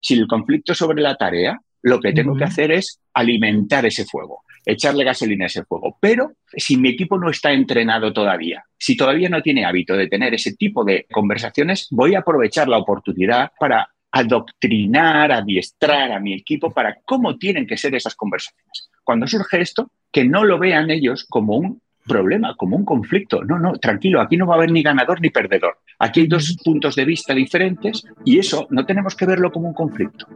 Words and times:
si 0.00 0.14
el 0.14 0.26
conflicto 0.26 0.74
sobre 0.74 1.02
la 1.02 1.16
tarea, 1.16 1.60
lo 1.82 2.00
que 2.00 2.12
tengo 2.12 2.36
que 2.36 2.44
hacer 2.44 2.72
es 2.72 3.00
alimentar 3.14 3.86
ese 3.86 4.04
fuego, 4.04 4.42
echarle 4.66 5.04
gasolina 5.04 5.44
a 5.44 5.46
ese 5.46 5.64
fuego. 5.64 5.96
Pero 6.00 6.32
si 6.52 6.76
mi 6.76 6.90
equipo 6.90 7.18
no 7.18 7.30
está 7.30 7.52
entrenado 7.52 8.12
todavía, 8.12 8.64
si 8.78 8.96
todavía 8.96 9.28
no 9.28 9.42
tiene 9.42 9.64
hábito 9.64 9.96
de 9.96 10.08
tener 10.08 10.34
ese 10.34 10.54
tipo 10.54 10.84
de 10.84 11.06
conversaciones, 11.10 11.88
voy 11.90 12.14
a 12.14 12.20
aprovechar 12.20 12.68
la 12.68 12.78
oportunidad 12.78 13.52
para 13.58 13.88
adoctrinar, 14.12 15.32
adiestrar 15.32 16.12
a 16.12 16.20
mi 16.20 16.34
equipo 16.34 16.70
para 16.72 16.98
cómo 17.04 17.38
tienen 17.38 17.66
que 17.66 17.76
ser 17.76 17.94
esas 17.94 18.14
conversaciones. 18.16 18.90
Cuando 19.04 19.26
surge 19.26 19.60
esto, 19.60 19.90
que 20.12 20.24
no 20.24 20.44
lo 20.44 20.58
vean 20.58 20.90
ellos 20.90 21.24
como 21.28 21.56
un 21.56 21.80
problema, 22.10 22.56
como 22.56 22.76
un 22.76 22.84
conflicto. 22.84 23.44
No, 23.44 23.58
no, 23.58 23.72
tranquilo, 23.74 24.20
aquí 24.20 24.36
no 24.36 24.46
va 24.46 24.54
a 24.54 24.56
haber 24.56 24.72
ni 24.72 24.82
ganador 24.82 25.20
ni 25.20 25.30
perdedor. 25.30 25.78
Aquí 26.00 26.20
hay 26.20 26.26
dos 26.26 26.56
puntos 26.64 26.96
de 26.96 27.04
vista 27.04 27.34
diferentes 27.34 28.02
y 28.24 28.38
eso 28.40 28.66
no 28.70 28.84
tenemos 28.84 29.14
que 29.14 29.26
verlo 29.26 29.52
como 29.52 29.68
un 29.68 29.74
conflicto. 29.74 30.26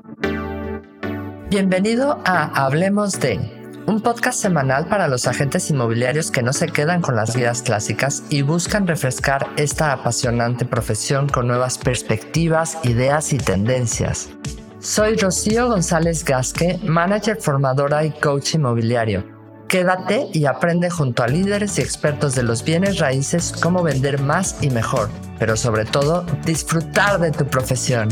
Bienvenido 1.51 2.21
a 2.25 2.65
Hablemos 2.65 3.19
de, 3.19 3.41
un 3.87 4.01
podcast 4.01 4.41
semanal 4.41 4.87
para 4.87 5.09
los 5.09 5.27
agentes 5.27 5.69
inmobiliarios 5.71 6.31
que 6.31 6.43
no 6.43 6.53
se 6.53 6.69
quedan 6.69 7.01
con 7.01 7.17
las 7.17 7.37
guías 7.37 7.63
clásicas 7.63 8.25
y 8.31 8.43
buscan 8.43 8.87
refrescar 8.87 9.49
esta 9.57 9.93
apasionante 9.93 10.65
profesión 10.65 11.29
con 11.29 11.49
nuevas 11.49 11.79
perspectivas, 11.79 12.79
ideas 12.85 13.33
y 13.33 13.39
tendencias. 13.39 14.31
Soy 14.79 15.17
Rocío 15.17 15.69
González 15.69 16.25
Gasque, 16.25 16.79
manager 16.85 17.37
formadora 17.37 18.05
y 18.05 18.11
coach 18.11 18.55
inmobiliario 18.55 19.34
Quédate 19.69 20.29
y 20.33 20.47
aprende 20.47 20.91
junto 20.91 21.23
a 21.23 21.29
líderes 21.29 21.79
y 21.79 21.83
expertos 21.83 22.35
de 22.35 22.43
los 22.43 22.65
bienes 22.65 22.99
raíces 22.99 23.53
cómo 23.61 23.83
vender 23.83 24.21
más 24.21 24.63
y 24.63 24.71
mejor, 24.71 25.09
pero 25.39 25.57
sobre 25.57 25.85
todo 25.85 26.25
disfrutar 26.45 27.19
de 27.19 27.33
tu 27.33 27.47
profesión. 27.47 28.09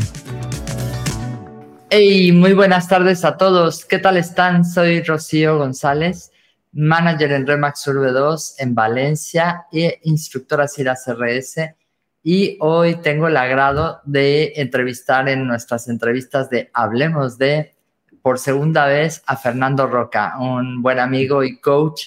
Hey, 1.89 2.31
muy 2.31 2.53
buenas 2.53 2.87
tardes 2.87 3.23
a 3.23 3.37
todos. 3.37 3.85
¿Qué 3.85 3.99
tal 3.99 4.17
están? 4.17 4.65
Soy 4.65 5.03
Rocío 5.03 5.59
González, 5.59 6.31
manager 6.71 7.31
en 7.31 7.45
Remax 7.45 7.87
Urbe 7.87 8.11
2 8.11 8.55
en 8.59 8.73
Valencia 8.73 9.67
e 9.71 9.99
instructora 10.03 10.67
CIRA 10.67 10.95
CRS. 10.95 11.75
Y 12.23 12.57
hoy 12.61 12.95
tengo 12.95 13.27
el 13.27 13.37
agrado 13.37 14.01
de 14.05 14.53
entrevistar 14.55 15.29
en 15.29 15.45
nuestras 15.45 15.87
entrevistas 15.87 16.49
de 16.49 16.71
Hablemos 16.73 17.37
de 17.37 17.72
por 18.23 18.39
segunda 18.39 18.87
vez 18.87 19.21
a 19.27 19.35
Fernando 19.35 19.85
Roca, 19.85 20.35
un 20.39 20.81
buen 20.81 20.97
amigo 20.97 21.43
y 21.43 21.59
coach 21.59 22.05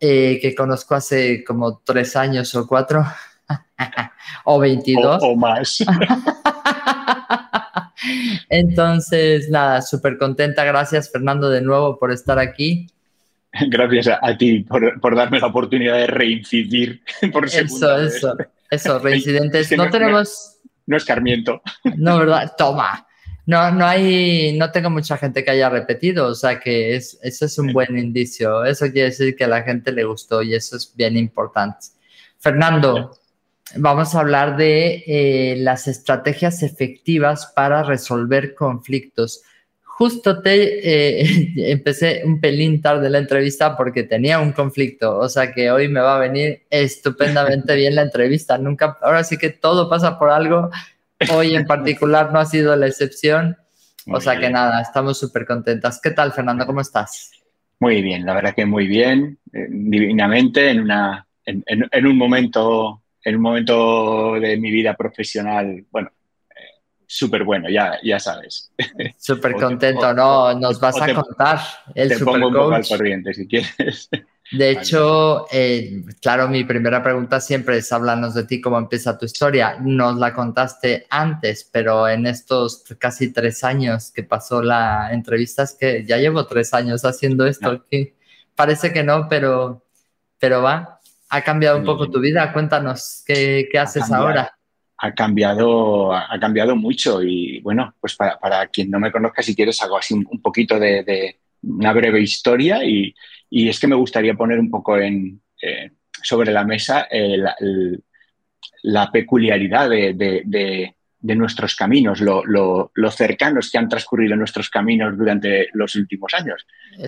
eh, 0.00 0.38
que 0.42 0.54
conozco 0.54 0.96
hace 0.96 1.44
como 1.44 1.80
tres 1.84 2.16
años 2.16 2.52
o 2.56 2.66
cuatro, 2.66 3.04
o 4.44 4.58
veintidós. 4.58 5.22
O, 5.22 5.36
más. 5.36 5.78
Entonces, 8.48 9.48
nada, 9.48 9.80
súper 9.80 10.18
contenta. 10.18 10.64
Gracias, 10.64 11.10
Fernando, 11.10 11.48
de 11.50 11.62
nuevo 11.62 12.00
por 12.00 12.10
estar 12.10 12.40
aquí. 12.40 12.88
Gracias 13.68 14.18
a, 14.20 14.36
ti 14.36 14.60
por, 14.60 15.16
darme 15.16 15.38
la 15.38 15.46
oportunidad 15.46 15.94
de 15.94 16.08
reincidir 16.08 17.02
por 17.32 17.48
segunda 17.48 18.04
Eso, 18.04 18.16
eso, 18.16 18.36
eso, 18.70 18.98
reincidentes. 18.98 19.70
no, 19.76 19.88
tenemos... 19.88 20.56
No, 20.86 20.96
escarmiento. 20.96 21.62
No, 21.96 22.18
¿verdad? 22.18 22.54
Toma. 22.56 23.07
No, 23.48 23.70
no 23.70 23.86
hay, 23.86 24.58
no 24.58 24.70
tengo 24.70 24.90
mucha 24.90 25.16
gente 25.16 25.42
que 25.42 25.50
haya 25.50 25.70
repetido, 25.70 26.26
o 26.26 26.34
sea 26.34 26.60
que 26.60 26.96
es, 26.96 27.18
eso 27.22 27.46
es 27.46 27.58
un 27.58 27.72
buen 27.72 27.96
indicio. 27.96 28.62
Eso 28.62 28.84
quiere 28.92 29.08
decir 29.08 29.34
que 29.36 29.44
a 29.44 29.48
la 29.48 29.62
gente 29.62 29.90
le 29.90 30.04
gustó 30.04 30.42
y 30.42 30.54
eso 30.54 30.76
es 30.76 30.92
bien 30.94 31.16
importante. 31.16 31.86
Fernando, 32.36 33.18
vamos 33.76 34.14
a 34.14 34.20
hablar 34.20 34.58
de 34.58 35.02
eh, 35.06 35.56
las 35.60 35.88
estrategias 35.88 36.62
efectivas 36.62 37.50
para 37.56 37.82
resolver 37.84 38.54
conflictos. 38.54 39.40
Justo 39.82 40.42
te 40.42 41.22
eh, 41.22 41.54
empecé 41.72 42.20
un 42.26 42.42
pelín 42.42 42.82
tarde 42.82 43.08
la 43.08 43.16
entrevista 43.16 43.78
porque 43.78 44.02
tenía 44.02 44.40
un 44.40 44.52
conflicto, 44.52 45.16
o 45.16 45.28
sea 45.30 45.54
que 45.54 45.70
hoy 45.70 45.88
me 45.88 46.00
va 46.00 46.16
a 46.16 46.20
venir 46.20 46.66
estupendamente 46.68 47.74
bien 47.76 47.94
la 47.94 48.02
entrevista. 48.02 48.58
Nunca, 48.58 48.98
ahora 49.00 49.24
sí 49.24 49.38
que 49.38 49.48
todo 49.48 49.88
pasa 49.88 50.18
por 50.18 50.28
algo 50.28 50.68
Hoy 51.32 51.54
en 51.54 51.64
particular 51.66 52.32
no 52.32 52.38
ha 52.38 52.46
sido 52.46 52.74
la 52.76 52.86
excepción. 52.86 53.56
o 54.06 54.20
sea 54.20 54.38
que 54.38 54.50
nada, 54.50 54.80
estamos 54.80 55.18
súper 55.18 55.46
contentas. 55.46 56.00
¿Qué 56.02 56.10
tal, 56.10 56.32
Fernando? 56.32 56.66
¿Cómo 56.66 56.80
estás? 56.80 57.30
Muy 57.80 58.02
bien, 58.02 58.26
la 58.26 58.34
verdad 58.34 58.54
que 58.54 58.66
muy 58.66 58.86
bien, 58.86 59.38
eh, 59.52 59.66
divinamente, 59.70 60.70
en, 60.70 60.80
una, 60.80 61.26
en, 61.44 62.06
un 62.06 62.16
momento, 62.16 63.04
en 63.22 63.36
un 63.36 63.42
momento 63.42 64.34
de 64.34 64.56
mi 64.56 64.70
vida 64.70 64.94
profesional, 64.94 65.84
bueno, 65.90 66.10
eh, 66.50 66.82
súper 67.06 67.44
bueno, 67.44 67.70
ya, 67.70 67.98
ya 68.02 68.18
sabes. 68.18 68.72
Súper 69.18 69.52
contento, 69.52 70.12
¿no? 70.12 70.54
Nos 70.54 70.80
vas 70.80 71.00
a 71.00 71.14
contar 71.14 71.60
el 71.94 72.08
te 72.08 72.24
pongo 72.24 72.48
un 72.48 72.54
poco 72.54 72.72
al 72.72 72.86
corriente 72.86 73.32
si 73.32 73.46
quieres. 73.46 74.08
De 74.50 74.70
hecho, 74.70 75.46
eh, 75.52 76.02
claro, 76.22 76.48
mi 76.48 76.64
primera 76.64 77.02
pregunta 77.02 77.38
siempre 77.38 77.78
es 77.78 77.92
háblanos 77.92 78.32
de 78.32 78.44
ti, 78.44 78.60
cómo 78.60 78.78
empieza 78.78 79.18
tu 79.18 79.26
historia. 79.26 79.76
Nos 79.80 80.16
la 80.16 80.32
contaste 80.32 81.06
antes, 81.10 81.68
pero 81.70 82.08
en 82.08 82.26
estos 82.26 82.84
casi 82.98 83.32
tres 83.32 83.62
años 83.62 84.10
que 84.10 84.22
pasó 84.22 84.62
la 84.62 85.12
entrevista, 85.12 85.64
es 85.64 85.76
que 85.78 86.04
ya 86.06 86.16
llevo 86.16 86.46
tres 86.46 86.72
años 86.72 87.04
haciendo 87.04 87.46
esto. 87.46 87.84
parece 88.54 88.92
que 88.92 89.04
no, 89.04 89.28
pero, 89.28 89.84
pero 90.38 90.62
va. 90.62 90.98
Ha 91.28 91.42
cambiado 91.42 91.78
un 91.78 91.84
poco 91.84 92.10
tu 92.10 92.18
vida. 92.18 92.50
Cuéntanos, 92.54 93.22
¿qué, 93.26 93.68
haces 93.78 94.10
ahora? 94.10 94.56
Ha 94.96 95.12
cambiado, 95.12 96.14
ha 96.14 96.40
cambiado 96.40 96.74
mucho 96.74 97.22
y 97.22 97.60
bueno, 97.60 97.94
pues 98.00 98.16
para, 98.16 98.66
quien 98.68 98.90
no 98.90 98.98
me 98.98 99.12
conozca, 99.12 99.42
si 99.42 99.54
quieres, 99.54 99.80
hago 99.82 99.98
así 99.98 100.14
un, 100.14 100.40
poquito 100.40 100.78
de 100.78 101.38
una 101.62 101.92
breve 101.92 102.20
historia 102.20 102.82
y, 102.82 103.14
y 103.50 103.68
es 103.68 103.80
que 103.80 103.86
me 103.86 103.96
gustaría 103.96 104.34
poner 104.34 104.58
un 104.58 104.70
poco 104.70 104.98
en, 104.98 105.40
eh, 105.62 105.90
sobre 106.22 106.52
la 106.52 106.64
mesa 106.64 107.08
eh, 107.10 107.38
la, 108.82 109.10
peculiaridad 109.10 109.88
de, 109.88 110.94
nuestros 111.20 111.74
caminos, 111.74 112.20
lo, 112.20 112.92
cercanos 113.10 113.70
que 113.70 113.78
han 113.78 113.88
transcurrido 113.88 114.36
nuestros 114.36 114.70
caminos 114.70 115.16
durante 115.16 115.68
los 115.72 115.94
últimos 115.96 116.32
años. 116.34 116.66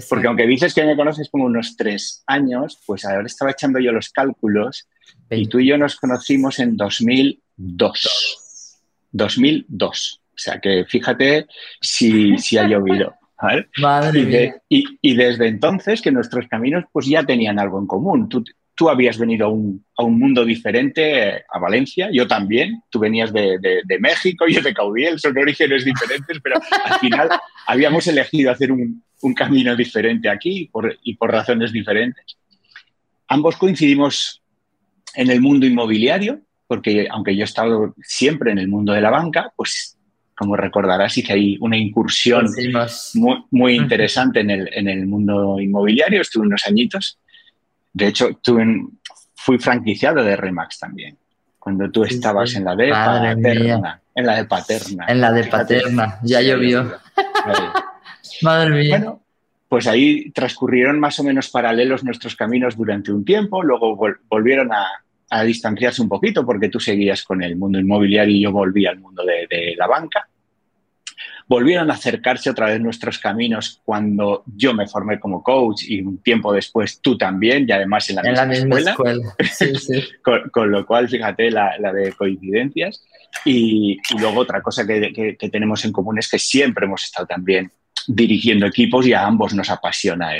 Porque 0.09 0.27
aunque 0.27 0.47
dices 0.47 0.75
que 0.75 0.85
me 0.85 0.97
conoces 0.97 1.29
como 1.31 1.45
unos 1.45 1.77
tres 1.77 2.25
años, 2.27 2.81
pues 2.87 3.05
ahora 3.05 3.27
estaba 3.27 3.53
echando 3.53 3.79
yo 3.79 3.93
los 3.93 4.11
cálculos 4.11 4.89
y 5.31 5.47
tú 5.47 5.61
y 5.61 5.69
yo 5.69 5.79
nos 5.79 5.97
conocimos 5.97 6.59
en 6.59 6.77
2002. 6.77 8.79
2002. 9.13 10.21
O 10.35 10.43
sea 10.43 10.59
que 10.59 10.87
fíjate 10.87 11.47
si, 11.81 12.39
si 12.39 12.57
ha 12.57 12.67
llovido 12.67 13.20
y, 14.69 15.15
desde 15.15 15.49
entonces 15.49 16.03
que 16.03 16.13
nuestros 16.13 16.47
caminos 16.49 16.85
pues 16.93 17.07
ya 17.07 17.25
tenían 17.25 17.59
algo 17.59 17.79
en 17.79 17.87
común. 17.87 18.29
Tú, 18.29 18.45
tú 18.75 18.89
habías 18.89 19.19
venido 19.19 19.47
a 19.47 19.49
un, 19.51 19.85
a 19.97 20.05
un, 20.05 20.19
mundo 20.19 20.45
diferente, 20.45 21.45
a 21.49 21.59
Valencia, 21.59 22.11
yo 22.13 22.27
también. 22.27 22.83
Tú 22.91 22.99
venías 22.99 23.33
de, 23.33 23.59
de, 23.59 23.99
México, 23.99 24.47
yo 24.49 24.61
de 24.61 24.75
Caudiel, 24.75 25.19
son 25.19 25.37
orígenes 25.39 25.85
diferentes, 25.85 26.39
pero 26.43 26.61
al 26.85 26.99
final 26.99 27.29
habíamos 27.67 28.07
elegido 28.07 28.51
hacer 28.51 28.73
un, 28.73 29.03
un 29.23 29.35
camino 29.35 29.77
diferente 29.77 30.29
aquí 30.29 30.69
por, 30.71 30.97
y 31.03 31.15
por 31.15 31.31
razones 31.31 31.73
diferentes. 31.73 32.37
Ambos 33.29 33.57
coincidimos 33.57 34.43
en 35.15 35.31
el 35.31 35.41
mundo 35.41 35.67
inmobiliario, 35.67 36.41
porque 36.67 37.09
aunque 37.11 37.35
yo 37.37 37.43
he 37.43 37.45
estado 37.45 37.95
siempre 38.03 38.53
en 38.53 38.59
el 38.59 38.69
mundo 38.69 38.93
de 38.93 39.01
la 39.01 39.11
banca, 39.11 39.53
pues 39.57 39.99
como 40.41 40.57
recordarás, 40.57 41.19
hice 41.19 41.35
ahí 41.35 41.59
una 41.61 41.77
incursión 41.77 42.47
muy, 43.13 43.45
muy, 43.51 43.75
interesante 43.75 44.41
en 44.41 44.49
el, 44.49 44.71
en 44.73 44.89
el, 44.89 45.07
mundo 45.07 45.61
inmobiliario, 45.61 46.23
estuve 46.23 46.47
unos 46.47 46.67
añitos. 46.67 47.19
De 47.93 48.07
hecho, 48.07 48.31
tuve, 48.43 48.65
fui 49.35 49.59
franquiciado 49.59 50.25
de 50.25 50.37
Remax 50.37 50.79
también, 50.79 51.19
cuando 51.59 51.91
tú 51.91 52.05
estabas 52.05 52.55
en 52.55 52.65
la 52.65 52.75
de 52.75 52.89
Paterna. 52.89 54.01
En 54.15 54.25
la 54.25 54.37
de 54.37 54.45
Paterna. 54.47 55.05
En 55.09 55.21
la 55.21 55.31
de 55.31 55.45
Paterna, 55.45 56.19
ya 56.23 56.41
llovió. 56.41 56.91
Madre 58.41 58.71
mía. 58.71 58.97
Bueno, 58.97 59.21
pues 59.69 59.87
ahí 59.89 60.31
transcurrieron 60.31 60.99
más 60.99 61.21
o 61.21 61.23
menos 61.23 61.51
paralelos 61.51 62.03
nuestros 62.03 62.35
caminos 62.35 62.79
durante 62.79 63.13
un 63.13 63.27
tiempo, 63.27 63.63
luego 63.63 63.95
volvieron 64.31 64.73
a, 64.73 64.87
a 65.31 65.45
distanciarse 65.45 66.03
un 66.03 66.09
poquito 66.09 66.45
porque 66.45 66.69
tú 66.69 66.81
seguías 66.81 67.23
con 67.23 67.43
el 67.43 67.57
mundo 67.57 67.79
inmobiliario 67.79 68.35
y 68.35 68.43
yo 68.43 68.53
volví 68.53 68.85
al 68.85 68.99
mundo 68.99 69.25
de, 69.25 69.75
la 69.77 69.87
banca. 69.87 70.29
Volvieron 71.51 71.91
a 71.91 71.95
acercarse 71.95 72.49
otra 72.49 72.67
vez 72.67 72.81
nuestros 72.81 73.19
caminos 73.19 73.81
cuando 73.85 74.45
yo 74.55 74.73
me 74.73 74.87
formé 74.87 75.19
como 75.19 75.43
coach 75.43 75.83
y 75.83 76.01
un 76.01 76.19
tiempo 76.19 76.53
después 76.53 77.01
tú 77.01 77.19
también 77.19 77.67
y 77.69 77.73
además 77.73 78.09
en 78.09 78.17
la 78.17 78.47
misma, 78.47 78.79
escuela. 78.79 79.21
con, 80.53 80.71
lo 80.71 80.87
cual, 80.87 81.09
fíjate 81.09 81.51
la, 81.51 81.77
de 81.93 82.13
coincidencias. 82.13 83.05
Y, 83.45 83.99
luego 84.21 84.43
otra 84.43 84.63
cosa 84.63 84.87
que, 84.87 85.37
tenemos 85.51 85.85
en 85.85 85.91
común 85.91 86.21
es 86.21 86.31
que 86.31 86.39
siempre 86.39 86.87
hemos 86.87 87.03
estado 87.03 87.27
también 87.27 87.73
dirigiendo 88.07 88.67
equipos 88.67 89.05
y 89.09 89.13
a 89.13 89.27
ambos 89.27 89.53
nos 89.53 89.71
apasiona 89.71 90.35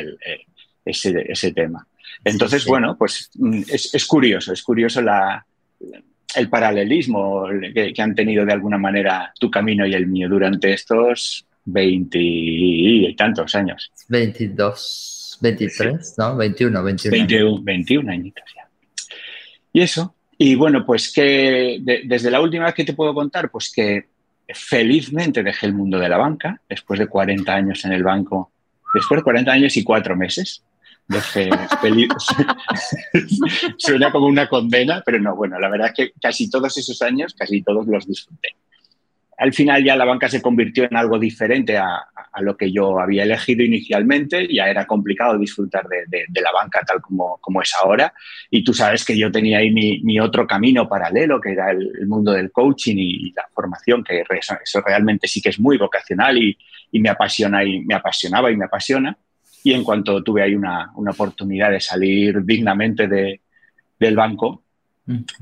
ese 0.85 1.53
tema. 1.53 1.89
Entonces, 2.23 2.65
bueno, 2.67 2.97
pues 2.97 3.31
mm, 3.35 3.63
es, 3.67 4.07
curioso, 4.07 4.53
es 4.53 4.63
curioso 4.63 5.03
la, 5.03 5.45
el 6.37 6.49
paralelismo 6.49 7.47
que, 7.75 7.95
han 7.99 8.15
tenido 8.15 8.45
de 8.45 8.53
alguna 8.53 8.79
manera 8.79 9.33
tu 9.39 9.51
camino 9.51 9.87
y 9.87 9.95
el 9.95 10.07
mío 10.07 10.29
durante 10.29 10.73
estos 10.73 11.47
20 11.65 12.19
y 12.21 13.15
tantos 13.15 13.55
años. 13.55 13.91
22, 14.09 15.39
23, 15.41 16.15
¿no? 16.19 16.37
21, 16.37 16.83
21. 16.83 17.13
21, 17.13 17.63
21 17.63 18.13
añitos 18.13 18.45
ya. 18.57 18.69
Y 19.73 19.81
eso. 19.83 20.15
Y 20.39 20.55
bueno, 20.55 20.87
pues 20.87 21.13
que 21.13 21.79
desde 21.83 22.31
la 22.31 22.41
última 22.41 22.65
vez 22.65 22.75
que 22.75 22.85
te 22.85 22.95
puedo 22.95 23.13
contar, 23.13 23.51
pues 23.51 23.71
que 23.71 24.07
felizmente 24.49 25.43
dejé 25.43 25.67
el 25.67 25.75
mundo 25.75 25.99
de 25.99 26.09
la 26.09 26.17
banca, 26.17 26.61
después 26.69 26.99
de 26.99 27.07
40 27.07 27.55
años 27.55 27.85
en 27.85 27.93
el 27.93 28.03
banco, 28.03 28.51
después 28.95 29.19
de 29.19 29.25
40 29.25 29.53
años 29.53 29.77
y 29.77 29.85
4 29.85 30.17
meses. 30.17 30.63
Suena 33.79 34.13
como 34.13 34.27
una 34.27 34.49
condena, 34.49 35.03
pero 35.05 35.19
no, 35.19 35.35
bueno, 35.35 35.59
la 35.59 35.69
verdad 35.69 35.89
es 35.89 35.95
que 35.95 36.13
casi 36.21 36.49
todos 36.49 36.77
esos 36.77 37.03
años, 37.03 37.35
casi 37.35 37.63
todos 37.63 37.87
los 37.87 38.07
disfruté 38.07 38.55
al 39.41 39.55
final 39.55 39.83
ya 39.83 39.97
la 39.97 40.05
banca 40.05 40.29
se 40.29 40.43
convirtió 40.43 40.85
en 40.85 40.95
algo 40.95 41.19
diferente 41.19 41.79
a, 41.79 42.07
lo 42.43 42.57
que 42.57 42.71
yo 42.71 43.01
había 43.01 43.23
elegido 43.23 43.65
inicialmente. 43.65 44.47
Ya 44.53 44.69
era 44.69 44.87
complicado 44.87 45.39
disfrutar 45.39 45.89
de, 45.89 46.41
la 46.43 46.53
banca 46.53 46.83
tal 46.87 47.01
como, 47.01 47.39
como, 47.39 47.63
es 47.63 47.73
ahora. 47.83 48.13
Y 48.51 48.63
tú 48.63 48.75
sabes 48.75 49.03
que 49.03 49.17
yo 49.17 49.33
tenía 49.33 49.59
ahí 49.59 49.73
mi, 49.73 50.21
otro 50.21 50.47
camino 50.47 50.87
paralelo, 50.87 51.41
que 51.41 51.53
era 51.53 51.71
el, 51.71 52.07
mundo 52.07 52.33
del 52.33 52.53
coaching 52.53 52.97
y, 52.99 53.33
la 53.33 53.49
formación, 53.55 54.05
que 54.05 54.25
eso, 54.31 54.83
realmente 54.85 55.27
sí 55.27 55.41
que 55.41 55.49
es 55.49 55.59
muy 55.59 55.79
vocacional 55.79 56.37
y, 56.37 56.57
me 56.93 57.09
apasiona 57.09 57.65
y 57.65 57.81
me 57.81 57.95
apasionaba 57.95 58.51
y 58.51 58.59
me 58.59 58.67
apasiona. 58.67 59.17
Y 59.63 59.73
en 59.73 59.85
cuanto 59.85 60.23
tuve 60.23 60.43
ahí 60.43 60.55
una, 60.55 60.93
oportunidad 60.97 61.71
de 61.71 61.81
salir 61.81 62.45
dignamente 62.45 63.07
del 63.07 64.17
banco, 64.17 64.63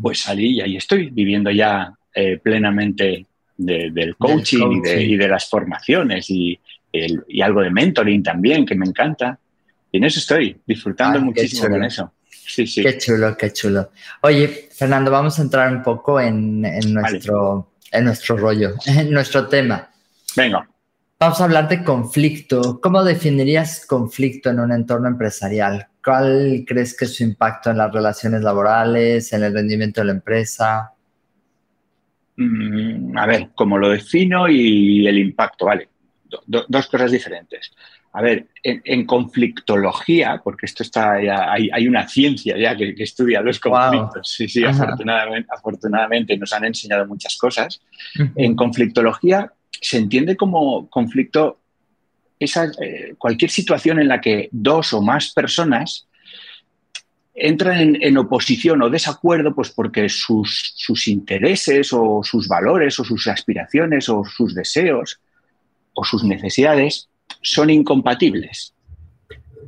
pues 0.01 0.21
salí 0.21 0.57
y 0.57 0.61
ahí 0.61 0.77
estoy, 0.77 1.11
viviendo 1.11 1.51
ya 1.51 1.93
eh, 2.15 2.39
plenamente 2.43 3.27
del, 3.57 4.17
coaching 4.17 4.83
Y, 4.85 5.17
de, 5.17 5.29
las 5.29 5.49
formaciones 5.49 6.31
y, 6.31 6.59
algo 7.43 7.61
de 7.61 7.71
mentoring 7.71 8.23
también, 8.23 8.65
que 8.65 8.75
me 8.75 8.87
encanta. 8.87 9.39
Y 9.93 9.99
en 9.99 10.05
eso 10.05 10.19
estoy, 10.21 10.57
disfrutando 10.67 11.21
muchísimo 11.21 11.69
con 11.69 11.85
eso. 11.85 12.13
Sí, 12.29 12.67
sí. 12.67 12.83
Qué 12.83 12.97
chulo, 12.97 13.37
qué 13.37 13.53
chulo. 13.53 13.91
Oye, 14.23 14.69
Fernando, 14.73 15.11
vamos 15.11 15.39
a 15.39 15.43
entrar 15.43 15.71
un 15.71 15.83
poco 15.83 16.19
en, 16.19 16.63
nuestro, 16.63 17.73
en 17.93 18.05
nuestro 18.05 18.37
rollo, 18.37 18.75
en 18.87 19.11
nuestro 19.11 19.47
tema. 19.49 19.91
Venga. 20.35 20.67
Vamos 21.21 21.41
a 21.41 21.45
hablar 21.45 21.69
de 21.69 21.83
conflicto. 21.83 22.81
¿Cómo 22.81 23.03
definirías 23.03 23.85
conflicto 23.87 24.51
en 24.51 24.61
un 24.61 24.71
entorno 24.71 25.09
empresarial? 25.09 25.89
¿Cuál 26.03 26.65
crees 26.65 26.97
que 26.97 27.07
es 27.07 27.17
su 27.17 27.25
impacto 27.25 27.71
en 27.71 27.79
las 27.79 27.93
relaciones 27.93 28.41
laborales, 28.43 29.33
en 29.33 29.43
el 29.43 29.53
rendimiento 29.53 30.01
de 30.01 30.05
la 30.07 30.13
empresa? 30.13 30.93
Mm, 32.37 33.19
a 33.19 33.27
ver, 33.27 33.49
cómo 33.57 33.79
lo 33.79 33.89
defino 33.89 34.49
y 34.49 35.09
el 35.09 35.19
impacto, 35.19 35.67
¿vale? 35.67 35.89
dos 36.47 36.87
cosas 36.87 37.11
diferentes. 37.11 37.73
A 38.13 38.23
ver, 38.23 38.47
en, 38.63 39.05
conflictología, 39.05 40.41
porque 40.45 40.67
esto 40.67 40.85
está 40.85 41.21
ya, 41.21 41.51
hay, 41.51 41.89
una 41.89 42.07
ciencia 42.07 42.57
ya 42.57 42.77
que, 42.77 42.95
estudia 42.97 43.41
los 43.41 43.59
conflictos. 43.59 44.31
Sí, 44.31 44.49
sí, 44.49 44.65
afortunadamente, 44.65 45.49
afortunadamente, 45.53 46.39
nos 46.39 46.53
han 46.53 46.67
enseñado 46.67 47.07
muchas 47.07 47.37
cosas. 47.37 47.81
En 48.37 48.55
conflictología 48.55 49.53
se 49.81 49.99
entiende 49.99 50.37
como 50.37 50.89
conflicto 50.89 51.59
esa, 52.39 52.71
eh, 52.81 53.15
cualquier 53.19 53.51
situación 53.51 54.01
en 54.01 54.09
la 54.09 54.21
que 54.21 54.49
dos 54.53 54.93
o 54.93 55.03
más 55.03 55.33
personas 55.33 56.07
entran 57.35 57.97
en, 58.01 58.17
oposición 58.19 58.83
o 58.83 58.91
desacuerdo 58.91 59.55
pues 59.55 59.71
porque 59.71 60.09
sus, 60.09 60.73
sus, 60.77 61.07
intereses 61.07 61.93
o 61.93 62.23
sus 62.25 62.49
valores 62.49 62.99
o 62.99 63.05
sus 63.05 63.29
aspiraciones 63.29 64.09
o 64.09 64.25
sus 64.25 64.55
deseos 64.55 65.21
o 65.95 66.05
sus 66.05 66.25
necesidades 66.25 67.09
son 67.43 67.71
incompatibles. 67.71 68.75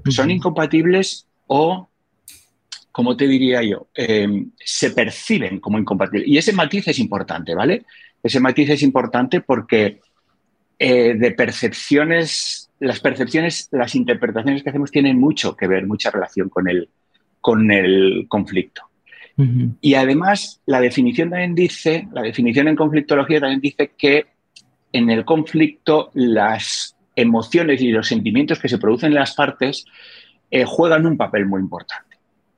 Son 0.09 0.31
incompatibles 0.31 1.27
o, 1.47 1.89
como 2.91 3.17
te 3.17 3.29
diría 3.29 3.63
yo, 3.63 3.89
em, 3.95 4.51
se 4.59 4.91
perciben 4.91 5.61
como 5.61 5.79
incompatibles. 5.79 6.29
Y 6.29 6.39
ese 6.39 6.53
matiz 6.53 6.89
es 6.89 6.99
importante, 6.99 7.55
¿vale? 7.55 7.85
Ese 8.23 8.41
matiz 8.41 8.71
es 8.71 8.83
importante 8.83 9.41
porque 9.41 10.01
eh, 10.79 11.15
de 11.15 11.31
percepciones, 11.33 12.71
las 12.79 13.01
percepciones, 13.01 13.69
las 13.71 13.95
interpretaciones 13.95 14.63
que 14.63 14.71
hacemos 14.71 14.91
tienen 14.91 15.19
mucho 15.19 15.57
que 15.57 15.67
ver, 15.67 15.87
mucha 15.87 16.11
relación 16.11 16.49
con 16.49 16.69
el, 16.69 16.89
con 17.41 17.71
el 17.71 18.27
conflicto. 18.29 18.83
Y 19.81 19.95
además, 19.95 20.61
la 20.67 20.83
definición 20.83 21.31
también 21.31 21.55
dice, 21.55 22.07
la 22.13 22.21
definición 22.21 22.69
en 22.69 22.77
conflictología 22.77 23.41
también 23.41 23.63
dice 23.63 23.93
que 23.97 24.27
en 24.93 25.09
el 25.09 25.25
conflicto 25.25 26.11
las 26.13 26.95
emociones 27.17 27.81
y 27.81 27.91
los 27.91 28.07
sentimientos 28.07 28.59
que 28.59 28.69
se 28.69 28.77
producen 28.77 29.13
en 29.13 29.15
las 29.15 29.35
partes 29.35 29.87
eh, 30.51 30.65
juegan 30.67 31.07
un 31.07 31.17
papel 31.17 31.47
muy 31.47 31.61
importante. 31.61 32.10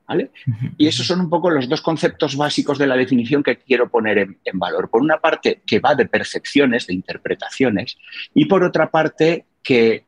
¿Vale? 0.07 0.31
Y 0.77 0.87
esos 0.87 1.05
son 1.05 1.21
un 1.21 1.29
poco 1.29 1.49
los 1.49 1.69
dos 1.69 1.81
conceptos 1.81 2.35
básicos 2.35 2.77
de 2.77 2.87
la 2.87 2.95
definición 2.95 3.43
que 3.43 3.57
quiero 3.57 3.89
poner 3.89 4.17
en, 4.17 4.37
en 4.43 4.59
valor. 4.59 4.89
Por 4.89 5.01
una 5.01 5.19
parte, 5.19 5.61
que 5.65 5.79
va 5.79 5.95
de 5.95 6.07
percepciones, 6.07 6.87
de 6.87 6.93
interpretaciones, 6.93 7.97
y 8.33 8.45
por 8.45 8.63
otra 8.63 8.89
parte, 8.91 9.45
que 9.61 10.05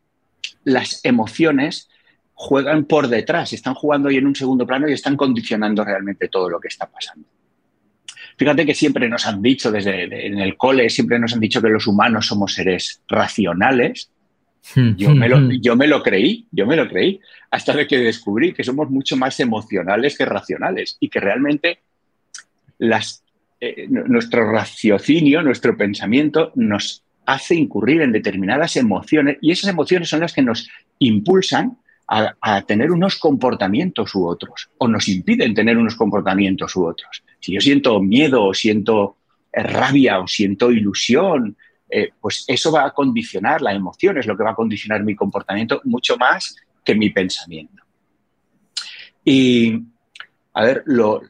las 0.64 1.04
emociones 1.04 1.90
juegan 2.34 2.84
por 2.86 3.08
detrás, 3.08 3.54
están 3.54 3.74
jugando 3.74 4.10
ahí 4.10 4.18
en 4.18 4.28
un 4.28 4.36
segundo 4.36 4.68
plano 4.68 4.90
y 4.90 4.94
están 4.94 5.16
condicionando 5.16 5.84
realmente 5.84 6.28
todo 6.28 6.50
lo 6.50 6.60
que 6.60 6.68
está 6.68 6.86
pasando. 6.86 7.28
Fíjate 8.38 8.66
que 8.66 8.74
siempre 8.74 9.08
nos 9.08 9.26
han 9.26 9.42
dicho, 9.42 9.72
desde 9.72 10.28
en 10.28 10.40
el 10.40 10.58
cole, 10.58 10.90
siempre 10.90 11.18
nos 11.18 11.34
han 11.34 11.40
dicho 11.40 11.62
que 11.62 11.70
los 11.70 11.88
humanos 11.88 12.28
somos 12.28 12.54
seres 12.54 13.02
racionales. 13.08 14.12
Yo 14.98 15.14
me, 15.14 15.30
lo, 15.30 15.52
yo 15.52 15.76
me 15.76 15.88
lo 15.88 16.02
creí, 16.02 16.48
yo 16.52 16.66
me 16.66 16.76
lo 16.76 16.90
creí, 16.90 17.20
hasta 17.52 17.86
que 17.86 18.00
descubrí 18.00 18.52
que 18.52 18.64
somos 18.64 18.90
mucho 18.90 19.16
más 19.16 19.40
emocionales 19.40 20.18
que 20.18 20.26
racionales 20.26 20.98
y 21.00 21.10
que 21.10 21.20
realmente 21.20 21.80
las, 22.80 23.24
eh, 23.62 23.86
nuestro 23.88 24.52
raciocinio, 24.52 25.44
nuestro 25.44 25.78
pensamiento 25.78 26.52
nos 26.56 27.04
hace 27.26 27.56
incurrir 27.56 28.02
en 28.02 28.12
determinadas 28.12 28.76
emociones 28.76 29.38
y 29.42 29.52
esas 29.52 29.70
emociones 29.70 30.10
son 30.10 30.22
las 30.22 30.34
que 30.34 30.42
nos 30.42 30.68
impulsan 31.00 31.78
a, 32.08 32.62
tener 32.62 32.92
unos 32.92 33.18
comportamientos 33.18 34.14
u 34.14 34.28
otros, 34.28 34.70
o 34.78 34.88
nos 34.88 35.08
impiden 35.08 35.56
tener 35.56 35.78
unos 35.78 35.96
comportamientos 35.96 36.76
u 36.76 36.86
otros. 36.86 37.24
Si 37.40 37.54
yo 37.54 37.60
siento 37.60 38.00
miedo 38.02 38.44
o 38.44 38.54
siento 38.54 39.18
eh, 39.52 39.64
rabia 39.64 40.20
o 40.20 40.28
siento 40.28 40.72
ilusión, 40.72 41.58
eh, 41.90 42.12
pues 42.20 42.46
eso 42.48 42.72
va 42.72 42.86
a 42.86 42.92
condicionar 42.92 43.62
la 43.62 43.74
emoción, 43.74 44.18
es 44.18 44.26
lo 44.26 44.36
que 44.36 44.44
va 44.44 44.52
a 44.52 44.56
condicionar 44.56 45.04
mi 45.04 45.16
comportamiento 45.16 45.82
mucho 45.84 46.18
más 46.18 46.56
que 46.84 46.96
mi 46.96 47.10
pensamiento. 47.10 47.84
Y, 49.24 49.82
a 50.54 50.64
ver, 50.64 50.84
lo, 50.86 51.22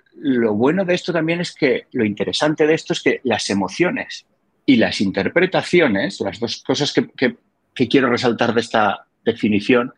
bueno 0.53 0.85
de 0.85 0.95
esto 0.95 1.13
también 1.13 1.41
es 1.41 1.53
que 1.53 1.87
lo 1.91 2.05
interesante 2.05 2.67
de 2.67 2.73
esto 2.73 2.93
es 2.93 3.01
que 3.01 3.21
las 3.23 3.49
emociones 3.49 4.25
y 4.65 4.77
las 4.77 5.01
interpretaciones, 5.01 6.19
las 6.21 6.39
dos 6.39 6.63
cosas 6.65 6.93
que 6.93 7.87
quiero 7.87 8.09
resaltar 8.09 8.53
de 8.53 8.61
esta 8.61 9.07
definición, 9.23 9.93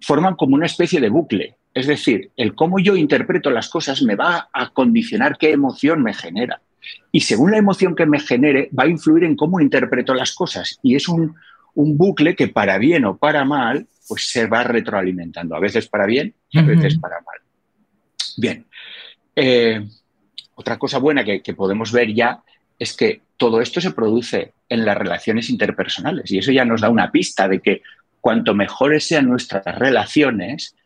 forman 0.00 0.36
como 0.36 0.54
una 0.54 0.66
especie 0.66 1.00
de 1.00 1.08
bucle. 1.08 1.56
Es 1.72 1.86
decir, 1.86 2.30
el 2.36 2.54
cómo 2.54 2.78
yo 2.78 2.94
interpreto 2.94 3.50
las 3.50 3.68
cosas 3.68 4.02
me 4.02 4.14
va 4.14 4.48
a 4.52 4.70
condicionar 4.70 5.36
qué 5.38 5.50
emoción 5.50 6.02
me 6.02 6.14
genera. 6.14 6.62
Y 7.12 7.20
según 7.20 7.52
la 7.52 7.58
emoción 7.58 7.94
que 7.94 8.06
me 8.06 8.20
genere, 8.20 8.68
va 8.78 8.84
a 8.84 8.88
influir 8.88 9.24
en 9.24 9.36
cómo 9.36 9.60
interpreto 9.60 10.14
las 10.14 10.34
cosas. 10.34 10.78
Y 10.82 10.96
es 10.96 11.08
un, 11.08 11.34
bucle 11.74 12.36
que 12.36 12.48
para 12.48 12.78
bien 12.78 13.04
o 13.04 13.16
para 13.16 13.44
mal, 13.44 13.86
pues 14.08 14.28
se 14.28 14.46
va 14.46 14.62
retroalimentando. 14.62 15.56
A 15.56 15.60
veces 15.60 15.88
para 15.88 16.06
bien 16.06 16.34
y 16.50 16.58
a 16.58 16.62
veces 16.62 16.98
para 16.98 17.16
mal. 17.16 17.40
Bien. 18.36 18.66
Eh, 19.34 19.84
otra 20.54 20.78
cosa 20.78 20.98
buena 20.98 21.24
que, 21.24 21.42
que 21.42 21.54
podemos 21.54 21.90
ver 21.90 22.14
ya 22.14 22.42
es 22.78 22.96
que 22.96 23.22
todo 23.36 23.60
esto 23.60 23.80
se 23.80 23.90
produce 23.90 24.54
en 24.68 24.84
las 24.84 24.96
relaciones 24.96 25.50
interpersonales 25.50 26.30
y 26.30 26.38
eso 26.38 26.52
ya 26.52 26.64
nos 26.64 26.80
da 26.80 26.88
una 26.88 27.10
pista 27.10 27.48
de 27.48 27.60
que 27.60 27.82
cuanto 28.20 28.54
mejores 28.54 29.06
sean 29.06 29.28
nuestras 29.28 29.64
relaciones, 29.78 30.76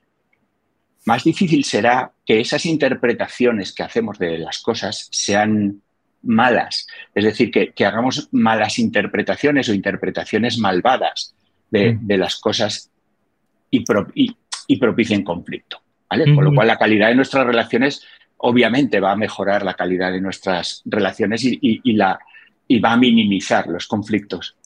más 1.05 1.25
difícil 1.25 1.65
será 1.65 2.13
que 2.27 2.41
esas 2.41 2.67
interpretaciones 2.67 3.73
que 3.73 3.83
hacemos 3.83 4.19
de 4.19 4.39
las 4.39 4.59
cosas 4.59 5.09
sean 5.11 5.83
malas. 6.29 6.87
Es 7.15 7.25
decir, 7.25 7.51
que, 7.51 7.73
hagamos 7.85 8.29
malas 8.33 8.79
interpretaciones 8.79 9.69
o 9.69 9.75
interpretaciones 9.75 10.59
malvadas 10.59 11.35
de, 11.71 11.95
mm. 11.95 12.13
las 12.13 12.37
cosas 12.37 12.91
y, 13.71 13.81
propicien 14.79 15.25
conflicto. 15.25 15.81
Con 16.09 16.45
lo 16.45 16.55
cual, 16.55 16.69
la 16.69 16.79
calidad 16.79 17.09
de 17.09 17.15
nuestras 17.17 17.47
relaciones 17.47 18.03
obviamente 18.39 19.01
va 19.01 19.13
a 19.13 19.17
mejorar 19.17 19.65
la 19.65 19.75
calidad 19.75 20.13
de 20.13 20.21
nuestras 20.21 20.83
relaciones 20.85 21.43
y, 21.45 21.93
la, 21.93 22.19
y 22.67 22.79
va 22.79 22.93
a 22.93 22.97
minimizar 22.97 23.67
los 23.67 23.87
conflictos. 23.87 24.57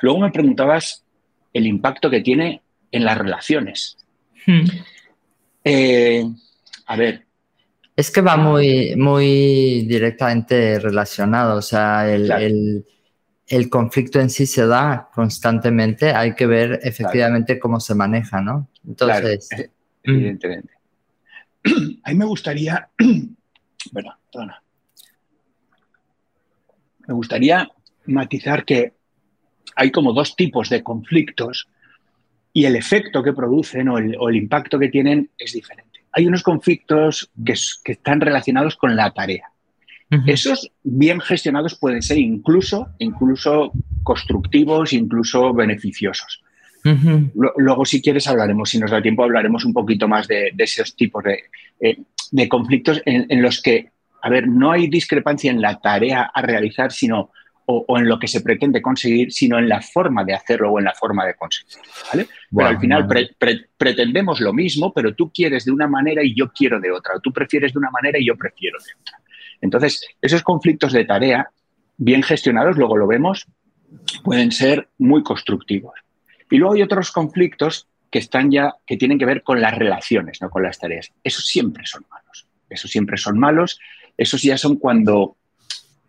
Luego 0.00 0.20
me 0.20 0.30
preguntabas 0.30 1.04
el 1.52 1.66
impacto 1.66 2.08
que 2.08 2.20
tiene 2.20 2.62
en 2.92 3.04
las 3.04 3.18
relaciones. 3.18 3.96
Hmm. 4.46 4.64
Eh, 5.64 6.24
a 6.86 6.96
ver, 6.96 7.27
Es 7.98 8.12
que 8.12 8.20
va 8.20 8.36
muy, 8.36 8.94
muy 8.94 9.82
directamente 9.82 10.78
relacionado, 10.78 11.58
o 11.58 11.62
sea, 11.62 12.08
el, 12.08 12.84
conflicto 13.68 14.20
en 14.20 14.30
sí 14.30 14.46
se 14.46 14.68
da 14.68 15.10
constantemente, 15.12 16.12
hay 16.12 16.36
que 16.36 16.46
ver 16.46 16.78
efectivamente 16.84 17.58
cómo 17.58 17.80
se 17.80 17.96
maneja, 17.96 18.40
¿no? 18.40 18.68
Entonces... 18.86 19.48
Mm. 20.04 20.10
evidentemente. 20.10 20.74
A 22.04 22.10
mí 22.10 22.16
me 22.16 22.24
gustaría, 22.24 22.88
bueno, 23.90 24.16
perdona. 24.32 24.62
Me 27.08 27.14
gustaría 27.14 27.68
matizar 28.06 28.64
que 28.64 28.92
hay 29.74 29.90
como 29.90 30.12
dos 30.12 30.36
tipos 30.36 30.68
de 30.68 30.84
conflictos 30.84 31.66
y 32.52 32.64
el 32.64 32.76
efecto 32.76 33.24
que 33.24 33.32
producen 33.32 33.88
o 33.88 33.98
el, 33.98 34.36
impacto 34.36 34.78
que 34.78 34.88
tienen 34.88 35.30
es 35.36 35.52
diferente. 35.52 35.87
Hay 36.12 36.26
unos 36.26 36.42
conflictos 36.42 37.30
que, 37.44 37.54
están 37.92 38.20
relacionados 38.20 38.76
con 38.76 38.96
la 38.96 39.10
tarea. 39.12 39.50
Esos 40.26 40.72
bien 40.82 41.20
gestionados 41.20 41.74
pueden 41.78 42.00
ser 42.00 42.16
incluso, 42.16 42.88
incluso 42.98 43.72
constructivos, 44.02 44.94
incluso 44.94 45.52
beneficiosos. 45.52 46.42
Luego, 47.34 47.84
si 47.84 48.00
quieres, 48.00 48.26
hablaremos, 48.26 48.70
si 48.70 48.78
nos 48.78 48.90
da 48.90 49.02
tiempo, 49.02 49.22
hablaremos 49.22 49.64
un 49.64 49.74
poquito 49.74 50.08
más 50.08 50.26
de, 50.26 50.52
esos 50.56 50.96
tipos 50.96 51.22
de, 51.24 51.44
eh, 51.80 52.48
conflictos 52.48 53.02
en, 53.04 53.42
los 53.42 53.60
que, 53.60 53.90
a 54.22 54.30
ver, 54.30 54.48
no 54.48 54.72
hay 54.72 54.88
discrepancia 54.88 55.50
en 55.50 55.60
la 55.60 55.78
tarea 55.78 56.30
a 56.32 56.40
realizar, 56.40 56.90
sino 56.90 57.30
o, 57.70 57.98
en 57.98 58.08
lo 58.08 58.18
que 58.18 58.26
se 58.26 58.40
pretende 58.40 58.80
conseguir, 58.80 59.30
sino 59.30 59.58
en 59.58 59.68
la 59.68 59.82
forma 59.82 60.24
de 60.24 60.32
hacerlo 60.32 60.72
o 60.72 60.78
en 60.78 60.86
la 60.86 60.94
forma 60.94 61.26
de 61.26 61.34
conseguirlo. 61.34 61.82
¿vale? 62.10 62.26
pero 62.50 62.66
al 62.66 62.80
final 62.80 63.06
pretendemos 63.76 64.40
lo 64.40 64.54
mismo, 64.54 64.92
pero 64.94 65.14
tú 65.14 65.30
quieres 65.30 65.66
de 65.66 65.72
una 65.72 65.86
manera 65.86 66.24
y 66.24 66.34
yo 66.34 66.50
quiero 66.50 66.80
de 66.80 66.90
otra, 66.90 67.16
o 67.16 67.20
tú 67.20 67.30
prefieres 67.30 67.74
de 67.74 67.78
una 67.78 67.90
manera 67.90 68.18
y 68.18 68.26
yo 68.26 68.36
prefiero 68.36 68.78
de 68.78 68.92
otra. 68.98 69.20
Entonces, 69.60 70.02
esos 70.22 70.42
conflictos 70.42 70.92
de 70.92 71.04
tarea, 71.04 71.50
bien 71.98 72.22
gestionados, 72.22 72.78
luego 72.78 72.96
lo 72.96 73.06
vemos, 73.06 73.46
pueden 74.24 74.50
ser 74.50 74.88
muy 74.96 75.22
constructivos. 75.22 75.92
Y 76.50 76.56
luego 76.56 76.74
hay 76.74 76.80
otros 76.80 77.12
conflictos 77.12 77.86
que 78.10 78.18
están 78.18 78.50
ya, 78.50 78.76
que 78.86 78.96
tienen 78.96 79.18
que 79.18 79.26
ver 79.26 79.42
con 79.42 79.60
las 79.60 79.76
relaciones, 79.76 80.40
no 80.40 80.48
con 80.48 80.62
las 80.62 80.78
tareas. 80.78 81.12
Esos 81.22 81.46
siempre 81.46 81.84
son 81.84 82.06
malos. 82.10 82.46
Esos 82.70 82.90
siempre 82.90 83.18
son 83.18 83.38
malos. 83.38 83.78
Esos 84.16 84.40
ya 84.40 84.56
son 84.56 84.76
cuando 84.76 85.36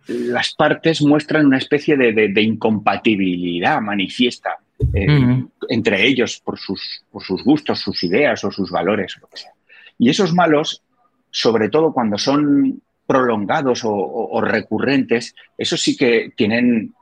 las 0.10 0.54
partes 0.56 1.02
muestran 1.02 1.46
una 1.46 1.58
especie 1.58 1.96
de, 1.96 2.42
incompatibilidad 2.42 3.80
manifiesta 3.82 4.58
eh, 4.94 5.44
entre 5.68 6.08
ellos 6.08 6.42
por 6.44 6.58
sus, 6.58 7.04
sus, 7.20 7.44
gustos, 7.44 7.80
sus 7.80 8.04
ideas 8.04 8.44
o 8.44 8.52
sus 8.52 8.72
valores, 8.72 9.16
o 9.18 9.22
lo 9.22 9.28
que 9.28 9.38
sea. 9.38 9.52
Y 9.98 10.10
esos 10.10 10.34
malos, 10.34 10.82
sobre 11.30 11.70
todo 11.70 11.94
cuando 11.94 12.18
son 12.18 12.82
prolongados 13.06 13.82
o, 13.84 14.42
recurrentes, 14.42 15.36
esos 15.58 15.82
sí 15.82 15.98
que 15.98 16.32
tienen 16.36 16.94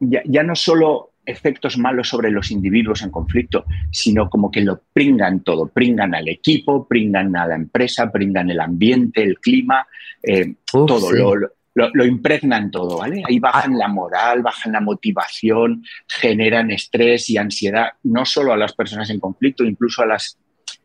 ya, 0.00 0.42
no 0.42 0.54
solo 0.54 1.10
efectos 1.26 1.78
malos 1.78 2.08
sobre 2.08 2.30
los 2.30 2.50
individuos 2.50 3.02
en 3.02 3.10
conflicto, 3.10 3.64
sino 3.90 4.28
como 4.28 4.50
que 4.50 4.60
lo 4.60 4.82
pringan 4.92 5.40
todo, 5.40 5.66
pringan 5.66 6.14
al 6.14 6.28
equipo, 6.28 6.86
pringan 6.86 7.34
a 7.36 7.46
la 7.46 7.56
empresa, 7.56 8.10
pringan 8.10 8.50
el 8.50 8.60
ambiente, 8.60 9.22
el 9.22 9.38
clima, 9.38 9.86
eh, 10.22 10.54
todo. 10.70 11.12
Lo, 11.12 11.50
lo, 11.74 12.04
impregnan 12.04 12.70
todo, 12.70 12.98
¿vale? 12.98 13.22
Ahí 13.26 13.38
bajan 13.38 13.76
la 13.76 13.88
moral, 13.88 14.42
bajan 14.42 14.72
la 14.72 14.80
motivación, 14.80 15.84
generan 16.06 16.70
estrés 16.70 17.28
y 17.30 17.36
ansiedad, 17.36 17.88
no 18.04 18.24
solo 18.24 18.52
a 18.52 18.56
las 18.56 18.74
personas 18.74 19.10
en 19.10 19.20
conflicto, 19.20 19.64
incluso 19.64 20.02
a 20.02 20.06
las, 20.06 20.38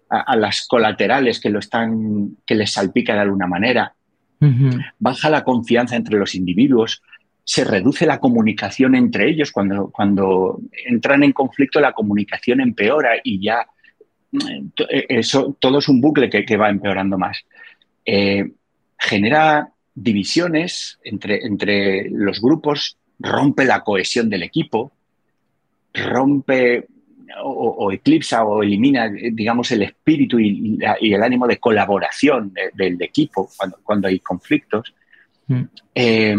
a, 0.09 0.35
las 0.35 0.67
colaterales 0.67 1.39
que, 1.39 1.49
lo 1.49 1.59
están, 1.59 2.37
que 2.45 2.55
les 2.55 2.73
salpica 2.73 3.13
de 3.13 3.21
alguna 3.21 3.47
manera. 3.47 3.93
Baja 4.99 5.29
la 5.29 5.43
confianza 5.43 5.95
entre 5.95 6.17
los 6.17 6.33
individuos, 6.33 7.03
se 7.43 7.65
reduce 7.65 8.05
la 8.05 8.19
comunicación 8.19 8.95
entre 8.95 9.29
ellos. 9.29 9.51
Cuando, 9.51 9.89
cuando 9.91 10.61
entran 10.85 11.23
en 11.23 11.33
conflicto, 11.33 11.79
la 11.79 11.93
comunicación 11.93 12.61
empeora 12.61 13.11
y 13.23 13.43
ya 13.43 13.67
eh, 14.31 15.05
eso 15.09 15.57
todo 15.59 15.79
es 15.79 15.89
un 15.89 15.99
bucle 15.99 16.29
que, 16.29 16.57
va 16.57 16.69
empeorando 16.69 17.17
más. 17.17 17.43
Eh, 18.05 18.51
genera 18.97 19.69
divisiones 20.03 20.99
entre, 21.03 21.45
entre 21.45 22.09
los 22.09 22.41
grupos, 22.41 22.97
rompe 23.19 23.65
la 23.65 23.83
cohesión 23.83 24.29
del 24.29 24.43
equipo, 24.43 24.91
rompe 25.93 26.87
o, 27.43 27.91
eclipsa 27.91 28.43
o 28.43 28.63
elimina, 28.63 29.09
digamos, 29.09 29.71
el 29.71 29.83
espíritu 29.83 30.39
y, 30.39 30.79
el 31.01 31.23
ánimo 31.23 31.47
de 31.47 31.57
colaboración 31.57 32.53
del 32.73 33.01
equipo 33.01 33.49
cuando, 33.85 34.07
hay 34.07 34.19
conflictos. 34.19 34.93
Mm. 35.47 35.61
Eh, 35.95 36.35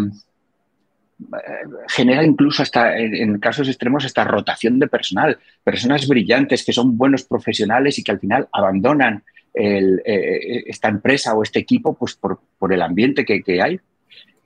genera 1.89 2.25
incluso 2.25 2.63
hasta, 2.63 2.97
en 2.97 3.39
casos 3.39 3.69
extremos, 3.69 4.05
esta 4.05 4.25
rotación 4.25 4.79
de 4.79 4.89
personal. 4.89 5.39
Personas 5.63 6.09
brillantes 6.09 6.65
que 6.65 6.73
son 6.73 6.97
buenos 6.97 7.25
profesionales 7.25 7.99
y 7.99 8.03
que 8.03 8.13
al 8.13 8.21
final 8.21 8.49
abandonan 8.53 9.23
eh, 9.53 10.65
esta 10.67 10.89
empresa 10.89 11.35
o 11.35 11.43
este 11.43 11.59
equipo 11.59 11.95
pues 11.95 12.15
por, 12.15 12.41
el 12.73 12.83
ambiente 12.83 13.25
que, 13.25 13.63
hay. 13.63 13.81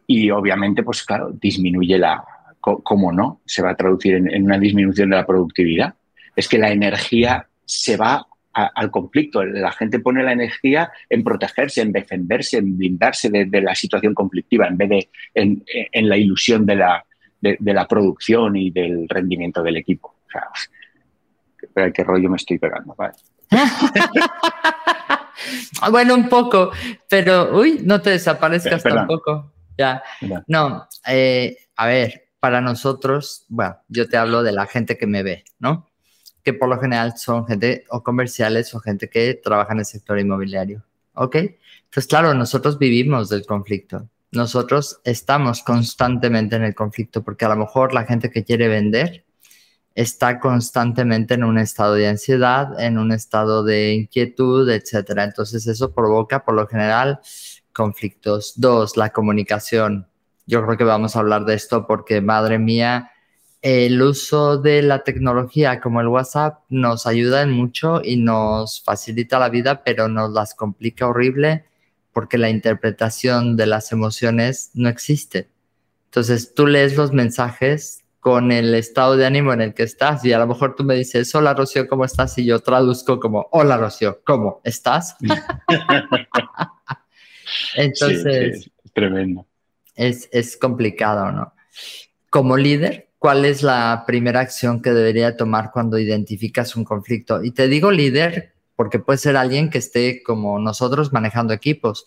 Y 0.06 0.30
obviamente, 0.30 0.82
pues 0.82 1.02
claro, 1.02 1.30
disminuye 1.30 1.98
la, 1.98 2.24
¿cómo 2.60 3.12
no? 3.12 3.40
Se 3.44 3.62
va 3.62 3.70
a 3.70 3.76
traducir 3.76 4.14
en, 4.14 4.44
una 4.44 4.58
disminución 4.58 5.10
de 5.10 5.16
la 5.16 5.26
productividad. 5.26 5.94
Es 6.36 6.48
que 6.48 6.58
la 6.58 6.70
energía 6.70 7.46
se 7.64 7.96
va 7.96 8.26
al 8.52 8.90
conflicto. 8.90 9.44
La 9.44 9.72
gente 9.72 9.98
pone 9.98 10.22
la 10.22 10.32
energía 10.32 10.90
en 11.08 11.24
protegerse, 11.24 11.82
en 11.82 11.92
defenderse, 11.92 12.58
en 12.58 12.76
blindarse 12.76 13.30
de, 13.30 13.60
la 13.60 13.74
situación 13.74 14.14
conflictiva, 14.14 14.68
en 14.68 14.76
vez 14.76 14.88
de 14.88 15.08
en, 15.34 16.08
la 16.08 16.16
ilusión 16.16 16.64
de 16.64 16.76
la, 16.76 17.04
de, 17.40 17.58
la, 17.60 17.86
producción 17.86 18.56
y 18.56 18.70
del 18.70 19.08
rendimiento 19.08 19.62
del 19.62 19.76
equipo. 19.76 20.14
O 21.74 21.92
¿qué 21.92 22.04
rollo 22.04 22.30
me 22.30 22.36
estoy 22.36 22.58
pegando? 22.58 22.94
Vale. 22.94 23.14
bueno, 25.90 26.14
un 26.14 26.28
poco, 26.28 26.70
pero 27.08 27.58
uy, 27.58 27.80
no 27.82 28.00
te 28.00 28.10
desaparezcas 28.10 28.82
tampoco. 28.82 29.52
Ya. 29.76 30.02
No, 30.46 30.88
eh, 31.06 31.56
a 31.76 31.86
ver, 31.86 32.28
para 32.40 32.60
nosotros, 32.60 33.44
bueno, 33.48 33.76
yo 33.88 34.08
te 34.08 34.16
hablo 34.16 34.42
de 34.42 34.52
la 34.52 34.66
gente 34.66 34.96
que 34.96 35.06
me 35.06 35.22
ve, 35.22 35.44
¿no? 35.58 35.88
Que 36.42 36.52
por 36.52 36.68
lo 36.68 36.78
general 36.78 37.16
son 37.16 37.46
gente 37.46 37.84
o 37.88 38.02
comerciales 38.02 38.74
o 38.74 38.80
gente 38.80 39.08
que 39.08 39.34
trabaja 39.34 39.72
en 39.72 39.80
el 39.80 39.86
sector 39.86 40.18
inmobiliario, 40.18 40.84
¿ok? 41.14 41.36
Entonces, 41.36 42.06
claro, 42.06 42.34
nosotros 42.34 42.78
vivimos 42.78 43.28
del 43.28 43.46
conflicto. 43.46 44.08
Nosotros 44.32 45.00
estamos 45.04 45.62
constantemente 45.62 46.56
en 46.56 46.64
el 46.64 46.74
conflicto 46.74 47.22
porque 47.22 47.44
a 47.44 47.48
lo 47.48 47.56
mejor 47.56 47.94
la 47.94 48.04
gente 48.04 48.30
que 48.30 48.44
quiere 48.44 48.68
vender 48.68 49.23
está 49.94 50.40
constantemente 50.40 51.34
en 51.34 51.44
un 51.44 51.58
estado 51.58 51.94
de 51.94 52.08
ansiedad, 52.08 52.80
en 52.80 52.98
un 52.98 53.12
estado 53.12 53.62
de 53.62 53.94
inquietud, 53.94 54.68
etcétera. 54.68 55.24
Entonces 55.24 55.66
eso 55.66 55.92
provoca 55.92 56.44
por 56.44 56.54
lo 56.54 56.66
general 56.66 57.20
conflictos. 57.72 58.54
Dos, 58.56 58.96
la 58.96 59.10
comunicación. 59.10 60.08
Yo 60.46 60.64
creo 60.64 60.76
que 60.76 60.84
vamos 60.84 61.16
a 61.16 61.20
hablar 61.20 61.44
de 61.44 61.54
esto 61.54 61.86
porque, 61.86 62.20
madre 62.20 62.58
mía, 62.58 63.10
el 63.62 64.02
uso 64.02 64.58
de 64.58 64.82
la 64.82 65.04
tecnología 65.04 65.80
como 65.80 66.00
el 66.00 66.08
WhatsApp 66.08 66.64
nos 66.68 67.06
ayuda 67.06 67.42
en 67.42 67.50
mucho 67.50 68.02
y 68.04 68.16
nos 68.16 68.82
facilita 68.82 69.38
la 69.38 69.48
vida, 69.48 69.82
pero 69.84 70.08
nos 70.08 70.32
las 70.32 70.54
complica 70.54 71.06
horrible 71.06 71.64
porque 72.12 72.36
la 72.36 72.50
interpretación 72.50 73.56
de 73.56 73.66
las 73.66 73.90
emociones 73.90 74.70
no 74.74 74.88
existe. 74.88 75.48
Entonces 76.06 76.54
tú 76.54 76.66
lees 76.66 76.96
los 76.96 77.12
mensajes 77.12 78.03
con 78.24 78.52
el 78.52 78.74
estado 78.74 79.18
de 79.18 79.26
ánimo 79.26 79.52
en 79.52 79.60
el 79.60 79.74
que 79.74 79.82
estás. 79.82 80.24
Y 80.24 80.32
a 80.32 80.38
lo 80.38 80.46
mejor 80.46 80.74
tú 80.74 80.82
me 80.82 80.94
dices, 80.94 81.34
hola 81.34 81.52
Rocío, 81.52 81.86
¿cómo 81.86 82.06
estás? 82.06 82.38
Y 82.38 82.46
yo 82.46 82.58
traduzco 82.60 83.20
como, 83.20 83.48
hola 83.50 83.76
Rocío, 83.76 84.22
¿cómo 84.24 84.62
estás? 84.64 85.14
Entonces, 87.76 88.70
es 88.82 88.92
tremendo. 88.94 89.46
Es, 89.94 90.30
es 90.32 90.56
complicado, 90.56 91.32
¿no? 91.32 91.52
Como 92.30 92.56
líder, 92.56 93.10
¿cuál 93.18 93.44
es 93.44 93.62
la 93.62 94.04
primera 94.06 94.40
acción 94.40 94.80
que 94.80 94.92
debería 94.92 95.36
tomar 95.36 95.70
cuando 95.70 95.98
identificas 95.98 96.76
un 96.76 96.84
conflicto? 96.84 97.44
Y 97.44 97.50
te 97.50 97.68
digo 97.68 97.90
líder 97.90 98.54
porque 98.74 99.00
puede 99.00 99.18
ser 99.18 99.36
alguien 99.36 99.68
que 99.68 99.76
esté 99.76 100.22
como 100.22 100.58
nosotros 100.58 101.12
manejando 101.12 101.52
equipos 101.52 102.06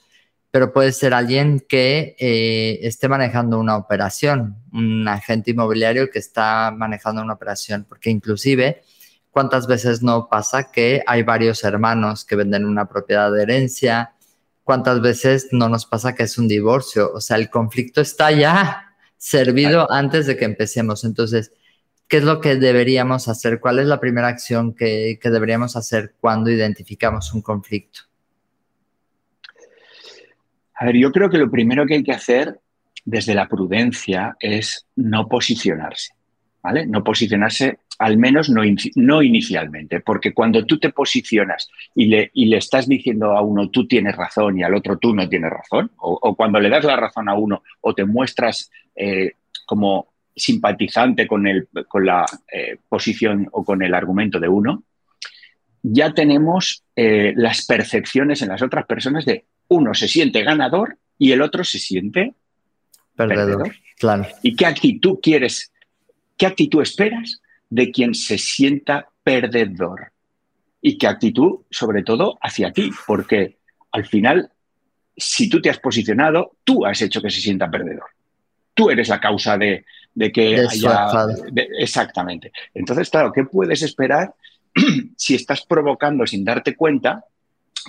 pero 0.57 0.73
puede 0.73 0.91
ser 0.91 1.13
alguien 1.13 1.59
que 1.59 2.15
eh, 2.17 2.79
esté 2.81 3.07
manejando 3.07 3.59
una 3.59 3.77
operación, 3.77 4.55
un 4.73 5.07
agente 5.07 5.51
inmobiliario 5.51 6.09
que 6.09 6.17
está 6.17 6.73
manejando 6.75 7.21
una 7.21 7.33
operación, 7.33 7.85
porque 7.87 8.09
inclusive, 8.09 8.81
¿cuántas 9.29 9.67
veces 9.67 10.01
no 10.01 10.29
pasa 10.29 10.71
que 10.71 11.03
hay 11.05 11.21
varios 11.21 11.63
hermanos 11.63 12.25
que 12.25 12.35
venden 12.35 12.65
una 12.65 12.89
propiedad 12.89 13.31
de 13.31 13.43
herencia? 13.43 14.15
¿Cuántas 14.63 14.99
veces 14.99 15.49
no 15.51 15.69
nos 15.69 15.85
pasa 15.85 16.15
que 16.15 16.23
es 16.23 16.39
un 16.39 16.47
divorcio? 16.47 17.11
O 17.13 17.21
sea, 17.21 17.37
el 17.37 17.51
conflicto 17.51 18.01
está 18.01 18.31
ya 18.31 18.95
servido 19.15 19.91
antes 19.91 20.25
de 20.25 20.37
que 20.37 20.45
empecemos. 20.45 21.03
Entonces, 21.03 21.51
¿qué 22.07 22.17
es 22.17 22.23
lo 22.23 22.41
que 22.41 22.55
deberíamos 22.55 23.27
hacer? 23.27 23.59
¿Cuál 23.59 23.77
es 23.77 23.85
la 23.85 23.99
primera 23.99 24.27
acción 24.27 24.73
que 24.73 25.19
deberíamos 25.21 25.75
hacer 25.75 26.15
cuando 26.19 26.49
identificamos 26.49 27.31
un 27.31 27.43
conflicto? 27.43 28.07
A 30.79 30.85
ver, 30.85 30.95
yo 30.95 31.11
creo 31.11 31.29
que 31.29 31.37
lo 31.37 31.49
primero 31.49 31.85
que 31.85 31.95
hay 31.95 32.03
que 32.03 32.11
hacer 32.11 32.59
desde 33.03 33.33
la 33.33 33.47
prudencia 33.47 34.35
es 34.39 34.85
no 34.95 35.27
posicionarse, 35.27 36.13
¿vale? 36.61 36.85
No 36.85 37.03
posicionarse, 37.03 37.79
al 37.99 38.17
menos 38.17 38.49
no, 38.49 38.61
no 38.95 39.23
inicialmente, 39.23 40.01
porque 40.01 40.33
cuando 40.33 40.65
tú 40.65 40.77
te 40.77 40.89
posicionas 40.89 41.69
y 41.95 42.07
le, 42.07 42.29
y 42.33 42.45
le, 42.45 42.57
estás 42.57 42.87
diciendo 42.87 43.31
a 43.31 43.41
uno 43.41 43.69
tú 43.69 43.87
tienes 43.87 44.15
razón 44.15 44.59
y 44.59 44.63
al 44.63 44.75
otro 44.75 44.97
tú 44.97 45.15
no 45.15 45.27
tienes 45.27 45.49
razón, 45.49 45.91
o, 45.97 46.35
cuando 46.35 46.59
le 46.59 46.69
das 46.69 46.83
la 46.83 46.95
razón 46.95 47.27
a 47.29 47.33
uno 47.33 47.63
o 47.81 47.95
te 47.95 48.05
muestras 48.05 48.69
eh, 48.95 49.31
como 49.65 50.09
simpatizante 50.35 51.25
con, 51.25 51.47
el, 51.47 51.67
con 51.87 52.05
la 52.05 52.25
eh, 52.51 52.77
posición 52.87 53.47
o 53.51 53.63
con 53.63 53.81
el 53.81 53.95
argumento 53.95 54.39
de 54.39 54.47
uno, 54.47 54.83
ya 55.81 56.13
tenemos 56.13 56.83
eh, 56.95 57.33
las 57.35 57.65
percepciones 57.65 58.41
en 58.41 58.49
las 58.49 58.61
otras 58.61 58.85
personas 58.85 59.25
de 59.25 59.45
uno 59.67 59.93
se 59.93 60.07
siente 60.07 60.43
ganador 60.43 60.97
y 61.17 61.31
el 61.31 61.41
otro 61.41 61.63
se 61.63 61.79
siente 61.79 62.33
perdedor. 63.15 63.75
Claro. 63.97 64.27
¿Y 64.43 64.55
qué 64.55 64.65
actitud 64.65 65.19
quieres, 65.21 65.71
qué 66.37 66.45
actitud 66.45 66.81
esperas 66.81 67.41
de 67.69 67.91
quien 67.91 68.13
se 68.13 68.37
sienta 68.37 69.09
perdedor? 69.23 70.11
Y 70.81 70.97
qué 70.97 71.07
actitud, 71.07 71.61
sobre 71.71 72.03
todo, 72.03 72.37
hacia 72.41 72.71
ti, 72.71 72.91
porque 73.07 73.57
al 73.91 74.05
final, 74.05 74.51
si 75.15 75.49
tú 75.49 75.59
te 75.59 75.69
has 75.69 75.79
posicionado, 75.79 76.57
tú 76.63 76.85
has 76.85 77.01
hecho 77.01 77.21
que 77.21 77.31
se 77.31 77.41
sienta 77.41 77.69
perdedor. 77.69 78.05
Tú 78.75 78.91
eres 78.91 79.09
la 79.09 79.19
causa 79.19 79.57
de, 79.57 79.83
que 80.31 80.59
haya... 80.59 81.07
exactamente. 81.79 82.51
Entonces, 82.75 83.09
claro, 83.09 83.31
¿qué 83.33 83.43
puedes 83.43 83.81
esperar 83.81 84.35
si 85.17 85.33
estás 85.33 85.65
provocando 85.65 86.27
sin 86.27 86.45
darte 86.45 86.75
cuenta 86.75 87.25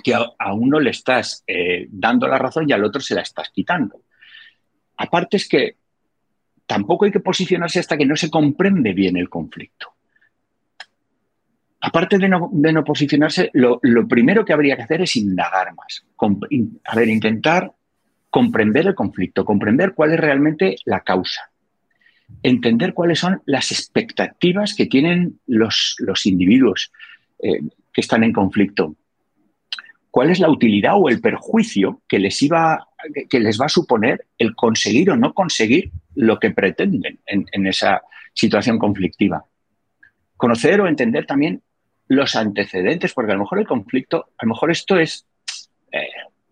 que 0.02 0.14
a, 0.14 0.52
uno 0.52 0.80
le 0.80 0.90
estás 0.90 1.44
eh, 1.46 1.86
dando 1.90 2.26
la 2.26 2.38
razón 2.38 2.68
y 2.68 2.72
al 2.72 2.84
otro 2.84 3.00
se 3.00 3.14
la 3.14 3.22
estás 3.22 3.50
quitando. 3.50 4.02
Aparte 4.96 5.36
es 5.36 5.48
que 5.48 5.76
tampoco 6.66 7.04
hay 7.04 7.10
que 7.10 7.20
posicionarse 7.20 7.80
hasta 7.80 7.96
que 7.96 8.06
no 8.06 8.16
se 8.16 8.30
comprende 8.30 8.92
bien 8.92 9.16
el 9.16 9.28
conflicto. 9.28 9.94
Aparte 11.80 12.18
de 12.18 12.28
no, 12.28 12.84
posicionarse, 12.84 13.50
lo, 13.54 13.80
primero 14.08 14.44
que 14.44 14.52
habría 14.52 14.76
que 14.76 14.82
hacer 14.82 15.00
es 15.02 15.14
indagar 15.16 15.74
más. 15.74 16.04
a 16.84 16.96
ver, 16.96 17.08
intentar 17.08 17.72
comprender 18.30 18.88
el 18.88 18.94
conflicto, 18.94 19.44
comprender 19.44 19.94
cuál 19.94 20.12
es 20.12 20.20
realmente 20.20 20.76
la 20.84 21.00
causa, 21.00 21.50
entender 22.42 22.94
cuáles 22.94 23.20
son 23.20 23.42
las 23.46 23.70
expectativas 23.70 24.74
que 24.74 24.86
tienen 24.86 25.38
los, 25.46 25.96
individuos 26.24 26.92
eh, 27.42 27.60
que 27.92 28.00
están 28.00 28.24
en 28.24 28.32
conflicto, 28.32 28.96
cuál 30.10 30.30
es 30.30 30.40
la 30.40 30.50
utilidad 30.50 30.94
o 30.96 31.08
el 31.08 31.20
perjuicio 31.20 32.02
que 32.08 32.18
les, 32.18 32.42
iba, 32.42 32.88
que 33.28 33.40
les 33.40 33.60
va 33.60 33.66
a 33.66 33.70
suponer 33.70 34.26
el 34.38 34.54
conseguir 34.54 35.10
o 35.10 35.16
no 35.16 35.34
conseguir 35.34 35.92
lo 36.14 36.40
que 36.40 36.50
pretenden 36.50 37.20
en, 37.26 37.66
esa 37.66 38.02
situación 38.34 38.78
conflictiva. 38.78 39.44
Conocer 40.36 40.80
o 40.80 40.88
entender 40.88 41.26
también 41.26 41.62
los 42.08 42.34
antecedentes, 42.34 43.12
porque 43.12 43.32
a 43.32 43.34
lo 43.34 43.42
mejor 43.42 43.60
el 43.60 43.66
conflicto, 43.66 44.30
a 44.38 44.44
lo 44.44 44.50
mejor 44.50 44.70
esto 44.70 44.98
es 44.98 45.27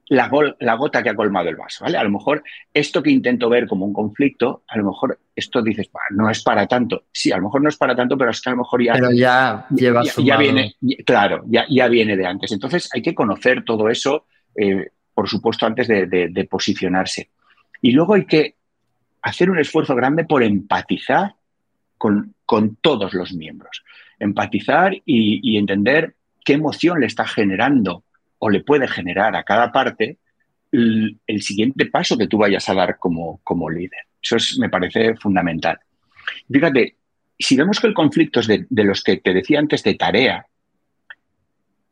la, 0.08 0.76
gota 0.76 1.02
que 1.02 1.10
ha 1.10 1.14
colmado 1.14 1.48
el 1.48 1.56
vaso, 1.56 1.84
¿vale? 1.84 1.98
A 1.98 2.04
lo 2.04 2.10
mejor 2.10 2.44
esto 2.72 3.02
que 3.02 3.10
intento 3.10 3.48
ver 3.48 3.66
como 3.66 3.84
un 3.84 3.92
conflicto, 3.92 4.62
a 4.68 4.78
lo 4.78 4.84
mejor 4.84 5.18
esto 5.34 5.62
dices, 5.62 5.90
no 6.10 6.30
es 6.30 6.42
para 6.42 6.66
tanto. 6.66 7.04
Sí, 7.12 7.32
a 7.32 7.36
lo 7.36 7.44
mejor 7.44 7.62
no 7.62 7.68
es 7.68 7.76
para 7.76 7.96
tanto, 7.96 8.16
pero 8.16 8.30
es 8.30 8.40
que 8.40 8.50
a 8.50 8.52
lo 8.52 8.58
mejor 8.58 8.82
ya... 8.82 8.92
Pero 8.92 9.12
ya 9.12 9.66
lleva 9.70 10.02
ya, 10.04 10.36
viene, 10.36 10.76
claro, 11.04 11.44
ya, 11.46 11.66
ya, 11.68 11.88
viene 11.88 12.16
de 12.16 12.26
antes. 12.26 12.52
Entonces 12.52 12.88
hay 12.92 13.02
que 13.02 13.14
conocer 13.14 13.64
todo 13.64 13.88
eso, 13.88 14.26
eh, 14.54 14.90
por 15.12 15.28
supuesto, 15.28 15.66
antes 15.66 15.88
de, 15.88 16.48
posicionarse. 16.48 17.30
Y 17.82 17.90
luego 17.90 18.14
hay 18.14 18.26
que 18.26 18.54
hacer 19.22 19.50
un 19.50 19.58
esfuerzo 19.58 19.96
grande 19.96 20.25
por 20.25 20.42
empatizar 20.42 21.34
con, 21.98 22.34
todos 22.80 23.12
los 23.12 23.32
miembros. 23.32 23.82
Empatizar 24.20 24.96
y 25.04 25.58
entender 25.58 26.14
qué 26.44 26.52
emoción 26.52 27.00
le 27.00 27.07
está 27.07 27.26
generando 27.26 28.04
o 28.38 28.51
le 28.51 28.61
puede 28.61 28.88
generar 28.88 29.37
a 29.37 29.44
cada 29.44 29.72
parte 29.72 30.18
el, 30.72 31.42
siguiente 31.42 31.87
paso 31.87 32.18
que 32.18 32.27
tú 32.27 32.38
vayas 32.38 32.68
a 32.68 32.75
dar 32.75 32.99
como, 32.99 33.40
como 33.42 33.70
líder. 33.70 34.01
Eso 34.20 34.37
me 34.59 34.68
parece 34.68 35.14
fundamental. 35.16 35.79
Fíjate, 36.51 36.96
si 37.38 37.57
vemos 37.57 37.81
que 37.81 37.87
el 37.87 37.94
conflicto 37.94 38.40
es 38.40 38.46
de, 38.46 38.66
los 38.70 39.03
que 39.03 39.18
te 39.18 39.33
decía 39.33 39.59
antes 39.59 39.83
de 39.83 39.94
tarea, 39.94 40.46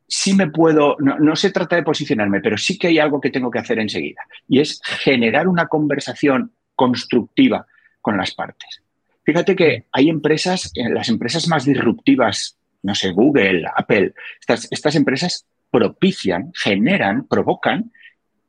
sí 0.07 0.33
me 0.33 0.49
puedo, 0.49 0.97
no, 0.99 1.17
no, 1.17 1.35
se 1.35 1.51
trata 1.51 1.75
de 1.75 1.83
posicionarme, 1.83 2.41
pero 2.41 2.57
sí 2.57 2.77
que 2.77 2.87
hay 2.87 2.99
algo 2.99 3.21
que 3.21 3.31
tengo 3.31 3.49
que 3.49 3.59
hacer 3.59 3.79
enseguida, 3.79 4.21
y 4.47 4.59
es 4.59 4.81
generar 4.83 5.47
una 5.47 5.67
conversación 5.67 6.51
constructiva 6.75 7.65
con 8.01 8.17
las 8.17 8.35
partes. 8.35 8.83
Fíjate 9.23 9.55
que 9.55 9.85
hay 9.91 10.09
empresas, 10.09 10.71
eh, 10.75 10.89
las 10.89 11.09
empresas 11.09 11.47
más 11.47 11.65
disruptivas, 11.65 12.59
no 12.83 12.93
sé, 12.93 13.11
Google, 13.11 13.65
Apple, 13.75 14.13
estas, 14.39 14.67
estas 14.71 14.95
empresas 14.95 15.47
propician, 15.75 16.53
generan, 16.53 17.27
provocan 17.27 17.91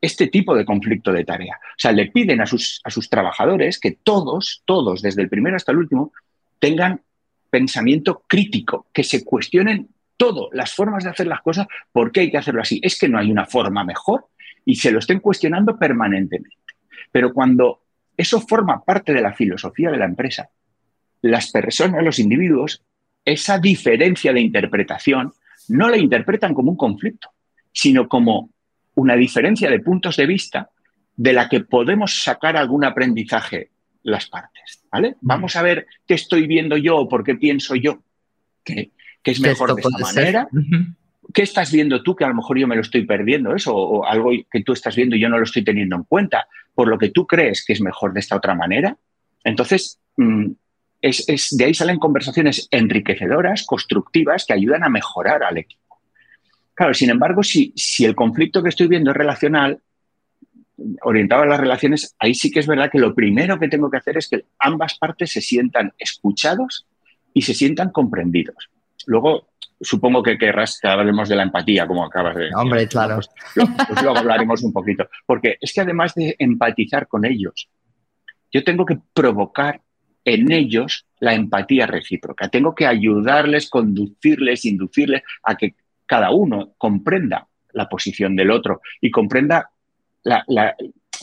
este 0.01 0.29
tipo 0.29 0.55
de 0.55 0.65
conflicto 0.65 1.12
de 1.12 1.25
tarea. 1.25 1.59
O 1.61 1.77
sea, 1.77 1.91
le 1.91 2.07
piden 2.07 2.41
a 2.41 2.47
sus, 2.47 2.81
a 2.85 2.91
sus 2.91 3.11
trabajadores 3.11 3.81
que 3.81 3.99
todos, 4.01 4.62
todos, 4.65 5.03
desde 5.03 5.23
el 5.23 5.29
primero 5.29 5.57
hasta 5.57 5.73
el 5.73 5.79
último, 5.79 6.12
tengan 6.61 7.01
pensamiento 7.51 8.23
crítico, 8.29 8.87
que 8.93 9.03
se 9.03 9.25
cuestionen 9.25 9.89
todo, 10.17 10.51
las 10.53 10.73
formas 10.73 11.03
de 11.03 11.11
hacer 11.11 11.27
las 11.27 11.43
cosas, 11.43 11.67
por 11.91 12.12
qué 12.12 12.21
hay 12.21 12.31
que 12.31 12.39
hacerlo 12.39 12.62
así. 12.62 12.79
Es 12.81 12.97
que 12.97 13.09
no 13.09 13.19
hay 13.19 13.33
una 13.33 13.47
forma 13.47 13.83
mejor 13.83 14.29
y 14.65 14.77
se 14.77 14.93
lo 14.93 15.01
estén 15.01 15.19
cuestionando 15.19 15.77
permanentemente. 15.77 16.57
Pero 17.11 17.33
cuando 17.33 17.83
eso 18.17 18.41
forma 18.41 18.85
parte 18.85 19.12
de 19.12 19.21
la 19.21 19.33
filosofía 19.33 19.91
de 19.91 19.99
la 19.99 20.05
empresa, 20.05 20.49
las 21.23 21.51
personas, 21.51 22.05
los 22.05 22.21
individuos, 22.21 22.85
esa 23.25 23.59
diferencia 23.59 24.33
de 24.33 24.43
interpretación 24.43 25.33
no 25.69 25.89
la 25.89 25.97
interpretan 25.97 26.55
como 26.55 26.71
un 26.71 26.77
conflicto, 26.77 27.31
sino 27.73 28.09
como 28.09 28.51
una 28.95 29.15
diferencia 29.17 29.71
de 29.71 29.81
puntos 29.81 30.17
de 30.17 30.27
vista 30.27 30.71
de 31.17 31.33
la 31.33 31.49
que 31.49 31.61
podemos 31.61 32.23
sacar 32.23 32.57
algún 32.57 32.85
aprendizaje 32.85 33.71
las 34.03 34.27
partes. 34.29 34.85
¿vale? 34.91 35.17
Vamos 35.21 35.57
a 35.57 35.63
ver 35.63 35.87
qué 36.07 36.15
estoy 36.15 36.47
viendo 36.47 36.77
yo 36.77 36.97
o 36.97 37.09
por 37.09 37.25
qué 37.25 37.35
pienso 37.35 37.75
yo 37.75 38.03
que, 38.65 38.91
es 39.25 39.41
mejor 39.41 39.75
de 39.75 39.83
esta 39.83 39.99
manera. 39.99 40.49
¿Qué 41.35 41.43
estás 41.43 41.73
viendo 41.73 42.03
tú 42.03 42.15
que 42.15 42.25
a 42.25 42.29
lo 42.29 42.35
mejor 42.35 42.59
yo 42.59 42.69
me 42.69 42.77
lo 42.77 42.83
estoy 42.83 43.05
perdiendo 43.05 43.55
eso? 43.55 43.75
O 43.75 44.07
algo 44.07 44.31
que 44.51 44.63
tú 44.63 44.73
estás 44.73 44.95
viendo 44.95 45.17
y 45.17 45.21
yo 45.21 45.29
no 45.29 45.39
lo 45.39 45.45
estoy 45.45 45.65
teniendo 45.65 45.97
en 45.97 46.05
cuenta, 46.05 46.47
por 46.75 46.87
lo 46.87 46.99
que 46.99 47.11
tú 47.11 47.27
crees 47.27 47.65
que 47.65 47.73
es 47.73 47.81
mejor 47.81 48.13
de 48.13 48.21
esta 48.21 48.37
otra 48.37 48.55
manera. 48.55 48.97
Entonces, 49.43 50.01
mm, 50.17 50.53
es, 51.01 51.57
de 51.57 51.65
ahí 51.65 51.75
salen 51.75 51.99
conversaciones 51.99 52.69
enriquecedoras, 52.71 53.65
constructivas, 53.65 54.45
que 54.47 54.55
ayudan 54.55 54.85
a 54.85 54.89
mejorar 54.89 55.43
al 55.43 55.59
equipo. 55.59 56.01
Claro, 56.75 56.95
sin 56.95 57.11
embargo, 57.11 57.43
si, 57.43 57.73
si 57.77 58.05
el 58.05 58.15
conflicto 58.15 58.63
que 58.63 58.69
estoy 58.69 58.87
viendo 58.87 59.11
es 59.11 59.17
relacional, 59.17 59.81
orientado 61.03 61.43
a 61.43 61.47
las 61.47 61.61
relaciones, 61.61 62.15
ahí 62.19 62.35
sí 62.35 62.51
que 62.51 62.61
es 62.61 62.67
verdad 62.67 62.91
que 62.91 62.99
lo 62.99 63.15
primero 63.15 63.59
que 63.59 63.69
tengo 63.69 63.91
que 63.91 63.97
hacer 63.97 64.19
es 64.19 64.29
que 64.29 64.45
ambas 64.59 64.99
partes 64.99 65.33
se 65.33 65.41
sientan 65.41 65.93
escuchados 65.99 66.87
y 67.33 67.43
se 67.43 67.55
sientan 67.55 67.91
comprendidos. 67.91 68.71
Luego, 69.07 69.49
supongo 69.81 70.23
que 70.23 70.39
querrás 70.39 70.79
que 70.81 70.89
hablemos 70.89 71.29
de 71.29 71.37
la 71.37 71.45
empatía, 71.45 71.87
como 71.87 72.05
acabas 72.05 72.35
de 72.35 72.43
decir. 72.43 72.57
Hombre, 72.57 72.87
claro. 72.89 73.17
Pues, 73.17 73.31
pues, 73.89 74.03
luego 74.03 74.19
hablaremos 74.19 74.63
un 74.63 74.73
poquito. 74.73 75.09
Porque 75.25 75.57
es 75.61 75.73
que 75.73 75.81
además 75.81 76.15
de 76.15 76.35
empatizar 76.39 77.07
con 77.09 77.25
ellos, 77.25 77.69
yo 78.53 78.65
tengo 78.65 78.85
que 78.85 78.99
provocar 79.13 79.81
en 80.27 80.51
ellos 80.51 81.07
la 81.21 81.35
empatía 81.35 81.87
recíproca. 81.87 82.49
Tengo 82.49 82.75
que 82.75 82.85
ayudarles, 82.85 83.71
conducirles, 83.71 84.65
inducirles 84.65 85.23
a 85.45 85.57
que 85.57 85.77
cada 86.05 86.31
uno 86.31 86.75
comprenda 86.77 87.47
la 87.73 87.89
posición 87.89 88.35
del 88.35 88.51
otro 88.51 88.81
y 89.01 89.11
comprenda 89.11 89.71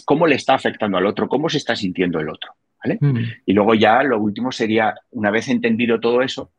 cómo 0.05 0.25
le 0.25 0.35
está 0.35 0.55
afectando 0.55 0.97
al 0.97 1.05
otro, 1.05 1.27
cómo 1.27 1.49
se 1.49 1.57
está 1.57 1.75
sintiendo 1.75 2.19
el 2.19 2.29
otro. 2.29 2.53
Mm. 2.99 3.17
Y 3.45 3.53
luego 3.53 3.75
ya 3.75 4.01
lo 4.03 4.19
último 4.19 4.51
sería, 4.51 4.95
una 5.11 5.31
vez 5.31 5.49
entendido 5.49 5.99
todo 5.99 6.21
eso, 6.21 6.51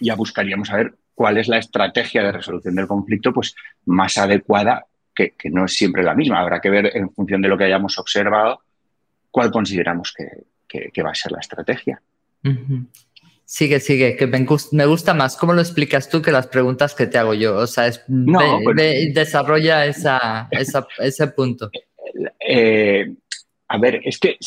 ya 0.00 0.14
buscaríamos 0.14 0.68
saber 0.68 0.94
cuál 1.14 1.38
es 1.38 1.48
la 1.48 1.58
estrategia 1.58 2.22
de 2.22 2.32
resolución 2.32 2.76
del 2.76 2.86
conflicto 2.86 3.32
pues, 3.32 3.56
más 3.84 4.16
adecuada, 4.16 4.86
que, 5.12 5.34
que 5.36 5.50
no 5.50 5.64
es 5.64 5.72
siempre 5.74 6.04
la 6.04 6.14
misma. 6.14 6.40
Habrá 6.40 6.60
que 6.60 6.70
ver 6.70 6.96
en 6.96 7.10
función 7.10 7.42
de 7.42 7.48
lo 7.48 7.58
que 7.58 7.64
hayamos 7.64 7.98
observado 7.98 8.60
cuál 9.30 9.50
consideramos 9.50 10.12
que, 10.12 10.24
que, 10.92 11.02
va 11.02 11.10
a 11.10 11.14
ser 11.14 11.32
la 11.32 11.40
estrategia. 11.40 12.00
Sigue, 13.44 13.80
sigue, 13.80 14.16
que 14.16 14.26
me, 14.26 14.44
gusta 14.86 15.14
más. 15.14 15.36
¿Cómo 15.36 15.52
lo 15.52 15.60
explicas 15.60 16.08
tú 16.08 16.22
que 16.22 16.32
las 16.32 16.46
preguntas 16.46 16.94
que 16.94 17.06
te 17.06 17.18
hago 17.18 17.34
yo? 17.34 17.56
O 17.56 17.66
sea, 17.66 17.86
es, 17.86 18.02
desarrolla 18.06 19.86
esa, 19.86 20.48
ese 20.50 21.26
punto. 21.28 21.70
Eh, 22.46 23.12
a 23.66 23.78
ver, 23.78 24.00
es 24.04 24.18
que 24.18 24.38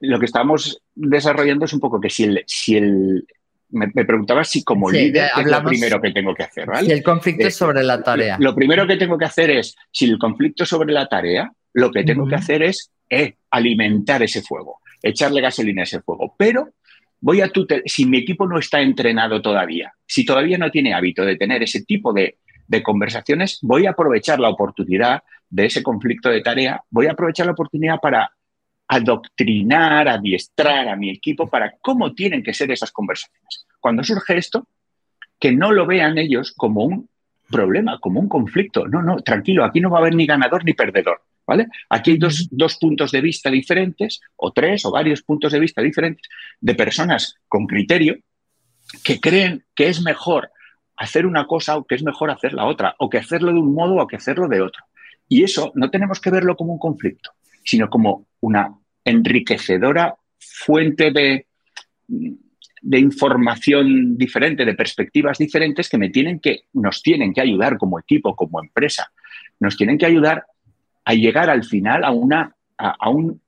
lo 0.00 0.20
que 0.20 0.26
estamos 0.26 0.80
desarrollando 0.94 1.64
es 1.64 1.72
un 1.72 1.80
poco 1.80 2.00
que 2.00 2.10
si 2.10 2.24
el, 2.24 2.44
si 2.46 2.76
el 2.76 3.26
me, 3.70 3.88
preguntaba 4.04 4.44
si 4.44 4.62
como 4.62 4.88
líder 4.88 5.30
es 5.36 5.46
lo 5.46 5.64
primero 5.64 6.00
que 6.00 6.12
tengo 6.12 6.32
que 6.34 6.44
hacer, 6.44 6.66
¿vale? 6.66 6.86
Si 6.86 6.92
el 6.92 7.02
conflicto 7.02 7.48
es 7.48 7.56
sobre 7.56 7.82
la 7.82 8.02
tarea. 8.02 8.36
Lo, 8.38 8.50
lo 8.50 8.54
primero 8.54 8.86
que 8.86 8.96
tengo 8.96 9.18
que 9.18 9.24
hacer 9.24 9.50
es, 9.50 9.74
si 9.90 10.04
el 10.04 10.18
conflicto 10.18 10.62
es 10.62 10.68
sobre 10.68 10.92
la 10.92 11.08
tarea, 11.08 11.50
lo 11.72 11.90
que 11.90 12.04
tengo 12.04 12.28
que 12.28 12.36
hacer 12.36 12.62
es 12.62 12.92
eh, 13.10 13.36
alimentar 13.50 14.22
ese 14.22 14.42
fuego, 14.42 14.80
echarle 15.02 15.40
gasolina 15.40 15.82
a 15.82 15.84
ese 15.84 16.00
fuego. 16.00 16.34
Pero 16.38 16.70
voy 17.20 17.40
a 17.40 17.48
tutel 17.48 17.82
si 17.86 18.06
mi 18.06 18.18
equipo 18.18 18.46
no 18.46 18.58
está 18.58 18.80
entrenado 18.80 19.40
todavía, 19.42 19.92
si 20.06 20.24
todavía 20.24 20.58
no 20.58 20.70
tiene 20.70 20.94
hábito 20.94 21.24
de 21.24 21.36
tener 21.36 21.62
ese 21.62 21.84
tipo 21.84 22.12
de, 22.12 22.38
de 22.66 22.82
conversaciones, 22.82 23.58
voy 23.62 23.86
a 23.86 23.90
aprovechar 23.90 24.40
la 24.40 24.48
oportunidad 24.48 25.22
de 25.48 25.66
ese 25.66 25.82
conflicto 25.82 26.28
de 26.28 26.42
tarea, 26.42 26.82
voy 26.90 27.06
a 27.06 27.12
aprovechar 27.12 27.46
la 27.46 27.52
oportunidad 27.52 27.98
para 28.00 28.30
adoctrinar, 28.88 30.08
adiestrar 30.08 30.88
a 30.88 30.96
mi 30.96 31.10
equipo 31.10 31.48
para 31.48 31.74
cómo 31.80 32.14
tienen 32.14 32.42
que 32.42 32.54
ser 32.54 32.70
esas 32.70 32.92
conversaciones. 32.92 33.66
Cuando 33.80 34.04
surge 34.04 34.36
esto, 34.36 34.68
que 35.38 35.52
no 35.52 35.72
lo 35.72 35.86
vean 35.86 36.18
ellos 36.18 36.52
como 36.56 36.84
un 36.84 37.08
problema, 37.50 37.98
como 38.00 38.20
un 38.20 38.28
conflicto. 38.28 38.86
No, 38.86 39.02
no, 39.02 39.16
tranquilo, 39.18 39.64
aquí 39.64 39.80
no 39.80 39.90
va 39.90 39.98
a 39.98 40.00
haber 40.00 40.14
ni 40.14 40.26
ganador 40.26 40.64
ni 40.64 40.72
perdedor. 40.72 41.22
¿Vale? 41.46 41.68
Aquí 41.88 42.12
hay 42.12 42.18
dos, 42.18 42.48
dos, 42.50 42.76
puntos 42.76 43.12
de 43.12 43.20
vista 43.20 43.50
diferentes, 43.50 44.20
o 44.34 44.52
tres, 44.52 44.84
o 44.84 44.90
varios 44.90 45.22
puntos 45.22 45.52
de 45.52 45.60
vista 45.60 45.80
diferentes, 45.80 46.26
de 46.60 46.74
personas 46.74 47.36
con 47.48 47.66
criterio 47.66 48.18
que 49.04 49.20
creen 49.20 49.64
que 49.74 49.88
es 49.88 50.02
mejor 50.02 50.50
hacer 50.96 51.26
una 51.26 51.46
cosa 51.46 51.76
o 51.76 51.84
que 51.84 51.94
es 51.94 52.02
mejor 52.02 52.30
hacer 52.30 52.52
la 52.52 52.64
otra, 52.64 52.96
o 52.98 53.08
que 53.08 53.18
hacerlo 53.18 53.52
de 53.52 53.58
un 53.58 53.74
modo 53.74 53.96
o 53.96 54.06
que 54.06 54.16
hacerlo 54.16 54.48
de 54.48 54.62
otro. 54.62 54.84
Y 55.28 55.44
eso 55.44 55.72
no 55.74 55.90
tenemos 55.90 56.20
que 56.20 56.30
verlo 56.30 56.56
como 56.56 56.72
un 56.72 56.78
conflicto, 56.78 57.32
sino 57.64 57.88
como 57.88 58.26
una 58.40 58.74
enriquecedora 59.04 60.16
fuente 60.38 61.10
de, 61.10 61.46
de 62.08 62.98
información 62.98 64.16
diferente, 64.16 64.64
de 64.64 64.74
perspectivas 64.74 65.38
diferentes 65.38 65.88
que 65.88 65.98
me 65.98 66.10
tienen 66.10 66.40
que, 66.40 66.64
nos 66.72 67.02
tienen 67.02 67.32
que 67.32 67.40
ayudar 67.40 67.78
como 67.78 67.98
equipo, 67.98 68.36
como 68.36 68.62
empresa, 68.62 69.12
nos 69.60 69.76
tienen 69.76 69.98
que 69.98 70.06
ayudar 70.06 70.46
a 71.06 71.14
llegar 71.14 71.48
al 71.48 71.64
final 71.64 72.04
a, 72.04 72.10
una, 72.10 72.54
a, 72.76 73.08
un 73.08 73.40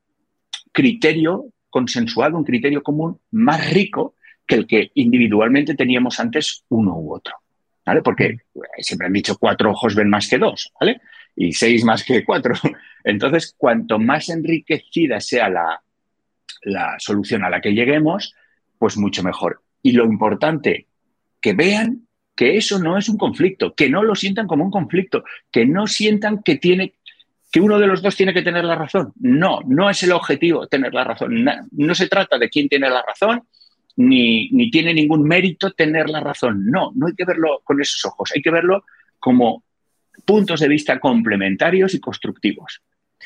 criterio 0.73 1.47
consensuado, 1.69 2.39
un 2.39 2.45
criterio 2.45 2.85
común 2.85 3.19
más 3.33 3.73
rico 3.73 4.15
que 4.47 4.55
el 4.55 4.67
que 4.67 4.93
individualmente 4.95 5.75
teníamos 5.75 6.21
antes 6.21 6.65
uno 6.69 6.97
u 6.97 7.13
otro. 7.15 7.35
¿Vale? 7.85 8.03
Porque 8.03 8.37
siempre 8.79 9.09
han 9.09 9.13
dicho 9.13 9.37
cuatro 9.39 9.73
ojos 9.73 9.97
ven 9.97 10.09
más 10.09 10.29
que 10.29 10.39
dos, 10.39 10.73
¿vale? 10.79 11.01
Y 11.35 11.53
seis 11.53 11.85
más 11.85 12.05
que 12.05 12.25
cuatro. 12.25 12.55
Entonces, 13.05 13.55
cuanto 13.59 13.99
más 13.99 14.29
enriquecida 14.29 15.21
sea 15.21 15.49
la, 15.49 15.83
la 16.63 16.95
solución 16.99 17.43
a 17.43 17.51
la 17.51 17.61
que 17.61 17.73
lleguemos, 17.73 18.35
pues 18.79 18.97
mucho 18.97 19.25
mejor. 19.25 19.63
Y 19.83 19.93
lo 19.93 20.05
importante, 20.05 20.87
que 21.41 21.55
vean 21.55 22.07
que 22.37 22.57
eso 22.57 22.79
no 22.79 22.97
es 22.97 23.09
un 23.09 23.17
conflicto, 23.17 23.75
que 23.75 23.91
no 23.91 24.05
lo 24.05 24.15
sientan 24.15 24.47
como 24.47 24.65
un 24.65 24.71
conflicto, 24.71 25.25
que 25.51 25.67
no 25.67 25.89
sientan 25.89 26.41
que 26.45 26.55
tiene 26.55 26.95
que 27.51 27.61
uno 27.61 27.79
de 27.79 27.87
los 27.87 28.03
dos 28.03 28.17
tiene 28.17 28.35
que 28.35 28.43
tener 28.43 28.65
la 28.65 28.75
razón. 28.75 29.13
No, 29.17 29.61
no 29.67 29.89
es 29.89 30.03
el 30.03 30.13
objetivo 30.13 30.67
tener 30.67 30.93
la 30.93 31.05
razón. 31.05 31.45
No, 31.73 31.95
se 31.95 32.09
trata 32.09 32.39
de 32.39 32.49
quién 32.49 32.69
tiene 32.69 32.91
la 32.91 33.03
razón, 33.03 33.43
ni, 33.97 34.51
ni, 34.51 34.71
tiene 34.71 34.93
ningún 34.93 35.23
mérito 35.23 35.73
tener 35.73 36.09
la 36.11 36.21
razón. 36.21 36.67
No, 36.67 36.93
no 36.95 37.07
hay 37.07 37.15
que 37.15 37.25
verlo 37.25 37.61
con 37.65 37.81
esos 37.81 38.05
ojos, 38.05 38.33
hay 38.35 38.43
que 38.43 38.51
verlo 38.51 38.85
como 39.19 39.65
puntos 40.25 40.61
de 40.61 40.69
vista 40.69 41.01
complementarios 41.01 41.95
y 41.95 42.01
constructivos. 42.01 42.83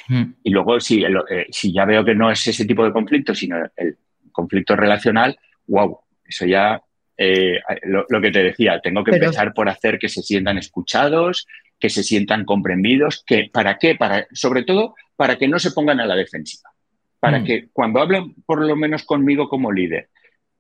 Hmm. 0.09 0.35
Y 0.43 0.51
luego, 0.51 0.81
si, 0.81 1.05
eh, 1.05 1.47
si 1.51 1.73
ya 1.73 1.85
veo 1.85 2.05
que 2.05 2.15
no 2.15 2.31
es 2.31 2.47
ese 2.47 2.65
tipo 2.65 2.85
de 2.85 2.93
conflicto, 2.93 3.35
sino 3.35 3.57
el 3.77 3.99
conflicto 4.31 4.77
relacional, 4.77 5.37
wow, 5.67 5.99
eso 6.25 6.47
ya 6.47 6.81
eh, 7.17 7.61
lo, 7.85 8.21
que 8.21 8.31
te 8.31 8.43
decía, 8.43 8.81
tengo 8.81 9.05
que 9.05 9.13
empezar 9.13 9.53
por 9.53 9.69
hacer 9.69 9.99
que 9.99 10.09
se 10.09 10.23
sientan 10.23 10.59
escuchados, 10.59 11.47
que 11.83 11.91
se 11.91 12.05
sientan 12.05 12.45
comprendidos, 12.45 13.25
que 13.27 13.51
¿para 13.53 13.77
qué? 13.77 13.97
Para, 13.97 14.29
sobre 14.33 14.63
todo 14.63 14.95
para 15.17 15.37
que 15.37 15.49
no 15.49 15.59
se 15.59 15.73
pongan 15.73 15.99
a 15.99 16.07
la 16.07 16.15
defensiva, 16.15 16.71
para 17.19 17.41
mm. 17.41 17.45
que 17.45 17.69
cuando 17.73 18.01
hablen 18.01 18.37
por 18.47 18.65
lo 18.65 18.77
menos 18.77 19.03
conmigo 19.03 19.49
como 19.49 19.73
líder, 19.73 20.09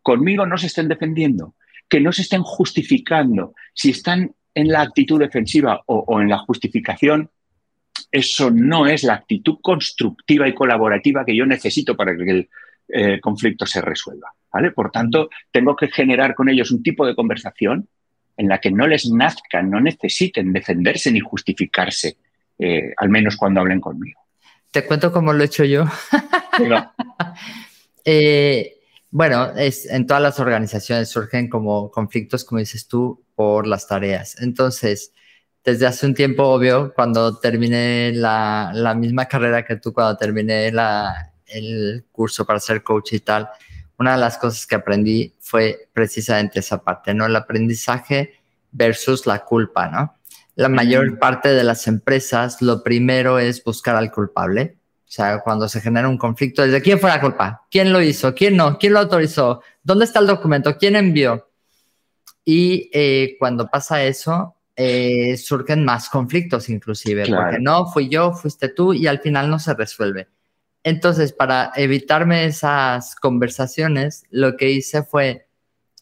conmigo 0.02 0.46
no 0.46 0.58
se 0.58 0.66
estén 0.66 0.88
defendiendo, 0.88 1.54
que 1.88 2.00
no 2.00 2.10
se 2.10 2.22
estén 2.22 2.42
justificando, 2.42 3.54
si 3.72 3.90
están 3.90 4.34
en 4.52 4.66
la 4.66 4.80
actitud 4.80 5.20
defensiva 5.20 5.80
o, 5.86 6.20
en 6.20 6.28
la 6.28 6.38
justificación, 6.38 7.30
eso 8.10 8.50
no 8.50 8.86
es 8.86 9.04
la 9.04 9.14
actitud 9.14 9.58
constructiva 9.62 10.48
y 10.48 10.54
colaborativa 10.54 11.24
que 11.24 11.36
yo 11.36 11.46
necesito 11.46 11.96
para 11.96 12.16
que 12.16 12.30
el 12.30 12.48
eh, 12.88 13.20
conflicto 13.20 13.64
se 13.64 13.80
resuelva. 13.80 14.32
¿vale? 14.52 14.72
Por 14.72 14.90
tanto, 14.90 15.30
tengo 15.52 15.76
que 15.76 15.86
generar 15.86 16.34
con 16.34 16.48
ellos 16.48 16.72
un 16.72 16.82
tipo 16.82 17.06
de 17.06 17.14
conversación 17.14 17.88
en 18.36 18.48
la 18.48 18.58
que 18.58 18.70
no 18.70 18.86
les 18.86 19.06
nazca, 19.10 19.62
no 19.62 19.80
necesiten 19.80 20.52
defenderse 20.52 21.10
ni 21.10 21.20
justificarse, 21.20 22.16
eh, 22.58 22.92
al 22.96 23.08
menos 23.08 23.36
cuando 23.36 23.60
hablen 23.60 23.80
conmigo. 23.80 24.20
Te 24.70 24.86
cuento 24.86 25.12
cómo 25.12 25.32
lo 25.32 25.42
he 25.42 25.46
hecho 25.46 25.64
yo. 25.64 25.84
Eh, 28.04 28.80
bueno, 29.12 29.52
es, 29.56 29.86
en 29.86 30.08
todas 30.08 30.20
las 30.20 30.40
organizaciones 30.40 31.08
surgen 31.08 31.48
como 31.48 31.88
conflictos, 31.88 32.44
como 32.44 32.58
dices 32.58 32.88
tú, 32.88 33.24
por 33.36 33.68
las 33.68 33.86
tareas. 33.86 34.42
Entonces, 34.42 35.12
desde 35.64 35.86
hace 35.86 36.06
un 36.06 36.14
tiempo, 36.14 36.42
obvio, 36.42 36.92
cuando 36.94 37.38
terminé 37.38 38.10
la, 38.12 38.72
la 38.74 38.94
misma 38.94 39.26
carrera 39.26 39.64
que 39.64 39.76
tú, 39.76 39.92
cuando 39.92 40.16
terminé 40.16 40.72
la, 40.72 41.32
el 41.46 42.06
curso 42.10 42.44
para 42.44 42.58
ser 42.58 42.82
coach 42.82 43.12
y 43.12 43.20
tal, 43.20 43.48
una 43.98 44.12
de 44.12 44.20
las 44.20 44.38
cosas 44.38 44.66
que 44.66 44.74
aprendí 44.74 45.34
fue 45.40 45.88
precisamente 45.92 46.60
esa 46.60 46.82
parte, 46.82 47.14
¿no? 47.14 47.26
El 47.26 47.36
aprendizaje 47.36 48.34
versus 48.72 49.26
la 49.26 49.44
culpa, 49.44 49.88
¿no? 49.88 50.14
La 50.54 50.68
mayor 50.68 51.18
parte 51.18 51.48
de 51.48 51.64
las 51.64 51.86
empresas, 51.86 52.60
lo 52.60 52.82
primero 52.82 53.38
es 53.38 53.62
buscar 53.64 53.96
al 53.96 54.10
culpable. 54.10 54.76
O 54.96 55.14
sea, 55.14 55.40
cuando 55.40 55.68
se 55.68 55.80
genera 55.80 56.08
un 56.08 56.18
conflicto, 56.18 56.66
¿de 56.66 56.82
quién 56.82 56.98
fue 56.98 57.10
la 57.10 57.20
culpa? 57.20 57.66
¿Quién 57.70 57.92
lo 57.92 58.02
hizo? 58.02 58.34
¿Quién 58.34 58.56
no? 58.56 58.78
¿Quién 58.78 58.92
lo 58.92 58.98
autorizó? 58.98 59.62
¿Dónde 59.82 60.04
está 60.04 60.20
el 60.20 60.26
documento? 60.26 60.76
¿Quién 60.76 60.96
envió? 60.96 61.48
Y 62.44 62.90
eh, 62.92 63.36
cuando 63.38 63.68
pasa 63.68 64.02
eso, 64.04 64.56
eh, 64.74 65.36
surgen 65.36 65.84
más 65.84 66.08
conflictos 66.08 66.68
inclusive, 66.68 67.26
porque 67.28 67.58
no, 67.60 67.86
fui 67.86 68.08
yo, 68.08 68.32
fuiste 68.32 68.68
tú, 68.68 68.94
y 68.94 69.06
al 69.06 69.20
final 69.20 69.50
no 69.50 69.58
se 69.58 69.74
resuelve. 69.74 70.28
Entonces, 70.84 71.32
para 71.32 71.72
evitarme 71.76 72.44
esas 72.44 73.14
conversaciones, 73.14 74.24
lo 74.30 74.56
que 74.56 74.70
hice 74.70 75.04
fue, 75.04 75.46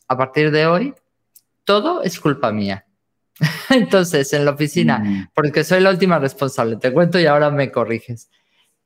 a 0.09 0.16
partir 0.16 0.51
de 0.51 0.66
hoy, 0.66 0.95
todo 1.64 2.03
es 2.03 2.19
culpa 2.19 2.51
mía. 2.51 2.87
Entonces, 3.71 4.33
en 4.33 4.45
la 4.45 4.53
oficina, 4.53 4.99
mm. 4.99 5.31
porque 5.35 5.64
soy 5.64 5.81
la 5.81 5.90
última 5.90 6.19
responsable, 6.19 6.77
te 6.77 6.93
cuento 6.93 7.19
y 7.19 7.27
ahora 7.27 7.51
me 7.51 7.71
corriges. 7.71 8.31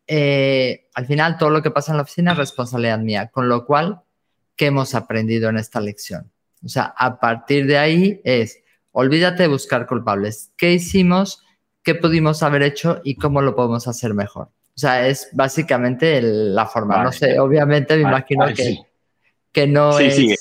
Eh, 0.06 0.88
al 0.94 1.06
final, 1.06 1.38
todo 1.38 1.50
lo 1.50 1.62
que 1.62 1.70
pasa 1.70 1.92
en 1.92 1.98
la 1.98 2.02
oficina 2.02 2.32
es 2.32 2.38
responsabilidad 2.38 2.98
mía, 2.98 3.28
con 3.28 3.48
lo 3.48 3.64
cual, 3.64 4.02
¿qué 4.56 4.66
hemos 4.66 4.94
aprendido 4.94 5.48
en 5.48 5.58
esta 5.58 5.80
lección? 5.80 6.30
O 6.64 6.68
sea, 6.68 6.94
a 6.96 7.20
partir 7.20 7.66
de 7.66 7.78
ahí 7.78 8.20
es, 8.24 8.62
olvídate 8.92 9.44
de 9.44 9.48
buscar 9.48 9.86
culpables. 9.86 10.52
¿Qué 10.56 10.72
hicimos? 10.72 11.42
¿Qué 11.82 11.94
pudimos 11.94 12.42
haber 12.42 12.62
hecho? 12.62 13.00
¿Y 13.04 13.16
cómo 13.16 13.42
lo 13.42 13.54
podemos 13.54 13.86
hacer 13.86 14.14
mejor? 14.14 14.50
O 14.76 14.78
sea, 14.78 15.06
es 15.06 15.28
básicamente 15.32 16.20
la 16.20 16.66
forma. 16.66 17.02
no 17.02 17.12
sé, 17.12 17.38
obviamente 17.38 17.94
me 17.96 18.02
imagino 18.02 18.46
que, 18.54 18.78
que 19.52 19.66
no 19.66 19.98
es... 19.98 20.16
Sí. 20.16 20.34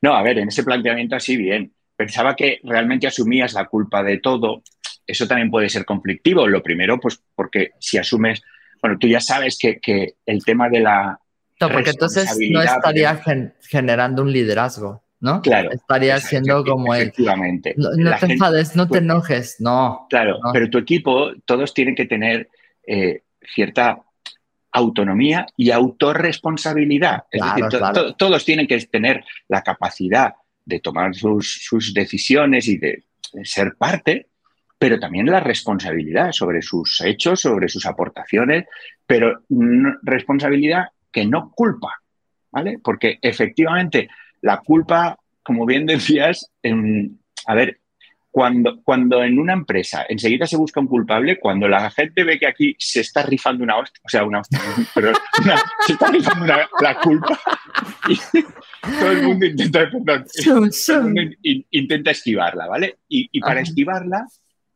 no, 0.00 0.14
a 0.14 0.22
ver, 0.22 0.38
en 0.38 0.48
ese 0.48 0.62
planteamiento 0.62 1.16
así 1.16 1.36
bien. 1.36 1.72
Pensaba 1.96 2.36
que 2.36 2.60
realmente 2.62 3.08
asumías 3.08 3.52
la 3.52 3.66
culpa 3.66 4.02
de 4.02 4.18
todo. 4.18 4.62
Eso 5.06 5.26
también 5.26 5.50
puede 5.50 5.68
ser 5.68 5.84
conflictivo. 5.84 6.46
Lo 6.46 6.62
primero, 6.62 7.00
pues 7.00 7.20
porque 7.34 7.72
si 7.80 7.98
asumes, 7.98 8.42
bueno, 8.80 8.96
tú 8.98 9.08
ya 9.08 9.20
sabes 9.20 9.58
que, 9.58 9.80
que 9.80 10.14
el 10.24 10.44
tema 10.44 10.68
de 10.68 10.80
la... 10.80 11.18
No, 11.60 11.68
porque 11.68 11.90
entonces 11.90 12.38
no 12.50 12.62
estaría 12.62 13.20
generando 13.68 14.22
un 14.22 14.32
liderazgo. 14.32 15.02
¿no? 15.20 15.42
Claro. 15.42 15.70
Estaría 15.72 16.18
siendo 16.18 16.64
como 16.64 16.94
él. 16.94 17.02
Efectivamente. 17.02 17.74
No, 17.76 17.90
te 18.18 18.32
enfades, 18.32 18.74
no 18.74 18.88
te 18.88 18.98
enojes, 18.98 19.56
no. 19.58 20.06
Claro, 20.08 20.38
pero 20.52 20.70
tu 20.70 20.78
equipo, 20.78 21.32
todos 21.44 21.74
tienen 21.74 21.94
que 21.94 22.06
tener 22.06 22.48
eh, 22.92 23.22
cierta 23.54 24.02
autonomía 24.72 25.46
y 25.56 25.70
autorresponsabilidad. 25.70 27.22
es 27.30 27.40
decir, 27.40 28.14
todos 28.18 28.44
tienen 28.44 28.66
que 28.66 28.78
tener 28.86 29.24
la 29.46 29.62
capacidad 29.62 30.34
de 30.64 30.80
tomar 30.80 31.14
sus, 31.14 31.92
decisiones 31.94 32.66
y 32.66 32.78
de, 32.78 33.04
ser 33.44 33.76
parte, 33.78 34.26
pero 34.76 34.98
también 34.98 35.26
la 35.26 35.38
responsabilidad 35.38 36.32
sobre 36.32 36.62
sus 36.62 37.00
hechos, 37.02 37.42
sobre 37.42 37.68
sus 37.68 37.86
aportaciones, 37.86 38.66
pero 39.06 39.44
responsabilidad 40.02 40.86
que 41.12 41.24
no 41.24 41.52
culpa, 41.52 42.02
¿vale? 42.50 42.78
Porque 42.82 43.20
efectivamente 43.22 44.08
la 44.40 44.56
culpa, 44.58 45.16
como 45.44 45.64
bien 45.64 45.86
decías, 45.86 46.50
a 47.46 47.54
ver, 47.54 47.79
cuando, 48.30 48.80
cuando 48.82 49.24
en 49.24 49.38
una 49.38 49.52
empresa 49.52 50.06
enseguida 50.08 50.46
se 50.46 50.56
busca 50.56 50.80
un 50.80 50.86
culpable, 50.86 51.40
cuando 51.40 51.66
la 51.66 51.90
gente 51.90 52.22
ve 52.22 52.38
que 52.38 52.46
aquí 52.46 52.76
se 52.78 53.00
está 53.00 53.22
rifando 53.22 53.64
una 53.64 53.76
hostia, 53.76 54.00
o 54.04 54.08
sea, 54.08 54.24
una 54.24 54.40
hostia, 54.40 54.60
pero 54.94 55.12
se 55.86 55.92
está 55.92 56.06
rifando 56.08 56.46
la 56.46 57.00
culpa 57.00 57.40
y 58.08 58.16
todo 58.98 59.10
el 59.10 59.22
mundo 59.22 59.46
intenta, 59.46 59.90
intenta 61.70 62.10
esquivarla, 62.10 62.66
¿vale? 62.66 62.98
Y, 63.08 63.40
para 63.40 63.60
esquivarla, 63.60 64.26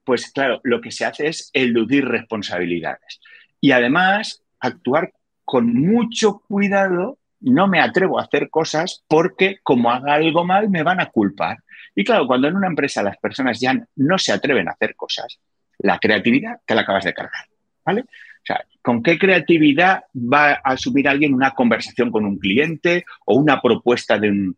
pues 0.05 0.31
claro, 0.33 0.61
lo 0.65 0.81
que 0.81 0.91
se 0.91 1.05
hace 1.05 1.29
es 1.29 1.51
eludir 1.53 2.05
responsabilidades. 2.07 3.21
Y 3.61 3.71
además, 3.71 4.43
actuar 4.61 5.13
con 5.45 5.73
mucho 5.73 6.43
cuidado, 6.49 7.19
no 7.51 7.69
me 7.69 7.81
atrevo 7.81 8.19
a 8.19 8.23
hacer 8.23 8.51
cosas 8.51 9.05
porque 9.09 9.59
como 9.63 9.91
haga 9.91 10.15
algo 10.15 10.45
mal 10.45 10.69
me 10.71 10.83
van 10.83 11.01
a 11.01 11.11
culpar. 11.11 11.59
Y 11.95 12.05
claro, 12.05 12.27
cuando 12.27 12.49
en 12.49 12.57
una 12.57 12.67
empresa 12.67 13.03
las 13.03 13.17
personas 13.19 13.61
ya 13.61 13.75
no 13.97 14.19
se 14.19 14.33
atreven 14.33 14.69
a 14.69 14.73
hacer 14.73 14.97
cosas, 14.97 15.39
la 15.79 15.99
creatividad 15.99 16.61
te 16.65 16.75
la 16.75 16.83
acabas 16.83 17.05
de 17.05 17.15
cargar, 17.15 17.47
¿vale? 17.85 18.03
O 18.03 18.47
sea, 18.47 18.65
¿con 18.83 19.03
qué 19.03 19.19
creatividad 19.19 20.05
va 20.15 20.53
a 20.53 20.61
asumir 20.65 21.09
alguien 21.09 21.35
una 21.35 21.53
conversación 21.53 22.11
con 22.11 22.25
un 22.25 22.39
cliente 22.39 23.05
o 23.25 23.37
una 23.37 23.61
propuesta 23.61 24.19
de, 24.19 24.53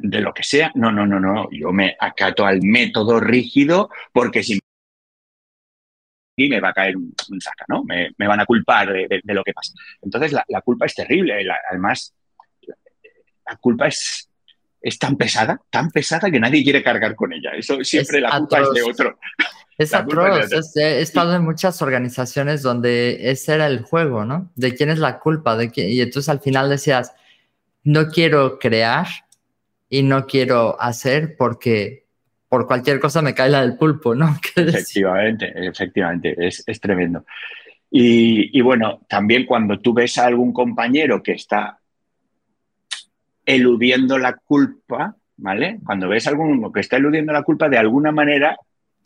de 0.00 0.20
lo 0.20 0.32
que 0.32 0.42
sea? 0.42 0.72
No, 0.74 0.90
no, 0.90 1.06
no, 1.06 1.20
no. 1.20 1.48
Yo 1.50 1.72
me 1.72 1.96
acato 2.00 2.46
al 2.46 2.62
método 2.62 3.20
rígido 3.20 3.90
porque 4.12 4.42
si 4.42 4.58
y 6.36 6.48
me 6.48 6.60
va 6.60 6.68
a 6.68 6.74
caer 6.74 6.96
un, 6.96 7.14
saca, 7.40 7.64
¿no? 7.68 7.82
Me, 7.84 8.12
van 8.18 8.40
a 8.40 8.46
culpar 8.46 8.92
de, 8.92 9.22
lo 9.24 9.42
que 9.42 9.54
pasa. 9.54 9.72
Entonces, 10.02 10.32
la, 10.32 10.60
culpa 10.60 10.86
es 10.86 10.94
terrible. 10.94 11.34
además, 11.70 12.14
la 13.46 13.56
culpa 13.56 13.86
es, 13.86 14.28
es 14.80 14.98
tan 14.98 15.16
pesada, 15.16 15.58
tan 15.70 15.90
pesada 15.90 16.30
que 16.30 16.38
nadie 16.38 16.62
quiere 16.62 16.82
cargar 16.82 17.14
con 17.14 17.32
ella. 17.32 17.52
Eso 17.56 17.82
siempre 17.82 18.20
la 18.20 18.38
culpa 18.38 18.60
es 18.60 18.70
de 18.72 18.82
otro. 18.90 19.18
Es 19.78 19.92
atroz. 19.92 20.76
he 20.76 21.00
estado 21.00 21.34
en 21.34 21.42
muchas 21.42 21.82
organizaciones 21.82 22.62
donde 22.62 23.30
ese 23.30 23.54
era 23.54 23.66
el 23.66 23.82
juego, 23.82 24.24
¿no? 24.24 24.50
De 24.54 24.74
quién 24.74 24.90
es 24.90 24.98
la 24.98 25.18
culpa. 25.18 25.56
De 25.56 25.70
quién, 25.70 25.90
y 25.90 26.00
entonces 26.00 26.28
al 26.28 26.40
final 26.40 26.68
decías, 26.68 27.12
no 27.82 28.08
quiero 28.08 28.58
crear 28.58 29.06
y 29.88 30.02
no 30.02 30.26
quiero 30.26 30.80
hacer 30.80 31.36
porque 31.36 32.05
por 32.48 32.66
cualquier 32.66 33.00
cosa 33.00 33.22
me 33.22 33.34
cae 33.34 33.50
la 33.50 33.62
del 33.62 33.76
pulpo, 33.76 34.14
¿no? 34.14 34.36
Efectivamente, 34.56 35.52
efectivamente, 35.66 36.34
es, 36.38 36.80
tremendo. 36.80 37.24
Y, 37.90 38.60
bueno, 38.60 39.00
también 39.08 39.46
cuando 39.46 39.78
tú 39.78 39.94
ves 39.94 40.18
a 40.18 40.26
algún 40.26 40.52
compañero 40.52 41.22
que 41.22 41.32
está 41.32 41.78
eludiendo 43.44 44.18
la 44.18 44.36
culpa, 44.36 45.16
¿vale? 45.36 45.78
Cuando 45.84 46.08
ves 46.08 46.26
a 46.26 46.30
alguno 46.30 46.70
que 46.72 46.80
está 46.80 46.96
eludiendo 46.96 47.32
la 47.32 47.42
culpa, 47.42 47.68
de 47.68 47.78
alguna 47.78 48.12
manera 48.12 48.56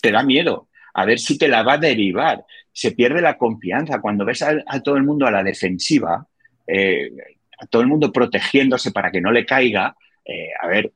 te 0.00 0.10
da 0.10 0.22
miedo 0.22 0.68
a 0.94 1.04
ver 1.04 1.18
si 1.18 1.38
te 1.38 1.48
la 1.48 1.62
va 1.62 1.74
a 1.74 1.78
derivar. 1.78 2.44
Se 2.72 2.92
pierde 2.92 3.20
la 3.20 3.36
confianza. 3.36 4.00
Cuando 4.00 4.24
ves 4.24 4.42
a, 4.42 4.80
todo 4.82 4.96
el 4.96 5.04
mundo 5.04 5.26
a 5.26 5.30
la 5.30 5.42
defensiva, 5.42 6.26
eh, 6.66 7.10
a 7.58 7.66
todo 7.66 7.82
el 7.82 7.88
mundo 7.88 8.12
protegiéndose 8.12 8.90
para 8.90 9.10
que 9.10 9.20
no 9.20 9.30
le 9.30 9.46
caiga, 9.46 9.94
eh, 10.24 10.48
a 10.60 10.66
ver, 10.66 10.92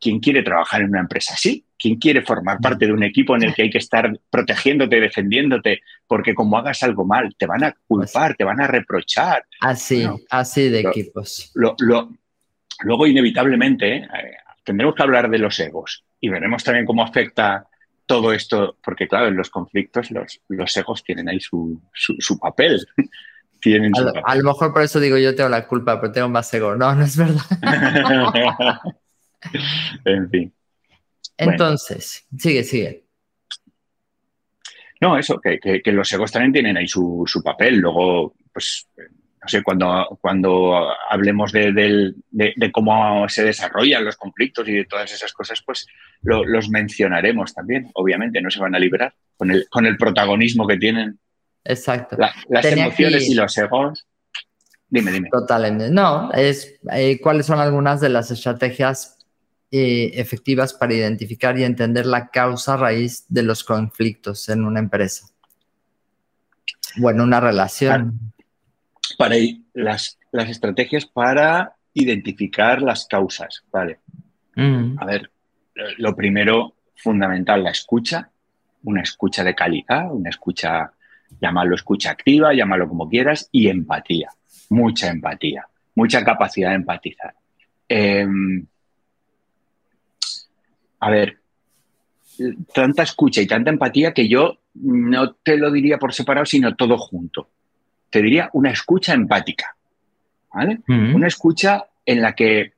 ¿quién 0.00 0.18
quiere 0.18 0.42
trabajar 0.42 0.80
en 0.80 0.88
una 0.88 1.00
empresa 1.00 1.34
así? 1.34 1.64
¿Quién 1.78 1.96
quiere 1.96 2.22
formar 2.22 2.58
parte 2.58 2.86
de 2.86 2.92
un 2.92 3.04
equipo 3.04 3.36
en 3.36 3.44
el 3.44 3.54
que 3.54 3.62
hay 3.62 3.70
que 3.70 3.78
estar 3.78 4.10
protegiéndote, 4.30 5.00
defendiéndote? 5.00 5.80
Porque 6.06 6.34
como 6.34 6.58
hagas 6.58 6.82
algo 6.82 7.04
mal, 7.04 7.34
te 7.38 7.46
van 7.46 7.64
a 7.64 7.74
culpar, 7.86 8.34
te 8.34 8.44
van 8.44 8.60
a 8.60 8.66
reprochar. 8.66 9.44
Así, 9.60 10.06
así 10.28 10.68
de 10.68 10.80
equipos. 10.80 11.52
luego, 11.54 13.06
inevitablemente, 13.06 13.96
eh, 13.96 14.08
tendremos 14.64 14.94
que 14.94 15.02
hablar 15.02 15.30
de 15.30 15.38
los 15.38 15.58
egos 15.60 16.04
y 16.20 16.28
veremos 16.28 16.64
también 16.64 16.84
cómo 16.84 17.04
afecta 17.04 17.66
todo 18.06 18.32
esto, 18.32 18.76
porque 18.82 19.06
claro, 19.06 19.28
en 19.28 19.36
los 19.36 19.50
conflictos 19.50 20.10
los, 20.10 20.40
los 20.48 20.76
egos 20.76 21.04
tienen 21.04 21.28
ahí 21.28 21.38
su, 21.40 21.80
papel. 22.40 22.84
tienen 23.60 23.92
a, 24.24 24.34
lo 24.34 24.44
mejor 24.44 24.72
por 24.72 24.82
eso 24.82 24.98
digo 24.98 25.18
yo 25.18 25.34
tengo 25.34 25.50
la 25.50 25.66
culpa, 25.66 26.00
pero 26.00 26.12
tengo 26.12 26.28
más 26.28 26.52
ego. 26.54 26.74
No, 26.74 26.94
no 26.94 27.04
es 27.04 27.16
verdad. 27.16 27.42
en 30.04 30.30
fin. 30.30 30.54
Entonces, 31.38 32.26
sigue, 32.36 32.64
sigue. 32.64 33.04
No, 35.00 35.16
eso, 35.16 35.40
que, 35.40 35.80
los 35.86 36.12
egos 36.12 36.32
también 36.32 36.52
tienen 36.52 36.76
ahí 36.76 36.88
su, 36.88 37.24
papel. 37.44 37.76
Luego, 37.76 38.34
pues, 38.52 38.88
no 38.96 39.48
sé, 39.48 39.62
cuando, 39.62 40.18
cuando 40.20 40.88
hablemos 41.08 41.52
de, 41.52 42.14
cómo 42.72 43.28
se 43.28 43.44
desarrollan 43.44 44.04
los 44.04 44.16
conflictos 44.16 44.68
y 44.68 44.72
de 44.72 44.84
todas 44.84 45.12
esas 45.12 45.32
cosas, 45.32 45.62
pues 45.64 45.86
los 46.22 46.68
mencionaremos 46.68 47.54
también. 47.54 47.90
Obviamente, 47.94 48.42
no 48.42 48.50
se 48.50 48.60
van 48.60 48.74
a 48.74 48.80
liberar 48.80 49.14
con 49.36 49.52
el, 49.52 49.68
con 49.70 49.86
el 49.86 49.96
protagonismo 49.96 50.66
que 50.66 50.76
tienen. 50.76 51.18
Exacto. 51.64 52.16
las 52.48 52.64
emociones 52.64 53.28
y 53.28 53.34
los 53.34 53.56
egos. 53.56 54.06
Dime, 54.88 55.12
dime. 55.12 55.28
Totalmente. 55.30 55.90
No, 55.90 56.32
es 56.32 56.80
eh, 56.90 57.20
cuáles 57.20 57.46
son 57.46 57.60
algunas 57.60 58.00
de 58.00 58.08
las 58.08 58.30
estrategias 58.30 59.17
eh, 59.70 60.12
efectivas 60.14 60.72
para 60.72 60.94
identificar 60.94 61.58
y 61.58 61.64
entender 61.64 62.06
la 62.06 62.28
causa 62.28 62.76
raíz 62.76 63.26
de 63.28 63.42
los 63.42 63.64
conflictos 63.64 64.48
en 64.48 64.64
una 64.64 64.80
empresa. 64.80 65.26
Bueno, 66.96 67.24
una 67.24 67.38
relación. 67.38 68.32
Para, 69.18 69.36
las, 69.74 70.18
las, 70.32 70.48
estrategias 70.48 71.04
para 71.06 71.76
identificar 71.92 72.80
las 72.80 73.06
causas, 73.06 73.64
¿vale? 73.70 74.00
Mm. 74.56 74.96
A 74.98 75.04
ver, 75.04 75.30
lo 75.98 76.16
primero, 76.16 76.74
fundamental, 76.96 77.62
la 77.62 77.70
escucha, 77.70 78.30
una 78.84 79.02
escucha 79.02 79.44
de 79.44 79.54
calidad, 79.54 80.10
una 80.10 80.30
escucha, 80.30 80.92
llámalo 81.40 81.74
escucha 81.74 82.10
activa, 82.10 82.54
llámalo 82.54 82.88
como 82.88 83.08
quieras, 83.08 83.48
y 83.52 83.68
empatía, 83.68 84.30
mucha 84.70 85.08
empatía, 85.08 85.66
mucha 85.94 86.24
capacidad 86.24 86.70
de 86.70 86.76
empatizar. 86.76 87.34
Em, 87.88 88.66
a 91.00 91.10
ver, 91.10 91.38
tanta 92.72 93.02
escucha 93.02 93.40
y 93.40 93.46
tanta 93.46 93.70
empatía 93.70 94.12
que 94.12 94.28
yo 94.28 94.58
no 94.74 95.32
te 95.32 95.56
lo 95.56 95.70
diría 95.70 95.98
por 95.98 96.14
separado, 96.14 96.46
sino 96.46 96.76
todo 96.76 96.96
junto. 96.98 97.48
Te 98.10 98.22
diría 98.22 98.50
una 98.52 98.70
escucha 98.70 99.12
empática, 99.14 99.76
¿vale? 100.52 100.80
Una 100.86 101.26
escucha 101.26 101.84
en 102.06 102.22
la 102.22 102.34
que 102.34 102.72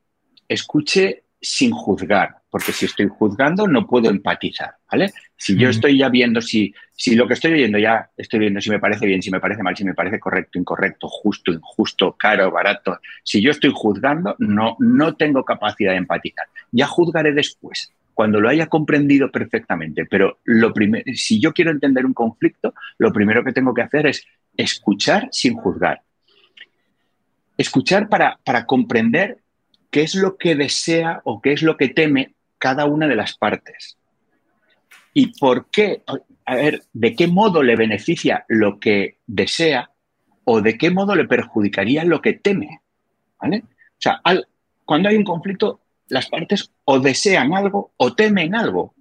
escuche 0.49 1.25
sin 1.41 1.71
juzgar, 1.71 2.37
porque 2.51 2.73
si 2.73 2.87
estoy 2.87 3.09
juzgando 3.09 3.67
no 3.67 3.87
puedo 3.87 4.11
empatizar, 4.11 4.75
¿vale? 4.91 5.13
Si 5.37 5.57
yo 5.57 5.71
estoy 5.71 5.99
ya 5.99 6.09
viendo 6.09 6.41
si, 6.41 6.75
si 6.93 7.15
lo 7.15 7.27
que 7.27 7.35
estoy 7.35 7.53
oyendo 7.53 7.79
ya 7.79 8.11
estoy 8.17 8.41
viendo 8.41 8.61
si 8.61 8.71
me 8.71 8.79
parece 8.79 9.07
bien, 9.07 9.23
si 9.23 9.31
me 9.31 9.41
parece 9.41 9.63
mal, 9.63 9.77
si 9.77 9.85
me 9.85 9.95
parece 9.95 10.19
correcto, 10.19 10.59
incorrecto, 10.59 11.09
justo, 11.09 11.53
injusto, 11.53 12.17
caro, 12.19 12.51
barato, 12.51 12.99
si 13.23 13.41
yo 13.41 13.53
estoy 13.53 13.71
juzgando, 13.73 14.35
no, 14.39 14.77
no 14.81 15.15
tengo 15.15 15.45
capacidad 15.45 15.93
de 15.93 15.99
empatizar. 15.99 16.47
Ya 16.73 16.87
juzgaré 16.87 17.33
después 17.33 17.93
cuando 18.21 18.39
lo 18.39 18.51
haya 18.51 18.67
comprendido 18.67 19.31
perfectamente. 19.31 20.05
Pero 20.05 20.41
lo 20.45 20.75
si 21.15 21.41
yo 21.41 21.55
quiero 21.55 21.71
entender 21.71 22.05
un 22.05 22.13
conflicto, 22.13 22.75
lo 22.99 23.15
primero 23.15 23.43
que 23.43 23.55
tengo 23.55 23.73
que 23.73 23.81
hacer 23.81 24.09
es 24.09 24.27
escuchar 24.59 25.31
sin 25.33 25.55
juzgar. 25.55 26.03
Escuchar 27.57 28.11
para, 28.11 28.39
para 28.45 28.67
comprender 28.67 29.39
qué 29.91 30.03
es 30.03 30.15
lo 30.15 30.37
que 30.37 30.55
desea 30.55 31.23
o 31.25 31.41
qué 31.41 31.55
es 31.55 31.63
lo 31.63 31.79
que 31.79 31.89
teme 31.89 32.35
cada 32.59 32.85
una 32.85 33.09
de 33.09 33.17
las 33.17 33.39
partes. 33.39 33.97
Y 35.15 35.39
por 35.39 35.71
qué, 35.71 36.03
a 36.45 36.57
ver, 36.57 36.83
de 36.93 37.17
qué 37.17 37.27
modo 37.27 37.63
le 37.63 37.75
beneficia 37.75 38.45
lo 38.49 38.79
que 38.79 39.17
desea 39.27 39.93
o 40.45 40.61
de 40.61 40.77
qué 40.77 40.91
modo 40.91 41.15
le 41.15 41.25
perjudicaría 41.25 42.05
lo 42.05 42.21
que 42.21 42.35
teme. 42.35 42.83
¿Vale? 43.41 43.63
O 43.65 43.97
sea, 43.97 44.21
cuando 44.85 45.09
hay 45.09 45.17
un 45.17 45.25
conflicto, 45.25 45.81
las 46.11 46.29
partes 46.29 46.73
o 46.85 46.99
desean 46.99 47.55
algo 47.55 47.93
o 47.97 48.15
temen 48.15 48.55
algo. 48.55 48.95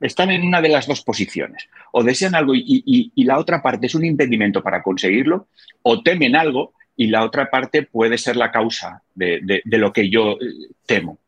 Están 0.00 0.30
en 0.30 0.42
una 0.42 0.60
de 0.60 0.68
las 0.68 0.86
dos 0.86 1.02
posiciones. 1.02 1.68
O 1.92 2.02
desean 2.02 2.34
algo 2.34 2.52
y, 2.54 3.12
la 3.16 3.38
otra 3.38 3.62
parte 3.62 3.86
es 3.86 3.94
un 3.94 4.04
impedimento 4.04 4.62
para 4.62 4.82
conseguirlo, 4.82 5.48
o 5.82 6.02
temen 6.02 6.36
algo 6.36 6.72
y 6.96 7.08
la 7.08 7.24
otra 7.24 7.50
parte 7.50 7.82
puede 7.82 8.18
ser 8.18 8.36
la 8.36 8.50
causa 8.50 9.02
de, 9.14 9.62
lo 9.64 9.92
que 9.92 10.08
yo 10.10 10.32
eh, 10.32 10.72
temo. 10.86 11.18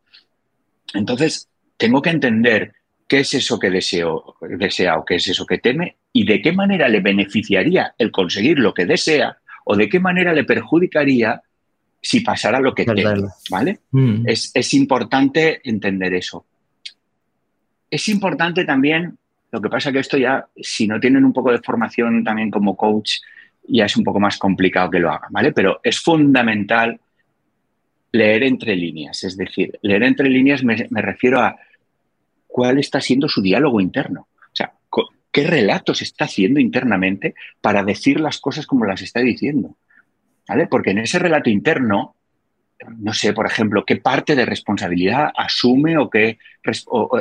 Entonces, 0.95 1.49
tengo 1.77 2.03
que 2.03 2.11
entender 2.11 2.73
qué 3.07 3.21
es 3.21 3.35
eso 3.35 3.59
que 3.59 3.71
deseo, 3.71 4.37
desea 4.41 4.99
o 4.99 5.05
qué 5.05 5.17
es 5.17 5.29
eso 5.29 5.47
que 5.47 5.59
teme 5.59 5.97
y 6.13 6.25
de 6.25 6.41
qué 6.41 6.53
manera 6.53 6.89
le 6.89 7.01
beneficiaría 7.01 7.95
el 7.99 8.11
conseguir 8.11 8.59
lo 8.59 8.75
que 8.75 8.87
desea 8.87 9.39
o 9.65 9.77
de 9.77 9.89
qué 9.89 10.01
manera 10.01 10.33
le 10.33 10.45
perjudicaría 10.45 11.43
si 12.01 12.21
pasara 12.21 12.61
lo 12.61 12.75
que 12.75 12.85
tengo, 12.85 13.29
¿vale? 13.51 13.81
Mm. 13.91 14.25
Es, 14.27 14.75
importante 14.75 15.61
entender 15.69 16.15
eso. 16.15 16.47
Es 17.91 18.09
importante 18.09 18.65
también, 18.65 19.19
lo 19.51 19.61
que 19.61 19.69
pasa 19.69 19.93
que 19.93 19.99
esto 19.99 20.17
ya, 20.17 20.47
si 20.57 20.87
no 20.87 20.99
tienen 20.99 21.25
un 21.25 21.33
poco 21.33 21.53
de 21.53 21.59
formación 21.59 22.25
también 22.25 22.51
como 22.51 22.77
coach, 22.77 23.17
ya 23.69 23.85
es 23.85 23.97
un 23.97 24.05
poco 24.05 24.21
más 24.21 24.39
complicado 24.39 24.91
que 24.91 25.01
lo 25.01 25.11
hagan, 25.11 25.31
¿vale? 25.31 25.53
Pero 25.53 25.81
es 25.83 26.01
fundamental 26.01 26.99
leer 28.13 28.43
entre 28.45 28.75
líneas, 28.75 29.23
es 29.23 29.37
decir, 29.37 29.79
leer 29.83 30.03
entre 30.03 30.29
líneas 30.29 30.65
me, 30.65 30.87
me 30.91 31.03
refiero 31.03 31.41
a 31.41 31.57
cuál 32.47 32.79
está 32.79 33.01
siendo 33.01 33.29
su 33.29 33.41
diálogo 33.43 33.81
interno. 33.81 34.27
O 34.37 34.55
sea, 34.55 34.73
qué 35.33 35.47
relatos 35.47 36.03
está 36.03 36.25
haciendo 36.25 36.61
internamente 36.61 37.35
para 37.61 37.85
decir 37.85 38.21
las 38.21 38.41
cosas 38.41 38.67
como 38.67 38.85
las 38.85 39.03
está 39.03 39.21
diciendo. 39.21 39.77
Porque 40.69 40.91
en 40.91 40.99
ese 40.99 41.19
relato 41.19 41.51
interno 41.51 42.15
no 42.89 43.13
sé, 43.13 43.33
por 43.33 43.47
ejemplo, 43.47 43.85
qué 43.85 43.97
parte 43.97 44.35
de 44.35 44.47
responsabilidad 44.47 45.31
asume 45.37 45.99
o 45.99 46.09
qué 46.09 46.39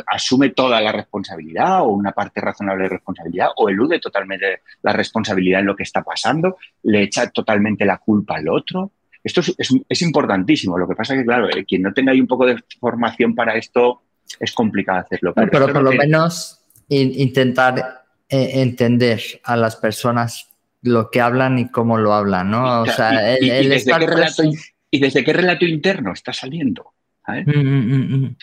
asume 0.08 0.50
toda 0.50 0.80
la 0.80 0.92
responsabilidad 0.92 1.82
o 1.82 1.89
una 1.89 2.12
parte 2.12 2.39
razonable 2.39 2.84
de 2.84 2.89
responsabilidad 2.89 3.50
o 3.58 3.70
elude 3.70 4.00
totalmente 4.00 4.62
la 4.82 4.94
responsabilidad 4.94 5.60
en 5.60 5.65
lo 5.65 5.76
que 5.76 5.84
está 5.84 6.02
pasando, 6.02 6.58
le 6.84 7.04
echa 7.04 7.30
totalmente 7.30 7.86
la 7.86 7.98
culpa 7.98 8.38
al 8.38 8.48
otro. 8.48 8.92
Esto 9.22 9.42
es, 9.42 10.02
importantísimo. 10.02 10.78
Lo 10.78 10.88
que 10.88 10.96
pasa 10.96 11.13
es 11.13 11.20
que, 11.20 11.26
claro, 11.26 11.50
eh, 11.50 11.65
quien 11.65 11.82
no 11.82 11.94
tenga 11.94 12.13
ahí 12.13 12.22
un 12.22 12.28
poco 12.28 12.46
de 12.46 12.58
formación 12.80 13.36
para 13.36 13.58
esto 13.58 14.02
es 14.39 14.54
complicado 14.54 15.00
hacerlo. 15.00 15.34
Pero, 15.34 15.68
por 15.74 15.84
lo 15.84 15.92
menos 15.92 16.63
intentar 16.88 18.06
eh, 18.30 18.62
entender 18.62 19.22
a 19.44 19.58
las 19.58 19.76
personas 19.76 20.48
lo 20.82 21.10
que 21.10 21.22
hablan 21.22 21.60
y 21.60 21.70
cómo 21.70 21.98
lo 21.98 22.13
hablan, 22.13 22.52
¿no? 22.52 22.82
O 22.82 22.86
sea, 22.86 23.38
y, 23.39 23.68
desde 23.68 25.24
qué 25.24 25.34
relato, 25.34 25.65
interno 25.65 26.13
está 26.13 26.34
saliendo? 26.34 26.94
Mm, 27.28 27.52
mm, 27.52 28.26
mm, 28.26 28.36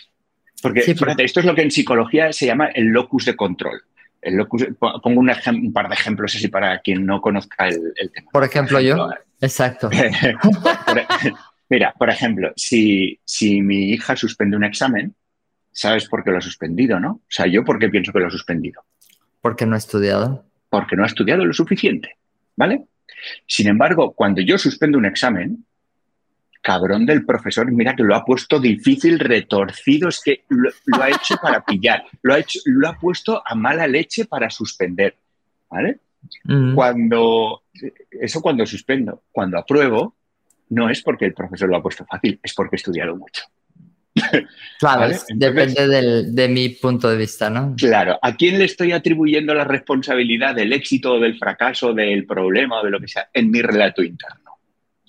porque, 0.61 0.81
fíjate, 0.81 1.23
esto 1.23 1.39
es 1.39 1.45
lo 1.45 1.53
que 1.53 1.61
en 1.61 1.71
psicología 1.71 2.31
se 2.31 2.45
llama 2.45 2.67
el 2.67 2.87
locus 2.87 3.25
de 3.25 3.35
control. 3.35 3.81
El 4.21 4.35
locus, 4.35 4.65
pongo 4.79 5.19
un, 5.19 5.73
par 5.73 5.87
de 5.87 5.93
ejemplos 5.93 6.35
así 6.35 6.47
para 6.47 6.79
quien 6.79 7.05
no 7.05 7.21
conozca 7.21 7.67
el, 7.67 7.93
tema. 8.13 8.31
Por 8.31 8.43
ejemplo, 8.43 8.79
yo. 8.79 9.09
Exacto. 9.39 9.89
mira, 11.69 11.93
por 11.97 12.09
ejemplo, 12.09 12.51
si, 12.55 13.19
si 13.23 13.61
mi 13.61 13.91
hija 13.91 14.15
suspende 14.15 14.57
un 14.57 14.63
examen, 14.63 15.15
¿sabes 15.71 16.07
por 16.07 16.23
qué 16.23 16.31
lo 16.31 16.39
ha 16.39 16.41
suspendido, 16.41 16.99
no? 16.99 17.11
O 17.11 17.29
sea, 17.29 17.45
¿yo 17.45 17.63
por 17.63 17.77
qué 17.77 17.89
pienso 17.89 18.11
que 18.11 18.19
lo 18.19 18.27
ha 18.27 18.31
suspendido? 18.31 18.83
Porque 19.41 19.65
no 19.65 19.75
ha 19.75 19.77
estudiado. 19.77 20.45
Porque 20.69 20.95
no 20.95 21.03
ha 21.03 21.07
estudiado 21.07 21.45
lo 21.45 21.53
suficiente. 21.53 22.17
¿Vale? 22.57 22.83
Sin 23.45 23.67
embargo, 23.67 24.11
cuando 24.11 24.41
yo 24.41 24.57
suspendo 24.57 24.97
un 24.97 25.05
examen, 25.05 25.65
cabrón 26.61 27.05
del 27.05 27.25
profesor, 27.25 27.71
mira 27.71 27.95
que 27.95 28.03
lo 28.03 28.13
ha 28.13 28.25
puesto 28.25 28.59
difícil, 28.59 29.19
retorcido, 29.19 30.09
es 30.09 30.19
que 30.19 30.43
lo, 30.49 30.69
ha 31.01 31.09
hecho 31.09 31.37
para 31.41 31.63
pillar, 31.63 32.03
lo 32.21 32.33
ha, 32.33 32.39
hecho, 32.39 32.59
lo 32.65 32.89
ha 32.89 32.99
puesto 32.99 33.41
a 33.45 33.55
mala 33.55 33.87
leche 33.87 34.25
para 34.25 34.49
suspender, 34.49 35.15
¿vale? 35.69 35.99
Mm. 36.43 36.75
Cuando, 36.75 37.63
eso 38.11 38.41
cuando 38.41 38.65
suspendo, 38.65 39.23
cuando 39.31 39.57
apruebo, 39.57 40.15
no 40.69 40.89
es 40.89 41.01
porque 41.01 41.25
el 41.25 41.33
profesor 41.33 41.69
lo 41.69 41.77
ha 41.77 41.81
puesto 41.81 42.05
fácil, 42.05 42.39
es 42.43 42.53
porque 42.53 42.75
he 42.75 42.77
estudiado 42.77 43.15
mucho. 43.15 43.43
Claro, 44.79 45.11
depende 45.29 45.87
de 46.27 46.47
mi 46.47 46.69
punto 46.69 47.09
de 47.09 47.17
vista, 47.17 47.49
¿no? 47.49 47.73
Claro, 47.75 48.19
¿a 48.21 48.35
quién 48.35 48.59
le 48.59 48.65
estoy 48.65 48.91
atribuyendo 48.91 49.55
la 49.55 49.63
responsabilidad 49.63 50.53
del 50.53 50.71
éxito 50.71 51.15
o 51.15 51.19
del 51.19 51.35
fracaso, 51.39 51.93
del 51.95 52.27
problema 52.27 52.81
o 52.81 52.85
de 52.85 52.91
lo 52.91 52.99
que 52.99 53.07
sea 53.07 53.27
en 53.33 53.49
mi 53.49 53.59
relato 53.63 54.03
interno? 54.03 54.51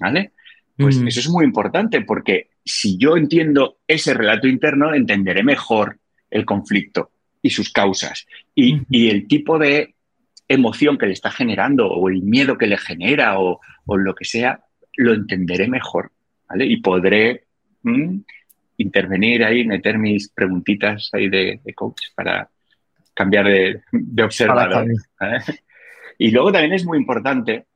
¿Vale? 0.00 0.32
Pues 0.74 0.96
mm. 0.98 1.08
eso 1.08 1.20
es 1.20 1.28
muy 1.28 1.44
importante 1.44 2.00
porque 2.00 2.48
si 2.64 2.96
yo 2.96 3.16
entiendo 3.16 3.78
ese 3.86 4.14
relato 4.14 4.46
interno, 4.46 4.94
entenderé 4.94 5.42
mejor 5.42 5.98
el 6.30 6.44
conflicto 6.44 7.10
y 7.42 7.50
sus 7.50 7.70
causas 7.70 8.26
y, 8.54 9.08
el 9.08 9.26
tipo 9.26 9.58
de 9.58 9.94
emoción 10.48 10.98
que 10.98 11.06
le 11.06 11.12
está 11.12 11.30
generando 11.30 11.88
o 11.88 12.08
el 12.08 12.22
miedo 12.22 12.56
que 12.56 12.66
le 12.66 12.78
genera 12.78 13.38
o, 13.38 13.60
lo 13.86 14.14
que 14.14 14.24
sea, 14.24 14.60
lo 14.96 15.14
entenderé 15.14 15.68
mejor, 15.68 16.12
¿vale? 16.48 16.66
Y 16.66 16.78
podré 16.78 17.44
intervenir 18.78 19.44
ahí, 19.44 19.66
meter 19.66 19.98
mis 19.98 20.28
preguntitas 20.30 21.10
ahí 21.12 21.28
de, 21.28 21.60
coach 21.74 22.00
para 22.14 22.48
cambiar 23.12 23.46
de, 23.46 23.82
observador. 24.22 24.86
Y 26.16 26.30
luego 26.30 26.50
también 26.50 26.72
es 26.72 26.84
muy 26.84 26.98
importante 26.98 27.66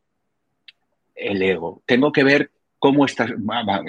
el 1.15 1.43
ego. 1.43 1.83
Tengo 1.87 2.11
que 2.11 2.25
ver 2.25 2.51
cómo 2.79 3.05
estás. 3.05 3.31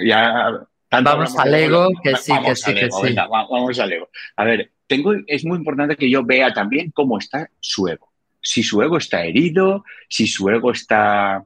Ya, 0.04 0.66
vamos 0.90 1.36
al 1.38 1.54
ego, 1.54 1.90
que 2.02 2.16
sí, 2.16 2.32
que 2.44 2.54
sí, 2.54 2.74
que 2.74 2.90
sí. 2.90 3.14
vamos 3.14 3.78
al 3.78 3.92
ego. 3.92 4.08
A 4.36 4.44
ver, 4.44 4.70
tengo, 4.86 5.12
es 5.26 5.44
muy 5.44 5.58
importante 5.58 5.96
que 5.96 6.10
yo 6.10 6.24
vea 6.24 6.52
también 6.52 6.90
cómo 6.92 7.18
está 7.18 7.48
su 7.60 7.88
ego. 7.88 8.12
Si 8.40 8.62
su 8.62 8.82
ego 8.82 8.98
está 8.98 9.24
herido, 9.24 9.84
si 10.08 10.26
su 10.26 10.48
ego 10.50 10.70
está 10.70 11.44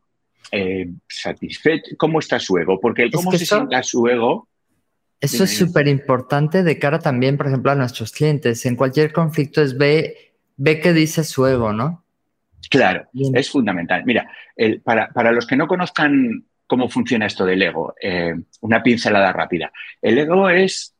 eh, 0.50 0.88
satisfecho, 1.08 1.96
cómo 1.96 2.18
está 2.18 2.38
su 2.38 2.58
ego. 2.58 2.80
Porque 2.80 3.04
el 3.04 3.10
cómo 3.10 3.32
se 3.32 3.46
sienta 3.46 3.82
su 3.82 4.06
ego 4.08 4.48
eso 5.20 5.44
es 5.44 5.56
súper 5.56 5.88
importante 5.88 6.62
de 6.62 6.78
cara 6.78 7.00
también, 7.00 7.36
por 7.36 7.48
ejemplo, 7.48 7.72
a 7.72 7.74
nuestros 7.74 8.12
clientes. 8.12 8.64
En 8.66 8.76
cualquier 8.76 9.12
conflicto 9.12 9.60
es 9.60 9.76
ve, 9.76 10.34
ve 10.56 10.80
qué 10.80 10.92
dice 10.92 11.24
su 11.24 11.44
ego, 11.46 11.72
¿no? 11.72 12.04
Claro, 12.70 13.08
es 13.34 13.50
fundamental. 13.50 14.04
Mira, 14.04 14.30
para, 14.84 15.32
los 15.32 15.46
que 15.46 15.56
no 15.56 15.66
conozcan 15.66 16.44
cómo 16.66 16.88
funciona 16.88 17.26
esto 17.26 17.44
del 17.44 17.62
ego, 17.62 17.94
eh, 18.00 18.34
una 18.60 18.82
pincelada 18.82 19.32
rápida. 19.32 19.72
El 20.02 20.18
ego 20.18 20.50
es, 20.50 20.94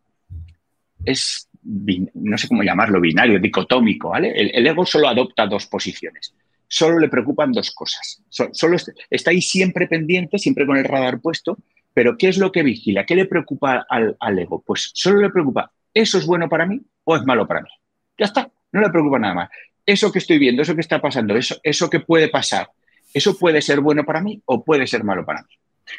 es, 1.04 1.48
no 1.62 2.38
sé 2.38 2.48
cómo 2.48 2.62
llamarlo, 2.62 3.00
binario, 3.00 3.38
dicotómico, 3.38 4.10
¿vale? 4.10 4.32
El, 4.32 4.66
ego 4.66 4.84
solo 4.84 5.08
adopta 5.08 5.46
dos 5.46 5.66
posiciones. 5.66 6.34
Solo 6.66 6.98
le 6.98 7.08
preocupan 7.08 7.52
dos 7.52 7.70
cosas. 7.70 8.22
solo 8.28 8.76
está 9.10 9.30
ahí 9.30 9.42
siempre 9.42 9.86
pendiente, 9.86 10.38
siempre 10.38 10.66
con 10.66 10.76
el 10.76 10.84
radar 10.84 11.20
puesto 11.20 11.58
pero 11.98 12.16
¿qué 12.16 12.28
es 12.28 12.38
lo 12.38 12.52
que 12.52 12.62
vigila? 12.62 13.04
¿Qué 13.04 13.16
le 13.16 13.24
preocupa 13.24 13.84
al, 13.90 14.38
ego? 14.38 14.62
Pues 14.64 14.92
solo 14.94 15.20
le 15.20 15.30
preocupa, 15.30 15.72
¿eso 15.92 16.16
es 16.16 16.26
bueno 16.26 16.48
para 16.48 16.64
mí 16.64 16.80
o 17.02 17.16
es 17.16 17.24
malo 17.24 17.44
para 17.44 17.62
mí? 17.62 17.70
Ya 18.16 18.26
está, 18.26 18.48
no 18.70 18.80
le 18.82 18.90
preocupa 18.90 19.18
nada 19.18 19.34
más. 19.34 19.48
Eso 19.84 20.12
que 20.12 20.20
estoy 20.20 20.38
viendo, 20.38 20.62
eso 20.62 20.76
que 20.76 20.80
está 20.80 21.00
pasando, 21.00 21.34
eso, 21.34 21.56
eso 21.60 21.90
que 21.90 21.98
puede 21.98 22.28
pasar, 22.28 22.68
¿eso 23.12 23.36
puede 23.36 23.60
ser 23.60 23.80
bueno 23.80 24.04
para 24.04 24.20
mí 24.20 24.40
o 24.44 24.64
puede 24.64 24.86
ser 24.86 25.02
malo 25.02 25.26
para 25.26 25.42
mí? 25.42 25.48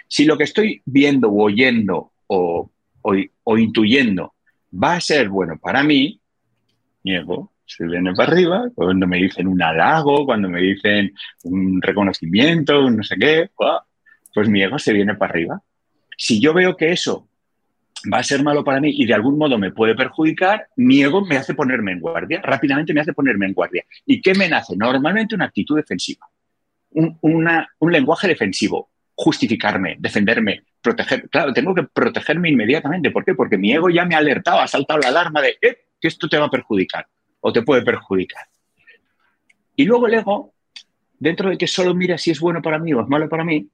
Si 0.07 0.23
lo 0.23 0.37
que 0.37 0.45
estoy 0.45 0.81
viendo 0.85 1.27
o 1.27 1.43
oyendo 1.43 2.13
o, 2.27 2.71
o, 3.01 3.57
intuyendo 3.57 4.35
va 4.73 4.93
a 4.93 5.01
ser 5.01 5.27
bueno 5.27 5.59
para 5.59 5.83
mí, 5.83 6.21
mi 7.03 7.13
ego 7.13 7.51
se 7.65 7.85
viene 7.85 8.13
para 8.13 8.31
arriba, 8.31 8.69
cuando 8.73 9.05
me 9.05 9.17
dicen 9.17 9.47
un 9.47 9.61
halago, 9.61 10.25
cuando 10.25 10.47
me 10.47 10.61
dicen 10.61 11.13
un 11.43 11.81
reconocimiento, 11.81 12.85
un 12.85 12.95
no 12.95 13.03
sé 13.03 13.17
qué, 13.19 13.49
pues 14.33 14.47
mi 14.47 14.63
ego 14.63 14.79
se 14.79 14.93
viene 14.93 15.15
para 15.15 15.31
arriba. 15.31 15.61
Si 16.21 16.41
yo 16.41 16.53
veo 16.53 16.75
que 16.75 16.91
eso 16.91 17.29
va 18.13 18.17
a 18.17 18.23
ser 18.23 18.43
malo 18.43 18.61
para 18.61 18.81
mí 18.81 18.91
y 18.93 19.05
de 19.05 19.13
algún 19.13 19.37
modo 19.37 19.57
me 19.57 19.71
puede 19.71 19.95
perjudicar, 19.95 20.67
mi 20.75 21.01
ego 21.01 21.25
me 21.25 21.37
hace 21.37 21.53
ponerme 21.53 21.93
en 21.93 22.01
guardia, 22.01 22.41
rápidamente 22.43 22.93
me 22.93 22.99
hace 22.99 23.13
ponerme 23.13 23.45
en 23.45 23.53
guardia. 23.53 23.85
¿Y 24.05 24.21
qué 24.21 24.35
me 24.35 24.49
nace? 24.49 24.75
Normalmente 24.75 25.33
una 25.33 25.45
actitud 25.45 25.77
defensiva, 25.77 26.27
un, 26.91 27.89
lenguaje 27.89 28.27
defensivo, 28.27 28.89
justificarme, 29.15 29.95
defenderme, 29.97 30.63
proteger. 30.81 31.29
Claro, 31.29 31.53
tengo 31.53 31.73
que 31.73 31.83
protegerme 31.83 32.49
inmediatamente. 32.49 33.11
¿Por 33.11 33.23
qué? 33.23 33.33
Porque 33.33 33.57
mi 33.57 33.71
ego 33.71 33.89
ya 33.89 34.03
me 34.03 34.15
ha 34.15 34.17
alertado, 34.17 34.59
ha 34.59 34.67
saltado 34.67 34.99
la 34.99 35.07
alarma 35.07 35.41
de 35.41 35.57
eh, 35.61 35.77
que 36.01 36.09
esto 36.09 36.27
te 36.27 36.37
va 36.37 36.47
a 36.47 36.51
perjudicar 36.51 37.07
o 37.39 37.53
te 37.53 37.61
puede 37.61 37.81
perjudicar. 37.81 38.45
Y 39.77 39.85
luego 39.85 40.07
el 40.07 40.15
ego, 40.15 40.53
dentro 41.17 41.49
de 41.49 41.57
que 41.57 41.67
solo 41.67 41.95
mira 41.95 42.17
si 42.17 42.31
es 42.31 42.41
bueno 42.41 42.61
para 42.61 42.77
mí 42.77 42.91
o 42.91 42.99
es 42.99 43.07
malo 43.07 43.29
para 43.29 43.45
mí, 43.45 43.69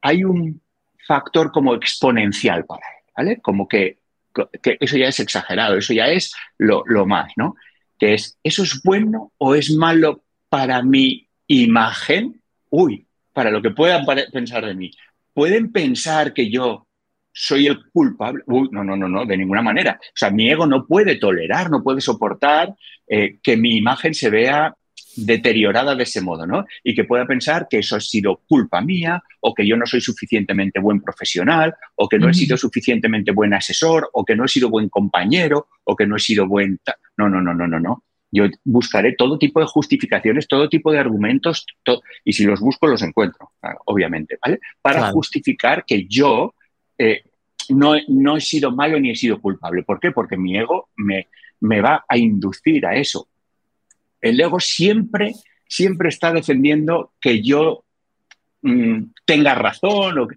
hay 0.00 0.22
un 0.22 0.62
factor 1.06 1.52
como 1.52 1.74
exponencial 1.74 2.64
para 2.64 2.82
él, 2.86 3.12
¿vale? 3.16 3.40
Como 3.40 3.68
que, 3.68 3.98
eso 4.62 4.96
ya 4.96 5.08
es 5.08 5.20
exagerado, 5.20 5.76
eso 5.76 5.92
ya 5.92 6.08
es 6.08 6.34
lo, 6.58 6.84
más, 7.06 7.32
¿no? 7.36 7.56
Que 7.98 8.14
es, 8.14 8.38
¿eso 8.42 8.62
es 8.62 8.80
bueno 8.82 9.32
o 9.38 9.54
es 9.54 9.70
malo 9.70 10.22
para 10.48 10.82
mi 10.82 11.28
imagen? 11.46 12.40
Uy, 12.70 13.06
para 13.32 13.50
lo 13.50 13.60
que 13.60 13.70
puedan 13.70 14.04
pensar 14.32 14.64
de 14.64 14.74
mí. 14.74 14.90
¿Pueden 15.32 15.72
pensar 15.72 16.32
que 16.32 16.50
yo 16.50 16.86
soy 17.32 17.66
el 17.66 17.90
culpable? 17.90 18.42
Uy, 18.46 18.68
no, 18.72 18.84
no, 18.84 18.96
no, 18.96 19.08
no, 19.08 19.26
de 19.26 19.36
ninguna 19.36 19.62
manera. 19.62 19.98
O 20.00 20.12
sea, 20.14 20.30
mi 20.30 20.50
ego 20.50 20.66
no 20.66 20.86
puede 20.86 21.16
tolerar, 21.16 21.70
no 21.70 21.82
puede 21.82 22.00
soportar 22.00 22.74
eh, 23.06 23.38
que 23.42 23.56
mi 23.56 23.76
imagen 23.76 24.14
se 24.14 24.30
vea 24.30 24.74
deteriorada 25.16 25.94
de 25.94 26.04
ese 26.04 26.20
modo, 26.20 26.46
¿no? 26.46 26.66
Y 26.84 26.94
que 26.94 27.04
pueda 27.04 27.26
pensar 27.26 27.66
que 27.68 27.78
eso 27.78 27.96
ha 27.96 28.00
sido 28.00 28.40
culpa 28.48 28.80
mía, 28.80 29.22
o 29.40 29.54
que 29.54 29.66
yo 29.66 29.76
no 29.76 29.86
soy 29.86 30.00
suficientemente 30.00 30.80
buen 30.80 31.00
profesional, 31.00 31.74
o 31.96 32.08
que 32.08 32.18
no 32.18 32.28
he 32.28 32.34
sido 32.34 32.56
suficientemente 32.56 33.32
buen 33.32 33.54
asesor, 33.54 34.08
o 34.12 34.24
que 34.24 34.36
no 34.36 34.44
he 34.44 34.48
sido 34.48 34.70
buen 34.70 34.88
compañero, 34.88 35.68
o 35.84 35.96
que 35.96 36.06
no 36.06 36.16
he 36.16 36.20
sido 36.20 36.46
buen... 36.46 36.80
No, 37.16 37.28
no, 37.28 37.40
no, 37.40 37.54
no, 37.54 37.66
no, 37.66 37.80
no. 37.80 38.04
Yo 38.32 38.44
buscaré 38.64 39.14
todo 39.14 39.38
tipo 39.38 39.58
de 39.58 39.66
justificaciones, 39.66 40.46
todo 40.46 40.68
tipo 40.68 40.92
de 40.92 41.00
argumentos, 41.00 41.66
y 42.24 42.32
si 42.32 42.44
los 42.44 42.60
busco 42.60 42.86
los 42.86 43.02
encuentro, 43.02 43.52
obviamente, 43.86 44.38
¿vale? 44.44 44.60
Para 44.80 45.10
justificar 45.10 45.84
que 45.84 46.06
yo 46.06 46.54
eh, 46.96 47.24
no, 47.70 47.94
no, 48.08 48.36
he 48.36 48.40
sido 48.40 48.70
malo 48.70 49.00
ni 49.00 49.10
he 49.10 49.16
sido 49.16 49.40
culpable. 49.40 49.82
¿Por 49.82 49.98
qué? 49.98 50.12
Porque 50.12 50.36
mi 50.36 50.56
ego 50.56 50.90
me, 50.96 51.28
me 51.60 51.80
va 51.80 52.04
a 52.08 52.16
inducir 52.16 52.86
a 52.86 52.94
eso 52.94 53.26
el 54.20 54.40
ego 54.40 54.60
siempre, 54.60 55.34
siempre 55.66 56.08
está 56.08 56.32
defendiendo 56.32 57.12
que 57.20 57.42
yo 57.42 57.84
mm, 58.62 59.02
tenga 59.24 59.54
razón. 59.54 60.18
O 60.18 60.28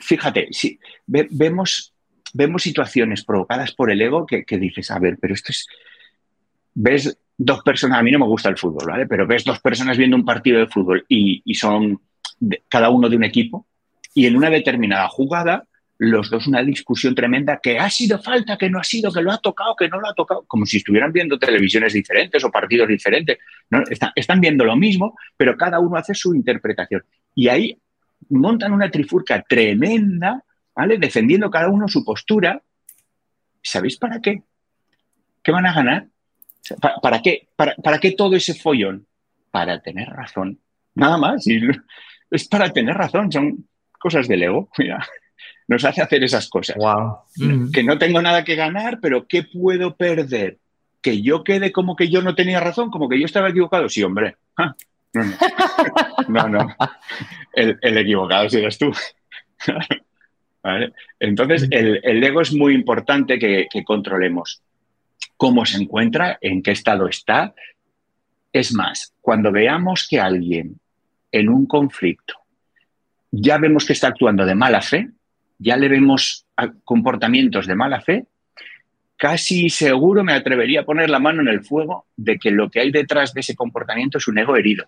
fíjate, 0.00 0.48
si 0.50 0.78
vemos, 1.06 1.94
vemos 2.32 2.62
situaciones 2.62 3.24
provocadas 3.24 3.72
por 3.72 3.90
el 3.90 4.00
ego 4.00 4.26
que, 4.26 4.44
dices, 4.58 4.90
a 4.90 4.98
ver, 4.98 5.18
pero 5.20 5.34
esto 5.34 5.52
es. 5.52 5.66
Ves 6.74 7.18
dos 7.36 7.62
personas, 7.62 7.98
a 7.98 8.02
mí 8.02 8.10
no 8.10 8.18
me 8.18 8.26
gusta 8.26 8.48
el 8.48 8.58
fútbol, 8.58 8.86
¿vale? 8.86 9.06
Pero 9.06 9.26
ves 9.26 9.44
dos 9.44 9.60
personas 9.60 9.96
viendo 9.96 10.16
un 10.16 10.24
partido 10.24 10.58
de 10.58 10.66
fútbol 10.66 11.04
y, 11.08 11.42
son 11.54 12.00
cada 12.68 12.90
uno 12.90 13.08
de 13.08 13.16
un 13.16 13.24
equipo 13.24 13.66
y 14.14 14.26
en 14.26 14.36
una 14.36 14.48
determinada 14.48 15.08
jugada 15.08 15.66
los 15.98 16.30
dos 16.30 16.46
una 16.46 16.62
discusión 16.62 17.14
tremenda, 17.14 17.58
que 17.60 17.78
ha 17.78 17.90
sido 17.90 18.20
falta, 18.22 18.56
que 18.56 18.70
no 18.70 18.78
ha 18.78 18.84
sido, 18.84 19.12
que 19.12 19.20
lo 19.20 19.32
ha 19.32 19.38
tocado, 19.38 19.74
que 19.74 19.88
no 19.88 20.00
lo 20.00 20.08
ha 20.08 20.14
tocado, 20.14 20.44
como 20.46 20.64
si 20.64 20.76
estuvieran 20.76 21.12
viendo 21.12 21.38
televisiones 21.38 21.92
diferentes 21.92 22.42
o 22.44 22.50
partidos 22.52 22.88
diferentes. 22.88 23.38
Están, 24.14 24.40
viendo 24.40 24.64
lo 24.64 24.76
mismo, 24.76 25.16
pero 25.36 25.56
cada 25.56 25.80
uno 25.80 25.96
hace 25.96 26.14
su 26.14 26.34
interpretación. 26.34 27.04
Y 27.34 27.48
ahí 27.48 27.76
montan 28.30 28.72
una 28.72 28.90
trifurca 28.90 29.42
tremenda, 29.42 30.44
¿vale? 30.74 30.98
Defendiendo 30.98 31.50
cada 31.50 31.68
uno 31.68 31.88
su 31.88 32.04
postura. 32.04 32.62
¿Sabéis 33.60 33.96
para 33.96 34.20
qué? 34.20 34.42
¿Qué 35.42 35.50
van 35.50 35.66
a 35.66 35.74
ganar? 35.74 36.06
¿Para, 37.02 37.20
qué? 37.22 37.48
Para, 37.56 37.74
¿Para 37.74 37.98
qué 37.98 38.12
todo 38.12 38.36
ese 38.36 38.54
follón? 38.54 39.04
Para 39.50 39.80
tener 39.80 40.08
razón. 40.08 40.60
Nada 40.94 41.18
más. 41.18 41.44
es 42.30 42.46
para 42.46 42.72
tener 42.72 42.94
razón. 42.96 43.32
Son 43.32 43.66
cosas 43.98 44.28
del 44.28 44.44
ego. 44.44 44.70
Mira 44.78 45.04
nos 45.66 45.84
hace 45.84 46.02
hacer 46.02 46.24
esas 46.24 46.48
cosas. 46.48 46.76
Mm. 47.36 47.70
Que 47.70 47.82
no 47.82 47.98
tengo 47.98 48.22
nada 48.22 48.44
que 48.44 48.54
ganar, 48.54 48.98
pero 49.00 49.26
¿qué 49.26 49.42
puedo 49.42 49.96
perder? 49.96 50.58
Que 51.02 51.22
yo 51.22 51.44
quede 51.44 51.72
como 51.72 51.96
que 51.96 52.08
yo 52.08 52.22
no 52.22 52.34
tenía 52.34 52.60
razón, 52.60 52.90
como 52.90 53.08
que 53.08 53.18
yo 53.18 53.26
estaba 53.26 53.50
equivocado. 53.50 53.88
Sí, 53.88 54.02
hombre. 54.02 54.36
Ah, 54.56 54.74
no, 56.28 56.48
no. 56.48 56.68
El, 57.54 57.98
equivocado 57.98 58.46
eres 58.52 58.78
tú. 58.78 58.92
Entonces, 61.18 61.68
mm. 61.68 61.72
el, 61.72 62.24
ego 62.24 62.40
es 62.40 62.52
muy 62.52 62.74
importante 62.74 63.38
que, 63.38 63.66
que 63.70 63.84
controlemos 63.84 64.62
cómo 65.36 65.64
se 65.64 65.82
encuentra, 65.82 66.38
en 66.40 66.62
qué 66.62 66.72
estado 66.72 67.08
está. 67.08 67.54
Es 68.52 68.72
más, 68.72 69.12
cuando 69.20 69.50
veamos 69.50 70.06
que 70.08 70.20
alguien 70.20 70.78
en 71.32 71.48
un 71.48 71.66
conflicto 71.66 72.34
ya 73.30 73.58
vemos 73.58 73.84
que 73.84 73.92
está 73.92 74.08
actuando 74.08 74.46
de 74.46 74.54
mala 74.54 74.80
fe, 74.80 75.10
ya 75.58 75.76
le 75.76 75.88
vemos 75.88 76.46
comportamientos 76.84 77.66
de 77.66 77.74
mala 77.74 78.00
fe, 78.00 78.26
casi 79.16 79.68
seguro 79.68 80.24
me 80.24 80.32
atrevería 80.32 80.80
a 80.80 80.84
poner 80.84 81.10
la 81.10 81.18
mano 81.18 81.42
en 81.42 81.48
el 81.48 81.64
fuego 81.64 82.06
de 82.16 82.38
que 82.38 82.50
lo 82.50 82.70
que 82.70 82.80
hay 82.80 82.90
detrás 82.90 83.34
de 83.34 83.40
ese 83.40 83.56
comportamiento 83.56 84.18
es 84.18 84.28
un 84.28 84.38
ego 84.38 84.56
herido. 84.56 84.86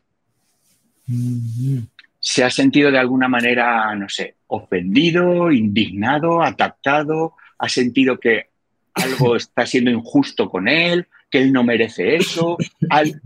Se 2.19 2.45
ha 2.45 2.51
sentido 2.51 2.91
de 2.91 2.99
alguna 2.99 3.29
manera, 3.29 3.95
no 3.97 4.09
sé, 4.09 4.37
ofendido, 4.47 5.51
indignado, 5.51 6.43
atacado, 6.43 7.35
ha 7.59 7.69
sentido 7.69 8.19
que 8.21 8.47
algo 8.95 9.37
está 9.37 9.67
siendo 9.67 9.91
injusto 9.91 10.49
con 10.49 10.69
él, 10.69 11.09
que 11.31 11.39
él 11.39 11.53
no 11.53 11.65
merece 11.65 12.17
eso, 12.17 12.57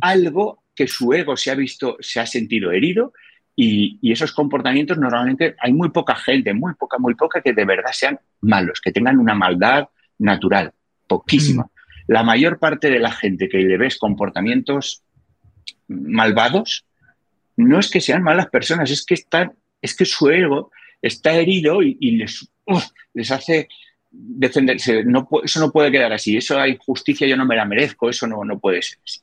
algo 0.00 0.62
que 0.74 0.88
su 0.88 1.12
ego 1.12 1.36
se 1.36 1.50
ha 1.50 1.54
visto, 1.54 1.96
se 2.00 2.20
ha 2.20 2.26
sentido 2.26 2.72
herido 2.72 3.12
y, 3.56 4.12
esos 4.12 4.32
comportamientos 4.32 4.98
normalmente 4.98 5.54
hay 5.58 5.72
muy 5.72 5.90
poca 5.90 6.14
gente, 6.16 6.52
muy 6.54 6.74
poca, 6.74 6.98
muy 6.98 7.14
poca 7.14 7.40
que 7.40 7.52
de 7.52 7.64
verdad 7.64 7.92
sean 7.92 8.18
malos, 8.40 8.80
que 8.80 8.92
tengan 8.92 9.18
una 9.18 9.34
maldad 9.34 9.88
natural, 10.18 10.72
poquísima. 11.06 11.64
Mm. 11.64 11.68
La 12.08 12.22
mayor 12.22 12.58
parte 12.58 12.90
de 12.90 12.98
la 12.98 13.12
gente 13.12 13.48
que 13.48 13.58
le 13.58 13.76
ves 13.78 13.98
comportamientos 13.98 15.02
malvados, 15.88 16.84
no 17.56 17.78
es 17.78 17.90
que 17.90 18.00
sean 18.00 18.22
malas 18.22 18.48
personas, 18.48 18.90
es 18.90 19.04
que 19.06 19.14
están, 19.14 19.52
es 19.80 19.96
que 19.96 20.04
su 20.04 20.28
ego 20.28 20.70
está 21.00 21.32
herido 21.32 21.82
y, 21.82 22.10
les, 22.12 22.50
les 23.14 23.30
hace 23.30 23.68
defenderse. 24.10 25.04
No, 25.04 25.28
eso 25.42 25.60
no 25.60 25.70
puede 25.70 25.92
quedar 25.92 26.12
así. 26.12 26.36
Eso 26.36 26.58
hay 26.58 26.76
justicia, 26.84 27.26
yo 27.26 27.36
no 27.36 27.46
me 27.46 27.56
la 27.56 27.64
merezco, 27.64 28.08
eso 28.08 28.26
no, 28.26 28.44
no 28.44 28.58
puede 28.58 28.82
ser 28.82 28.98
así. 29.04 29.20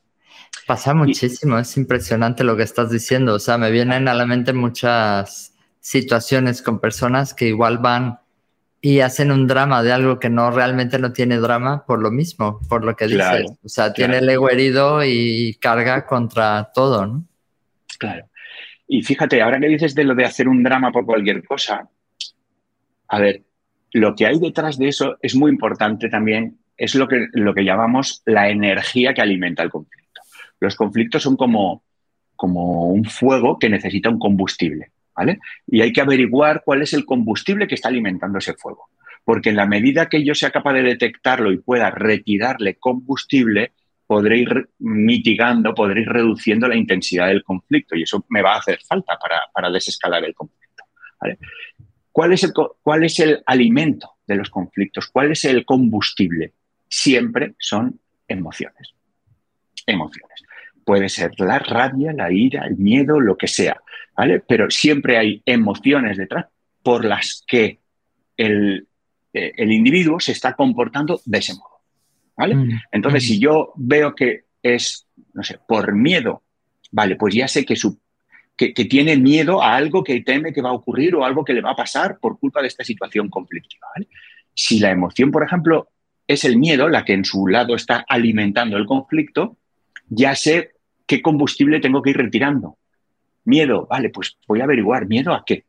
Pasa 0.66 0.94
muchísimo, 0.94 1.58
es 1.58 1.76
impresionante 1.76 2.44
lo 2.44 2.56
que 2.56 2.62
estás 2.62 2.90
diciendo. 2.90 3.34
O 3.34 3.38
sea, 3.38 3.58
me 3.58 3.70
vienen 3.70 4.08
a 4.08 4.14
la 4.14 4.26
mente 4.26 4.52
muchas 4.52 5.54
situaciones 5.80 6.62
con 6.62 6.80
personas 6.80 7.34
que 7.34 7.48
igual 7.48 7.78
van 7.78 8.20
y 8.80 9.00
hacen 9.00 9.30
un 9.30 9.46
drama 9.46 9.82
de 9.82 9.92
algo 9.92 10.18
que 10.18 10.28
no 10.28 10.50
realmente 10.50 10.98
no 10.98 11.12
tiene 11.12 11.38
drama 11.38 11.84
por 11.86 12.00
lo 12.00 12.10
mismo, 12.10 12.60
por 12.68 12.84
lo 12.84 12.96
que 12.96 13.06
dices. 13.06 13.52
O 13.64 13.68
sea, 13.68 13.92
tiene 13.92 14.18
el 14.18 14.28
ego 14.28 14.50
herido 14.50 15.04
y 15.04 15.54
carga 15.60 16.04
contra 16.04 16.70
todo, 16.74 17.06
¿no? 17.06 17.24
Claro. 17.98 18.26
Y 18.88 19.02
fíjate, 19.02 19.40
ahora 19.40 19.60
que 19.60 19.68
dices 19.68 19.94
de 19.94 20.04
lo 20.04 20.14
de 20.14 20.24
hacer 20.24 20.48
un 20.48 20.62
drama 20.62 20.90
por 20.90 21.06
cualquier 21.06 21.44
cosa, 21.44 21.88
a 23.08 23.18
ver, 23.18 23.42
lo 23.92 24.14
que 24.14 24.26
hay 24.26 24.38
detrás 24.38 24.78
de 24.78 24.88
eso 24.88 25.16
es 25.22 25.34
muy 25.34 25.50
importante 25.50 26.08
también, 26.08 26.58
es 26.76 26.94
lo 26.94 27.06
que, 27.06 27.28
lo 27.32 27.54
que 27.54 27.64
llamamos 27.64 28.22
la 28.26 28.48
energía 28.48 29.14
que 29.14 29.22
alimenta 29.22 29.62
el 29.62 29.70
conflicto. 29.70 30.11
Los 30.62 30.76
conflictos 30.76 31.24
son 31.24 31.36
como, 31.36 31.82
como 32.36 32.86
un 32.86 33.04
fuego 33.04 33.58
que 33.58 33.68
necesita 33.68 34.08
un 34.08 34.20
combustible, 34.20 34.92
¿vale? 35.16 35.40
Y 35.66 35.80
hay 35.80 35.92
que 35.92 36.00
averiguar 36.00 36.62
cuál 36.64 36.82
es 36.82 36.92
el 36.92 37.04
combustible 37.04 37.66
que 37.66 37.74
está 37.74 37.88
alimentando 37.88 38.38
ese 38.38 38.54
fuego. 38.54 38.90
Porque 39.24 39.50
en 39.50 39.56
la 39.56 39.66
medida 39.66 40.08
que 40.08 40.24
yo 40.24 40.36
sea 40.36 40.52
capaz 40.52 40.74
de 40.74 40.82
detectarlo 40.82 41.50
y 41.50 41.58
pueda 41.58 41.90
retirarle 41.90 42.76
combustible, 42.76 43.72
podré 44.06 44.38
ir 44.38 44.68
mitigando, 44.78 45.74
podré 45.74 46.02
ir 46.02 46.08
reduciendo 46.08 46.68
la 46.68 46.76
intensidad 46.76 47.26
del 47.26 47.42
conflicto 47.42 47.96
y 47.96 48.02
eso 48.04 48.24
me 48.28 48.40
va 48.40 48.54
a 48.54 48.58
hacer 48.58 48.78
falta 48.86 49.18
para, 49.52 49.70
desescalar 49.70 50.24
el 50.24 50.34
conflicto. 50.34 50.84
¿Cuál, 52.12 52.32
es 52.34 52.44
el, 52.44 52.52
¿Cuál 52.82 53.04
es 53.04 53.18
el 53.18 53.42
alimento 53.46 54.12
de 54.28 54.36
los 54.36 54.48
conflictos? 54.48 55.08
¿Cuál 55.08 55.32
es 55.32 55.44
el 55.44 55.64
combustible? 55.64 56.52
Siempre 56.88 57.54
son 57.58 57.98
emociones. 58.28 58.94
Emociones. 59.86 60.42
Puede 60.84 61.08
ser 61.08 61.32
la 61.38 61.58
rabia, 61.58 62.12
la 62.12 62.32
ira, 62.32 62.66
el 62.66 62.76
miedo, 62.76 63.20
lo 63.20 63.36
que 63.36 63.46
sea, 63.46 63.80
¿vale? 64.16 64.40
Pero 64.40 64.70
siempre 64.70 65.16
hay 65.16 65.42
emociones 65.46 66.16
detrás 66.16 66.46
por 66.82 67.04
las 67.04 67.44
que 67.46 67.78
el, 68.36 68.86
eh, 69.32 69.52
individuo 69.58 70.18
se 70.20 70.32
está 70.32 70.54
comportando 70.54 71.20
de 71.24 71.38
ese 71.38 71.54
modo, 71.54 71.80
¿vale? 72.36 72.56
Mm, 72.56 72.80
Entonces, 72.90 73.24
mm. 73.24 73.26
si 73.26 73.38
yo 73.38 73.72
veo 73.76 74.14
que 74.14 74.44
es, 74.62 75.06
no 75.32 75.42
sé, 75.42 75.58
por 75.66 75.94
miedo, 75.94 76.42
vale, 76.90 77.16
pues 77.16 77.34
ya 77.34 77.48
sé 77.48 77.64
que, 77.64 77.76
su, 77.76 78.00
que, 78.56 78.74
que, 78.74 78.84
tiene 78.84 79.16
miedo 79.16 79.62
a 79.62 79.76
algo 79.76 80.02
que 80.02 80.20
teme 80.22 80.52
que 80.52 80.62
va 80.62 80.70
a 80.70 80.74
ocurrir 80.74 81.14
o 81.14 81.24
algo 81.24 81.44
que 81.44 81.54
le 81.54 81.60
va 81.60 81.72
a 81.72 81.76
pasar 81.76 82.18
por 82.18 82.38
culpa 82.38 82.60
de 82.60 82.68
esta 82.68 82.84
situación 82.84 83.28
conflictiva, 83.28 83.86
¿vale? 83.94 84.08
Si 84.54 84.78
la 84.80 84.90
emoción, 84.90 85.30
por 85.30 85.44
ejemplo, 85.44 85.88
es 86.26 86.44
el 86.44 86.56
miedo, 86.58 86.88
la 86.88 87.04
que 87.04 87.14
en 87.14 87.24
su 87.24 87.46
lado 87.46 87.74
está 87.74 88.04
alimentando 88.08 88.76
el 88.76 88.86
conflicto, 88.86 89.56
ya 90.14 90.34
sé 90.34 90.72
qué 91.06 91.22
combustible 91.22 91.80
tengo 91.80 92.02
que 92.02 92.10
ir 92.10 92.16
retirando. 92.18 92.76
Miedo, 93.44 93.86
vale, 93.86 94.10
pues 94.10 94.36
voy 94.46 94.60
a 94.60 94.64
averiguar, 94.64 95.06
¿miedo 95.06 95.32
a 95.32 95.42
qué? 95.44 95.64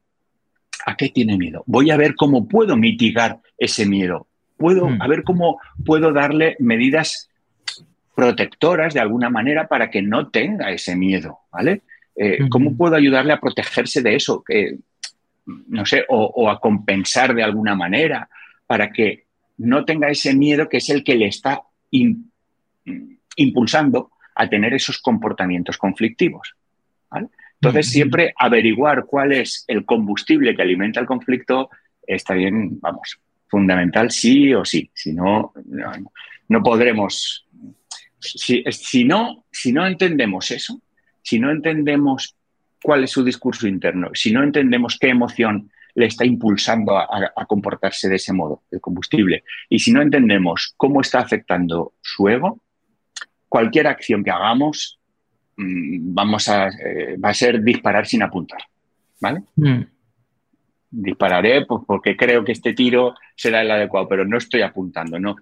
¿A 0.86 0.96
qué 0.98 1.10
tiene 1.10 1.38
miedo? 1.38 1.64
Voy 1.66 1.92
a 1.92 1.98
ver 1.98 2.16
cómo 2.16 2.48
puedo 2.48 2.76
mitigar 2.76 3.40
ese 3.58 3.86
miedo. 3.86 4.28
Puedo, 4.58 4.90
mm. 4.90 5.02
a 5.02 5.08
ver 5.08 5.24
cómo 5.24 5.60
puedo 5.86 6.12
darle 6.12 6.58
medidas 6.60 7.30
protectoras 8.16 8.94
de 8.94 9.00
alguna 9.00 9.30
manera 9.30 9.68
para 9.68 9.90
que 9.90 10.02
no 10.02 10.30
tenga 10.30 10.72
ese 10.72 10.96
miedo, 10.96 11.40
¿vale? 11.52 11.82
Eh, 12.16 12.48
¿Cómo 12.50 12.78
puedo 12.78 12.96
ayudarle 12.96 13.34
a 13.34 13.40
protegerse 13.40 14.02
de 14.02 14.16
eso? 14.16 14.44
no 15.46 15.86
sé, 15.86 16.06
o, 16.10 16.50
a 16.50 16.60
compensar 16.60 17.34
de 17.34 17.44
alguna 17.44 17.76
manera 17.76 18.30
para 18.68 18.92
que 18.92 19.26
no 19.58 19.84
tenga 19.84 20.10
ese 20.10 20.34
miedo 20.34 20.70
que 20.70 20.78
es 20.78 20.90
el 20.90 21.04
que 21.04 21.16
le 21.16 21.28
está 21.28 21.64
impulsando 23.36 24.13
a 24.36 24.50
tener 24.50 24.74
esos 24.74 25.00
comportamientos 25.00 25.78
conflictivos. 25.78 26.56
Entonces, 27.62 27.90
siempre 27.90 28.34
averiguar 28.38 29.06
cuál 29.06 29.32
es 29.32 29.64
el 29.68 29.86
combustible 29.86 30.56
que 30.56 30.62
alimenta 30.62 31.00
el 31.00 31.06
conflicto 31.06 31.70
está 32.06 32.34
bien, 32.34 32.80
vamos, 32.80 33.20
fundamental 33.48 34.12
sí 34.12 34.54
o 34.54 34.66
sí. 34.66 34.90
Si 34.94 35.14
no, 35.14 35.54
no, 36.50 36.64
podremos. 36.64 37.48
Si, 38.20 38.64
si, 38.70 39.04
no, 39.04 39.46
si 39.52 39.72
no 39.72 39.86
entendemos 39.86 40.52
eso, 40.52 40.82
si 41.22 41.40
no 41.40 41.52
entendemos 41.52 42.36
cuál 42.82 43.04
es 43.04 43.12
su 43.12 43.24
discurso 43.24 43.68
interno, 43.68 44.10
si 44.14 44.32
no 44.32 44.44
entendemos 44.44 44.98
qué 45.00 45.10
emoción 45.10 45.70
le 45.96 46.08
está 46.08 46.26
impulsando 46.26 46.98
a, 46.98 47.46
comportarse 47.48 48.10
de 48.10 48.16
ese 48.16 48.34
modo, 48.34 48.64
el 48.72 48.82
combustible, 48.82 49.44
y 49.70 49.80
si 49.80 49.92
no 49.92 50.02
entendemos 50.02 50.74
cómo 50.78 51.02
está 51.02 51.20
afectando 51.20 51.94
su 52.02 52.28
ego, 52.30 52.62
cualquier 53.54 53.86
acción 53.86 54.24
que 54.24 54.32
hagamos 54.32 55.00
mm, 55.58 56.12
vamos 56.12 56.50
a, 56.50 56.70
eh, 56.70 57.18
va 57.24 57.30
a 57.30 57.34
ser 57.36 57.62
disparar 57.62 58.08
sin 58.08 58.24
apuntar. 58.24 58.62
¿Vale? 59.22 59.44
Mm. 59.56 59.82
Dispararé 60.90 61.64
pues, 61.68 61.84
porque 61.86 62.18
creo 62.18 62.44
que 62.44 62.52
este 62.52 62.74
tiro 62.74 63.14
será 63.36 63.62
el 63.62 63.70
adecuado, 63.70 64.08
pero 64.08 64.26
no 64.26 64.40
estoy 64.40 64.64
apuntando, 64.64 65.20
no, 65.20 65.36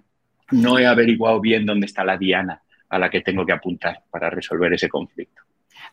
no 0.50 0.78
he 0.78 0.86
averiguado 0.86 1.40
bien 1.40 1.64
dónde 1.64 1.86
está 1.86 2.04
la 2.04 2.18
diana 2.18 2.60
a 2.90 2.98
la 2.98 3.08
que 3.08 3.22
tengo 3.22 3.46
que 3.46 3.52
apuntar 3.52 4.02
para 4.10 4.28
resolver 4.28 4.74
ese 4.74 4.90
conflicto. 4.90 5.40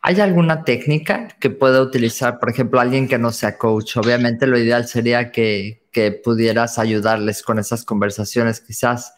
¿Hay 0.02 0.20
alguna 0.20 0.66
técnica 0.66 1.30
que 1.40 1.50
pueda 1.50 1.82
utilizar, 1.82 2.38
por 2.38 2.50
ejemplo, 2.50 2.82
alguien 2.82 3.08
que 3.08 3.18
no 3.18 3.32
sea 3.32 3.58
coach? 3.58 3.96
Obviamente 3.96 4.46
lo 4.46 4.58
ideal 4.58 4.88
sería 4.88 5.32
que, 5.32 5.88
que 5.94 6.12
pudieras 6.12 6.80
ayudarles 6.80 7.44
con 7.44 7.60
esas 7.60 7.86
conversaciones, 7.86 8.60
quizás 8.60 9.14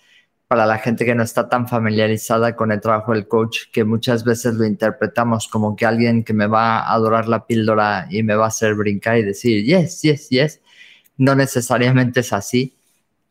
para 0.52 0.66
la 0.66 0.80
gente 0.80 1.06
que 1.06 1.16
no 1.16 1.24
está 1.24 1.48
tan 1.48 1.66
familiarizada 1.66 2.58
con 2.58 2.74
el 2.74 2.82
trabajo 2.82 3.14
del 3.14 3.26
coach, 3.26 3.72
que 3.72 3.86
muchas 3.86 4.26
veces 4.26 4.56
lo 4.56 4.66
interpretamos 4.66 5.48
como 5.48 5.78
que 5.78 5.86
alguien 5.86 6.26
que 6.26 6.34
me 6.34 6.46
va 6.46 6.80
a 6.80 6.92
adorar 6.92 7.30
la 7.30 7.48
píldora 7.48 8.08
y 8.10 8.22
me 8.22 8.36
va 8.36 8.44
a 8.44 8.48
hacer 8.50 8.76
brincar 8.76 9.18
y 9.18 9.24
decir, 9.24 9.64
yes, 9.64 10.02
yes, 10.02 10.28
yes. 10.28 10.60
no 11.16 11.36
necesariamente 11.36 12.20
es 12.20 12.34
así. 12.34 12.76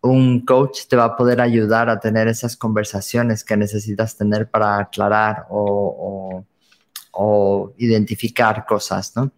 Un 0.00 0.46
coach 0.46 0.86
te 0.88 0.96
va 0.96 1.04
a 1.04 1.14
poder 1.14 1.42
ayudar 1.42 1.90
a 1.90 2.00
tener 2.00 2.26
esas 2.26 2.56
conversaciones 2.56 3.44
que 3.44 3.54
necesitas 3.54 4.16
tener 4.16 4.48
para 4.48 4.78
aclarar 4.78 5.44
o, 5.50 6.42
identificar 7.76 8.64
cosas, 8.64 9.14
¿no? 9.14 9.30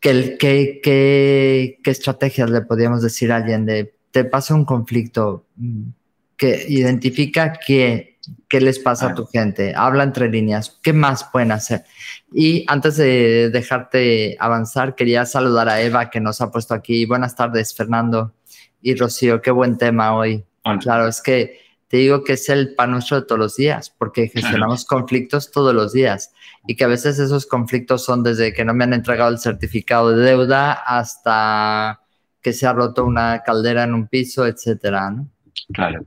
¿Qué, 0.00 0.38
qué, 0.40 0.80
qué, 0.82 1.90
estrategias 1.90 2.48
le 2.48 2.62
podríamos 2.62 3.02
decir 3.02 3.32
a 3.32 3.36
alguien 3.36 3.66
de, 3.66 3.94
te 4.10 4.24
pasa 4.24 4.54
un 4.54 4.64
conflicto, 4.64 5.44
mm, 5.56 5.90
que 6.36 6.66
identifica 6.68 7.52
qué, 7.54 8.18
qué 8.48 8.60
les 8.60 8.78
pasa 8.78 9.08
a 9.08 9.14
tu 9.14 9.26
gente, 9.26 9.74
habla 9.74 10.04
entre 10.04 10.28
líneas, 10.28 10.78
qué 10.82 10.92
más 10.92 11.24
pueden 11.24 11.52
hacer. 11.52 11.84
Y 12.32 12.64
antes 12.68 12.96
de 12.96 13.50
dejarte 13.50 14.36
avanzar, 14.38 14.94
quería 14.94 15.24
saludar 15.26 15.68
a 15.68 15.80
Eva 15.80 16.10
que 16.10 16.20
nos 16.20 16.40
ha 16.40 16.50
puesto 16.50 16.74
aquí. 16.74 17.06
Buenas 17.06 17.34
tardes, 17.34 17.74
Fernando 17.74 18.34
y 18.82 18.94
Rocío, 18.94 19.40
qué 19.40 19.50
buen 19.50 19.78
tema 19.78 20.14
hoy. 20.16 20.44
Claro, 20.80 21.06
es 21.06 21.22
que 21.22 21.60
te 21.88 21.98
digo 21.98 22.24
que 22.24 22.32
es 22.32 22.48
el 22.48 22.74
pan 22.74 22.90
nuestro 22.90 23.20
de 23.20 23.26
todos 23.26 23.38
los 23.38 23.56
días, 23.56 23.94
porque 23.96 24.28
gestionamos 24.28 24.84
conflictos 24.84 25.52
todos 25.52 25.72
los 25.72 25.92
días 25.92 26.32
y 26.66 26.74
que 26.74 26.84
a 26.84 26.88
veces 26.88 27.18
esos 27.20 27.46
conflictos 27.46 28.04
son 28.04 28.24
desde 28.24 28.52
que 28.52 28.64
no 28.64 28.74
me 28.74 28.84
han 28.84 28.92
entregado 28.92 29.30
el 29.30 29.38
certificado 29.38 30.10
de 30.10 30.24
deuda 30.24 30.72
hasta 30.72 32.00
que 32.42 32.52
se 32.52 32.66
ha 32.66 32.72
roto 32.72 33.04
una 33.04 33.42
caldera 33.44 33.84
en 33.84 33.94
un 33.94 34.08
piso, 34.08 34.46
etcétera, 34.46 35.10
¿no? 35.10 35.28
Claro. 35.72 36.04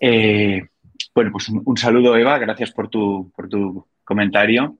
Eh, 0.00 0.62
bueno, 1.14 1.30
pues 1.32 1.48
un, 1.50 1.76
saludo, 1.76 2.16
Eva, 2.16 2.38
gracias 2.38 2.72
por 2.72 2.88
tu, 2.88 3.30
por 3.36 3.48
tu 3.48 3.86
comentario. 4.02 4.78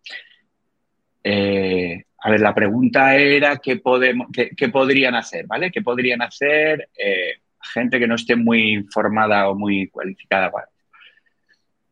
Eh, 1.23 2.05
a 2.23 2.31
ver, 2.31 2.41
la 2.41 2.55
pregunta 2.55 3.15
era 3.17 3.59
qué, 3.59 3.77
podemos, 3.77 4.29
qué, 4.33 4.69
podrían 4.71 5.15
hacer, 5.15 5.47
¿vale? 5.47 5.71
¿Qué 5.71 5.83
podrían 5.83 6.23
hacer 6.23 6.89
eh, 6.97 7.41
gente 7.61 7.99
que 7.99 8.07
no 8.07 8.15
esté 8.15 8.37
muy 8.37 8.73
informada 8.73 9.49
o 9.51 9.55
muy 9.55 9.89
cualificada? 9.89 10.51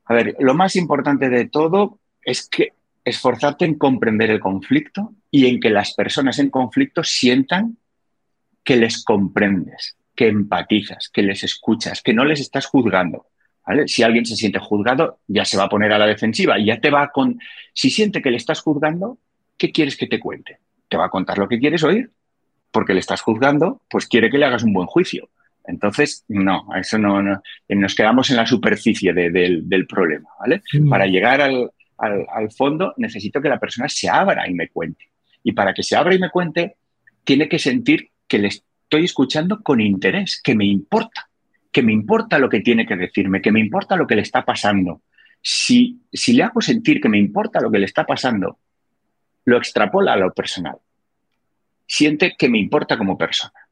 A 0.07 0.15
ver, 0.15 0.37
lo 0.39 0.55
más 0.55 0.77
importante 0.77 1.29
de 1.29 1.47
todo 1.49 2.01
es 2.23 2.49
que 2.49 2.73
esforzarte 3.05 3.67
en 3.67 3.77
comprender 3.77 4.31
el 4.31 4.41
conflicto 4.41 5.13
y 5.31 5.47
en 5.47 5.61
que 5.61 5.71
las 5.71 5.95
personas 5.95 6.39
en 6.39 6.51
conflicto 6.51 7.05
sientan 7.05 7.77
que 8.65 8.77
les 8.77 9.05
comprendes, 9.05 9.98
que 10.19 10.27
empatizas, 10.27 11.11
que 11.13 11.23
les 11.23 11.45
escuchas, 11.45 12.03
que 12.03 12.13
no 12.13 12.25
les 12.25 12.41
estás 12.41 12.67
juzgando. 12.67 13.27
Si 13.87 14.03
alguien 14.03 14.27
se 14.27 14.35
siente 14.35 14.59
juzgado, 14.59 15.21
ya 15.29 15.45
se 15.45 15.57
va 15.57 15.65
a 15.65 15.69
poner 15.69 15.93
a 15.93 15.99
la 15.99 16.09
defensiva 16.09 16.59
y 16.59 16.65
ya 16.67 16.81
te 16.81 16.91
va 16.91 17.11
con... 17.13 17.39
Si 17.73 17.89
siente 17.89 18.21
que 18.21 18.33
le 18.33 18.37
estás 18.37 18.61
juzgando, 18.61 19.19
¿qué 19.57 19.71
quieres 19.71 19.97
que 19.97 20.09
te 20.09 20.19
cuente? 20.19 20.59
¿Te 20.89 20.97
va 20.97 21.05
a 21.05 21.09
contar 21.09 21.39
lo 21.39 21.47
que 21.47 21.61
quieres 21.61 21.85
oír? 21.85 22.11
Porque 22.73 22.95
le 22.95 22.99
estás 22.99 23.21
juzgando, 23.21 23.81
pues 23.89 24.09
quiere 24.09 24.29
que 24.29 24.39
le 24.39 24.47
hagas 24.47 24.65
un 24.65 24.73
buen 24.73 24.89
juicio. 24.89 25.31
Entonces, 25.65 26.25
no, 26.27 26.67
eso 26.75 26.99
no, 26.99 27.23
nos 27.69 27.95
quedamos 27.95 28.29
en 28.31 28.37
la 28.39 28.47
superficie 28.47 29.13
del, 29.13 29.87
problema, 29.87 30.31
¿vale? 30.41 30.63
Mm. 30.73 30.89
Para 30.89 31.07
llegar 31.07 31.41
al, 31.43 31.71
al 31.97 32.51
fondo 32.51 32.93
necesito 32.97 33.41
que 33.41 33.51
la 33.51 33.61
persona 33.61 33.89
se 33.89 34.09
abra 34.09 34.51
y 34.51 34.55
me 34.55 34.69
cuente. 34.69 35.11
Y 35.45 35.53
para 35.53 35.73
que 35.73 35.85
se 35.85 35.95
abra 35.95 36.13
y 36.13 36.19
me 36.19 36.31
cuente, 36.31 36.75
tiene 37.23 37.49
que 37.49 37.61
sentir 37.61 38.11
que 38.27 38.39
le 38.41 38.51
estoy 38.89 39.05
escuchando 39.05 39.63
con 39.63 39.81
interés, 39.81 40.41
que 40.43 40.55
me 40.55 40.65
importa 40.65 41.29
que 41.79 41.83
me 41.83 41.93
importa 41.93 42.39
lo 42.39 42.49
que 42.49 42.61
tiene 42.61 42.87
que 42.87 42.97
decirme, 42.97 43.43
que 43.43 43.53
me 43.53 43.61
importa 43.61 43.97
lo 43.97 44.07
que 44.07 44.17
le 44.17 44.23
está 44.23 44.45
pasando. 44.45 45.03
Si, 45.41 46.01
si 46.13 46.33
le 46.33 46.43
hago 46.43 46.61
sentir 46.61 47.01
que 47.01 47.09
me 47.09 47.19
importa 47.19 47.61
lo 47.61 47.71
que 47.71 47.79
le 47.79 47.85
está 47.85 48.05
pasando, 48.05 48.59
lo 49.45 49.59
extrapola 49.59 50.15
a 50.15 50.17
lo 50.17 50.33
personal. 50.33 50.77
Siente 51.87 52.35
que 52.37 52.49
me 52.49 52.59
importa 52.59 52.99
como 52.99 53.17
persona. 53.17 53.69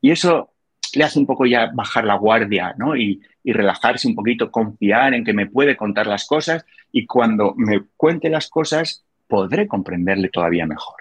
Y 0.00 0.10
eso 0.10 0.52
le 0.94 1.04
hace 1.04 1.18
un 1.18 1.26
poco 1.26 1.44
ya 1.44 1.70
bajar 1.72 2.04
la 2.04 2.14
guardia 2.14 2.74
¿no? 2.78 2.96
y, 2.96 3.20
relajarse 3.44 4.06
un 4.06 4.14
poquito, 4.14 4.50
confiar 4.50 5.14
en 5.14 5.24
que 5.24 5.32
me 5.32 5.46
puede 5.46 5.74
contar 5.74 6.06
las 6.06 6.26
cosas 6.26 6.66
y 6.92 7.06
cuando 7.06 7.54
me 7.56 7.82
cuente 7.96 8.28
las 8.28 8.48
cosas 8.48 9.04
podré 9.26 9.66
comprenderle 9.66 10.28
todavía 10.28 10.66
mejor. 10.66 10.96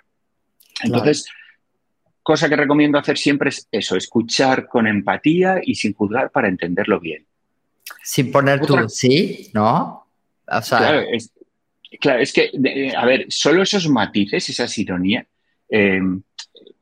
Entonces, 0.82 1.28
cosa 2.28 2.50
que 2.50 2.58
recomiendo 2.58 2.98
hacer 2.98 3.18
siempre 3.18 3.52
es 3.52 3.70
eso, 3.72 3.96
escuchar 3.96 4.68
con 4.68 4.86
empatía 4.86 5.62
y 5.64 5.76
sin 5.76 5.94
juzgar 5.94 6.30
para 6.30 6.50
entenderlo 6.50 7.00
bien. 7.00 7.26
Sin 8.04 8.34
poner 8.34 8.60
tu 8.60 8.90
sí, 8.90 9.50
¿no? 9.54 10.06
O 10.46 10.62
sea... 10.62 11.06
claro, 12.02 12.20
es, 12.20 12.34
que, 12.34 12.92
a 12.98 13.06
ver, 13.06 13.28
solo 13.30 13.62
esos 13.62 13.88
matices, 13.88 14.50
esas 14.50 14.78
ironías, 14.78 15.26
eh, 15.70 16.02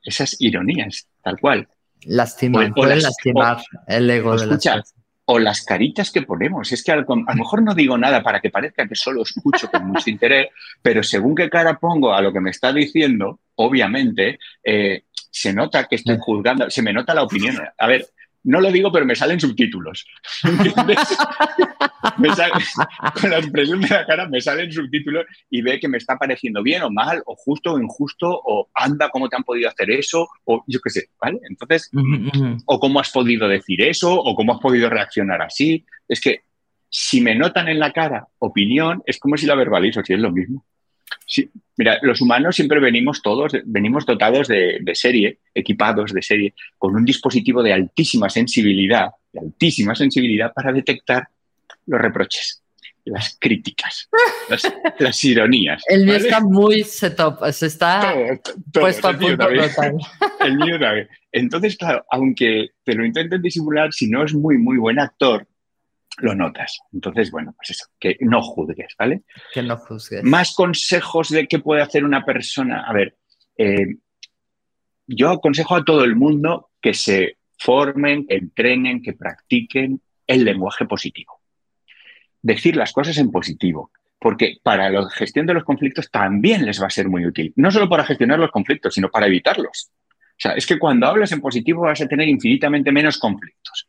esas 0.01 0.35
ironías, 0.41 1.07
tal 1.21 1.39
cual. 1.39 1.67
Lastimar, 2.05 2.73
pueden 2.73 3.03
lastimar 3.03 3.61
el 3.87 4.09
ego 4.09 4.35
de 4.37 4.47
las 4.47 4.95
O 5.25 5.37
las 5.37 5.63
caritas 5.63 6.09
que 6.09 6.23
ponemos. 6.23 6.71
Es 6.71 6.83
que 6.83 6.91
a 6.91 6.95
lo, 6.95 7.05
mejor 7.35 7.61
no 7.61 7.75
digo 7.75 7.99
nada 7.99 8.23
para 8.23 8.41
que 8.41 8.49
parezca 8.49 8.87
que 8.87 8.95
solo 8.95 9.21
escucho 9.21 9.69
con 9.69 9.85
mucho 9.85 10.09
interés, 10.09 10.47
pero 10.81 11.03
según 11.03 11.35
qué 11.35 11.51
cara 11.51 11.77
pongo 11.77 12.15
a 12.15 12.21
lo 12.23 12.33
que 12.33 12.41
me 12.41 12.49
está 12.49 12.73
diciendo, 12.73 13.41
obviamente, 13.57 14.39
eh, 14.63 15.03
se 15.35 15.51
nota 15.51 15.83
que 15.83 15.97
estoy 15.97 16.17
juzgando, 16.17 16.69
se 16.69 16.81
me 16.81 16.93
nota 16.93 17.13
la 17.13 17.23
opinión. 17.23 17.57
A 17.77 17.87
ver, 17.87 18.07
no 18.45 18.61
lo 18.61 18.71
digo, 18.71 18.89
pero 18.89 19.05
me 19.05 19.15
salen 19.15 19.37
subtítulos. 19.37 20.05
con 23.21 23.29
la 23.29 23.39
expresión 23.39 23.81
de 23.81 23.89
la 23.89 24.05
cara 24.05 24.29
me 24.29 24.39
salen 24.39 24.71
subtítulos 24.71 25.25
y 25.49 25.61
ve 25.61 25.77
que 25.77 25.89
me 25.89 25.97
está 25.97 26.17
pareciendo 26.17 26.63
bien 26.63 26.83
o 26.83 26.89
mal, 26.89 27.21
o 27.25 27.35
justo 27.35 27.73
o 27.73 27.81
injusto, 27.81 28.29
o 28.29 28.69
anda, 28.73 29.09
¿cómo 29.09 29.27
te 29.27 29.35
han 29.35 29.43
podido 29.43 29.67
hacer 29.67 29.91
eso? 29.91 30.29
O 30.45 30.63
yo 30.67 30.79
qué 30.79 30.89
sé, 30.89 31.09
¿vale? 31.19 31.39
Entonces, 31.49 31.91
o 32.65 32.79
cómo 32.79 33.01
has 33.01 33.11
podido 33.11 33.49
decir 33.49 33.81
eso, 33.81 34.13
o 34.13 34.35
cómo 34.35 34.53
has 34.53 34.61
podido 34.61 34.89
reaccionar 34.89 35.41
así. 35.41 35.85
Es 36.07 36.21
que 36.21 36.43
si 36.89 37.19
me 37.19 37.35
notan 37.35 37.67
en 37.67 37.79
la 37.79 37.91
cara 37.91 38.29
opinión, 38.39 39.03
es 39.05 39.19
como 39.19 39.35
si 39.35 39.45
la 39.45 39.55
verbalizo, 39.55 40.01
si 40.01 40.13
es 40.13 40.19
lo 40.19 40.31
mismo. 40.31 40.65
Sí, 41.25 41.49
mira, 41.77 41.99
los 42.01 42.21
humanos 42.21 42.55
siempre 42.55 42.79
venimos 42.79 43.21
todos, 43.21 43.53
venimos 43.65 44.05
dotados 44.05 44.47
de, 44.47 44.81
serie, 44.93 45.39
equipados 45.53 46.13
de 46.13 46.21
serie, 46.21 46.53
con 46.77 46.95
un 46.95 47.05
dispositivo 47.05 47.63
de 47.63 47.73
altísima 47.73 48.29
sensibilidad, 48.29 49.09
de 49.31 49.39
altísima 49.39 49.95
sensibilidad 49.95 50.53
para 50.53 50.71
detectar 50.71 51.27
los 51.87 52.01
reproches, 52.01 52.63
las 53.05 53.37
críticas, 53.39 54.09
las, 54.99 55.23
ironías. 55.23 55.83
El 55.87 56.05
mío 56.05 56.15
está 56.15 56.39
muy 56.39 56.83
setup, 56.83 57.43
se 57.51 57.67
está 57.67 58.15
puesto 58.71 59.07
a 59.07 59.17
punto 59.17 59.47
El 60.39 60.57
mío 60.57 60.79
también. 60.79 61.09
Entonces, 61.31 61.75
claro, 61.75 62.05
aunque 62.11 62.69
te 62.83 62.95
lo 62.95 63.05
intenten 63.05 63.41
disimular, 63.41 63.91
si 63.91 64.09
no 64.09 64.23
es 64.23 64.33
muy, 64.33 64.57
muy 64.57 64.77
buen 64.77 64.99
actor, 64.99 65.47
lo 66.17 66.35
notas. 66.35 66.79
Entonces, 66.93 67.31
bueno, 67.31 67.53
pues 67.57 67.71
eso, 67.71 67.85
que 67.99 68.17
no 68.21 68.41
juzgues, 68.41 68.95
¿vale? 68.97 69.23
Que 69.53 69.61
no 69.61 69.77
juzgues. 69.77 70.23
Más 70.23 70.53
consejos 70.53 71.29
de 71.29 71.47
qué 71.47 71.59
puede 71.59 71.81
hacer 71.81 72.03
una 72.03 72.23
persona. 72.25 72.83
A 72.87 72.93
ver, 72.93 73.17
eh, 73.57 73.95
yo 75.07 75.29
aconsejo 75.29 75.75
a 75.75 75.83
todo 75.83 76.03
el 76.03 76.15
mundo 76.15 76.69
que 76.81 76.93
se 76.93 77.37
formen, 77.57 78.25
que 78.27 78.35
entrenen, 78.35 79.01
que 79.01 79.13
practiquen 79.13 80.01
el 80.27 80.43
lenguaje 80.43 80.85
positivo. 80.85 81.41
Decir 82.41 82.75
las 82.75 82.91
cosas 82.91 83.17
en 83.17 83.31
positivo, 83.31 83.91
porque 84.19 84.57
para 84.61 84.89
la 84.89 85.09
gestión 85.09 85.45
de 85.45 85.53
los 85.53 85.63
conflictos 85.63 86.09
también 86.09 86.65
les 86.65 86.81
va 86.81 86.87
a 86.87 86.91
ser 86.91 87.07
muy 87.07 87.25
útil. 87.25 87.53
No 87.55 87.71
solo 87.71 87.89
para 87.89 88.05
gestionar 88.05 88.39
los 88.39 88.51
conflictos, 88.51 88.93
sino 88.93 89.09
para 89.09 89.27
evitarlos. 89.27 89.91
O 90.35 90.37
sea, 90.37 90.51
es 90.53 90.65
que 90.65 90.77
cuando 90.77 91.07
hablas 91.07 91.31
en 91.31 91.41
positivo 91.41 91.81
vas 91.81 92.01
a 92.01 92.07
tener 92.07 92.27
infinitamente 92.27 92.91
menos 92.91 93.17
conflictos. 93.17 93.87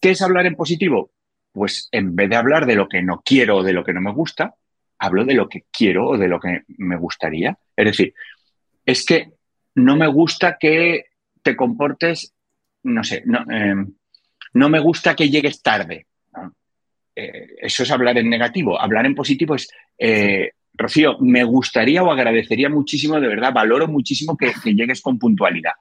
¿Qué 0.00 0.10
es 0.10 0.22
hablar 0.22 0.46
en 0.46 0.54
positivo? 0.54 1.10
Pues 1.52 1.88
en 1.92 2.16
vez 2.16 2.30
de 2.30 2.36
hablar 2.36 2.66
de 2.66 2.74
lo 2.74 2.88
que 2.88 3.02
no 3.02 3.22
quiero 3.24 3.58
o 3.58 3.62
de 3.62 3.72
lo 3.72 3.84
que 3.84 3.92
no 3.92 4.00
me 4.00 4.12
gusta, 4.12 4.54
hablo 4.98 5.24
de 5.24 5.34
lo 5.34 5.48
que 5.48 5.64
quiero 5.70 6.08
o 6.08 6.18
de 6.18 6.28
lo 6.28 6.40
que 6.40 6.62
me 6.78 6.96
gustaría. 6.96 7.56
Es 7.76 7.84
decir, 7.84 8.14
es 8.84 9.04
que 9.04 9.32
no 9.74 9.96
me 9.96 10.06
gusta 10.06 10.56
que 10.58 11.06
te 11.42 11.56
comportes, 11.56 12.34
no 12.84 13.04
sé, 13.04 13.22
no, 13.26 13.44
em, 13.50 13.92
me 14.54 14.80
gusta 14.80 15.14
que 15.14 15.28
llegues 15.28 15.62
tarde. 15.62 16.06
Eh, 17.14 17.48
eso 17.60 17.82
es 17.82 17.90
hablar 17.90 18.16
en 18.16 18.30
negativo. 18.30 18.80
Hablar 18.80 19.04
en 19.04 19.14
positivo 19.14 19.54
es, 19.54 19.68
eh, 19.98 20.52
Rocío, 20.72 21.18
me 21.20 21.44
gustaría 21.44 22.02
o 22.02 22.10
agradecería 22.10 22.70
muchísimo, 22.70 23.20
de 23.20 23.28
verdad, 23.28 23.52
valoro 23.52 23.86
muchísimo 23.88 24.36
que 24.36 24.52
llegues 24.64 25.02
con 25.02 25.18
puntualidad. 25.18 25.72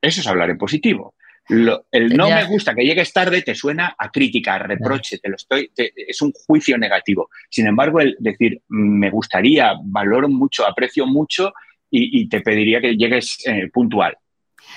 Eso 0.00 0.20
es 0.20 0.26
hablar 0.28 0.50
en 0.50 0.58
positivo 0.58 1.14
el 1.48 2.16
no 2.16 2.28
me 2.28 2.44
gusta 2.44 2.74
que 2.74 2.84
llegues 2.84 3.12
tarde 3.12 3.42
te 3.42 3.54
suena 3.54 3.94
a 3.98 4.10
crítica, 4.10 4.54
a 4.54 4.58
reproche, 4.58 5.18
te 5.18 5.28
lo 5.28 5.36
estoy, 5.36 5.70
es 5.74 6.20
un 6.20 6.32
juicio 6.32 6.76
negativo. 6.76 7.30
Sin 7.48 7.66
embargo, 7.66 8.00
el 8.00 8.16
decir 8.18 8.60
me 8.68 9.10
gustaría, 9.10 9.72
valoro 9.82 10.28
mucho, 10.28 10.66
aprecio 10.66 11.06
mucho 11.06 11.52
y, 11.90 12.28
te 12.28 12.42
pediría 12.42 12.80
que 12.80 12.96
llegues 12.96 13.38
eh, 13.46 13.70
puntual. 13.72 14.16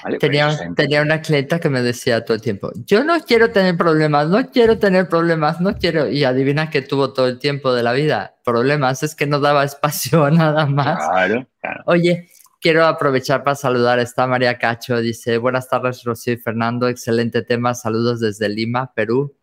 Pues 0.01 0.19
tenía, 0.19 1.01
una 1.01 1.22
clienta 1.22 1.59
que 1.59 1.69
me 1.69 1.82
decía 1.82 2.24
todo 2.24 2.36
el 2.36 2.41
tiempo, 2.41 2.72
yo 2.86 3.03
no 3.03 3.19
quiero 3.19 3.51
tener 3.51 3.76
problemas, 3.78 4.30
no 4.30 4.49
quiero 4.49 4.80
tener 4.80 5.09
problemas, 5.09 5.59
no 5.59 5.76
quiero. 5.78 6.09
Y 6.09 6.24
adivina 6.24 6.69
que 6.69 6.82
tuvo 6.82 7.13
todo 7.13 7.28
el 7.28 7.38
tiempo 7.38 7.74
de 7.74 7.84
la 7.84 7.93
vida. 7.93 8.36
Problemas 8.43 9.03
es 9.03 9.13
que 9.13 9.28
no 9.28 9.39
daba 9.39 9.63
espacio 9.65 10.24
a 10.24 10.32
nada 10.32 10.65
más. 10.65 11.07
Claro, 11.07 11.47
claro. 11.59 11.84
Oye, 11.86 12.30
quiero 12.62 12.86
aprovechar 12.86 13.43
para 13.43 13.55
saludar. 13.55 13.99
Está 13.99 14.28
María 14.28 14.57
Cacho, 14.57 15.01
dice, 15.01 15.38
buenas 15.38 15.68
tardes, 15.68 16.03
Rocío 16.03 16.34
y 16.34 16.38
Fernando, 16.38 16.88
excelente 16.88 17.41
tema, 17.41 17.74
saludos 17.74 18.20
desde 18.22 18.47
Lima, 18.47 18.93
Perú. 18.93 19.36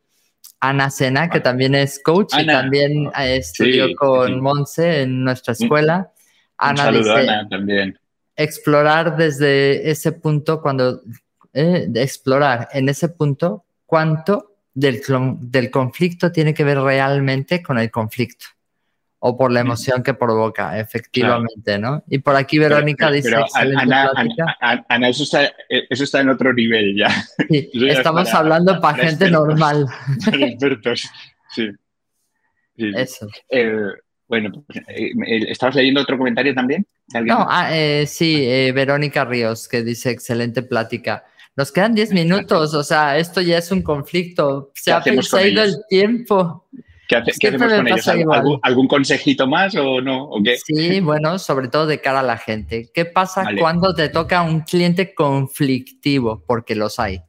Ana 0.61 0.91
Sena, 0.91 1.29
que 1.29 1.41
también 1.41 1.75
es 1.75 2.01
coach 2.03 2.35
y 2.37 2.47
también 2.47 3.07
eh, 3.19 3.37
estudió 3.37 3.95
con 3.95 4.41
Monse 4.41 5.03
en 5.03 5.23
nuestra 5.23 5.53
escuela. 5.53 6.11
Ana 6.57 6.91
dice, 6.91 7.11
Ana, 7.11 7.49
también. 7.49 7.99
Explorar 8.35 9.17
desde 9.17 9.89
ese 9.89 10.13
punto, 10.13 10.61
cuando, 10.61 11.03
eh, 11.53 11.89
explorar 11.95 12.69
en 12.73 12.89
ese 12.89 13.09
punto, 13.09 13.67
cuánto 13.87 14.57
del, 14.75 15.01
del 15.41 15.71
conflicto 15.71 16.33
tiene 16.33 16.55
que 16.55 16.65
ver 16.65 16.81
realmente 16.81 17.63
con 17.63 17.79
el 17.79 17.91
conflicto 17.91 18.47
o 19.21 19.37
por 19.37 19.51
la 19.51 19.61
emoción 19.61 20.03
que 20.03 20.15
provoca, 20.15 20.79
efectivamente, 20.79 21.79
¿no? 21.79 22.05
Y 22.09 22.19
por 22.19 22.37
aquí 22.37 22.59
Verónica 22.59 23.11
dice... 23.11 23.35
Ana, 23.55 24.11
Ana, 24.89 25.09
eso, 25.09 25.25
está, 25.25 25.53
eso 25.69 26.05
está 26.05 26.21
en 26.21 26.29
otro 26.29 26.53
nivel 26.53 26.97
ya. 26.97 27.09
estamos 27.51 28.33
hablando 28.33 28.81
para, 28.81 29.05
gente 29.05 29.31
normal. 29.31 29.87
Para 30.25 30.47
expertos, 30.47 31.09
sí. 31.51 31.71
Eso. 32.77 33.27
bueno, 34.29 34.65
eh, 34.87 35.11
¿estabas 35.49 35.75
leyendo 35.75 36.01
otro 36.01 36.17
comentario 36.17 36.55
también? 36.55 36.87
No, 37.25 37.45
ah, 37.49 37.71
eh, 37.73 38.05
sí, 38.07 38.45
eh, 38.47 38.71
Verónica 38.73 39.25
Ríos, 39.25 39.67
que 39.67 39.83
dice, 39.83 40.11
excelente 40.11 40.63
plática. 40.63 41.25
Nos 41.57 41.73
quedan 41.73 41.93
10 41.93 42.13
minutos, 42.13 42.73
o 42.75 42.85
sea, 42.85 43.19
esto 43.19 43.41
ya 43.41 43.59
es 43.59 43.73
un 43.73 43.83
conflicto. 43.83 44.71
Se 44.75 44.93
ha, 44.93 45.03
ido 45.45 45.65
el 45.65 45.75
tiempo. 45.89 46.69
¿Qué, 47.09 47.17
hacemos 47.17 47.73
con 47.73 47.89
ellos? 47.89 48.09
¿Algún, 48.63 48.87
consejito 48.87 49.47
más 49.47 49.75
o 49.77 50.03
no? 50.03 50.31
Sí, 50.63 51.01
bueno, 51.01 51.39
sobre 51.39 51.69
todo 51.69 51.87
de 51.87 52.03
cara 52.03 52.21
a 52.21 52.23
la 52.23 52.37
gente. 52.37 52.91
¿Qué 52.93 53.07
pasa 53.07 53.47
cuando 53.59 53.95
te 53.95 54.11
toca 54.11 54.43
un 54.43 54.61
cliente 54.61 55.15
conflictivo? 55.15 56.45
Porque 56.47 56.75
los 56.75 56.99
hay. 56.99 57.23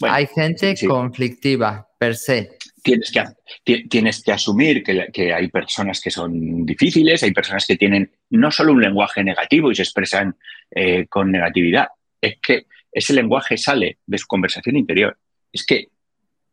hay 0.00 0.26
gente 0.26 0.74
conflictiva, 0.88 1.86
per 1.98 2.16
se. 2.16 2.56
Tienes 2.82 3.12
que, 3.12 3.84
tienes 3.88 4.22
que 4.22 4.32
asumir 4.32 4.82
que, 4.82 5.34
hay 5.34 5.48
personas 5.48 6.00
que 6.00 6.10
son 6.10 6.64
difíciles, 6.64 7.22
hay 7.22 7.32
personas 7.32 7.66
que 7.66 7.76
tienen 7.76 8.10
no 8.30 8.50
solo 8.50 8.72
un 8.72 8.80
lenguaje 8.80 9.22
negativo 9.22 9.70
y 9.70 9.74
se 9.74 9.82
expresan 9.82 10.34
eh, 10.70 11.06
con 11.08 11.30
negatividad, 11.30 11.88
es 12.22 12.38
que 12.40 12.66
ese 12.90 13.12
lenguaje 13.12 13.58
sale 13.58 13.98
de 14.06 14.18
su 14.18 14.26
conversación 14.26 14.76
interior. 14.76 15.18
Es 15.52 15.66
que 15.66 15.88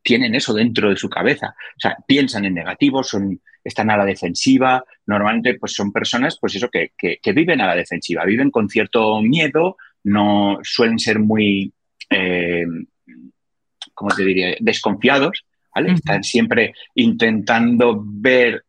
tienen 0.01 0.35
eso 0.35 0.53
dentro 0.53 0.89
de 0.89 0.95
su 0.95 1.09
cabeza. 1.09 1.55
O 1.77 1.79
sea, 1.79 1.97
piensan 2.07 2.45
en 2.45 2.53
negativo, 2.53 3.03
son, 3.03 3.39
están 3.63 3.89
a 3.89 3.97
la 3.97 4.05
defensiva. 4.05 4.83
Normalmente, 5.05 5.55
pues 5.55 5.73
son 5.73 5.91
personas, 5.91 6.37
pues 6.39 6.55
eso, 6.55 6.69
que, 6.69 6.91
viven 7.33 7.61
a 7.61 7.67
la 7.67 7.75
defensiva, 7.75 8.25
viven 8.25 8.51
con 8.51 8.69
cierto 8.69 9.21
miedo, 9.21 9.77
no 10.03 10.59
suelen 10.63 10.99
ser 10.99 11.19
muy, 11.19 11.71
eh, 12.09 12.65
¿cómo 13.93 14.15
te 14.15 14.23
diría?, 14.23 14.55
desconfiados, 14.59 15.45
¿vale? 15.73 15.93
Están 15.93 16.23
siempre 16.23 16.73
intentando 16.95 18.01
ver 18.03 18.65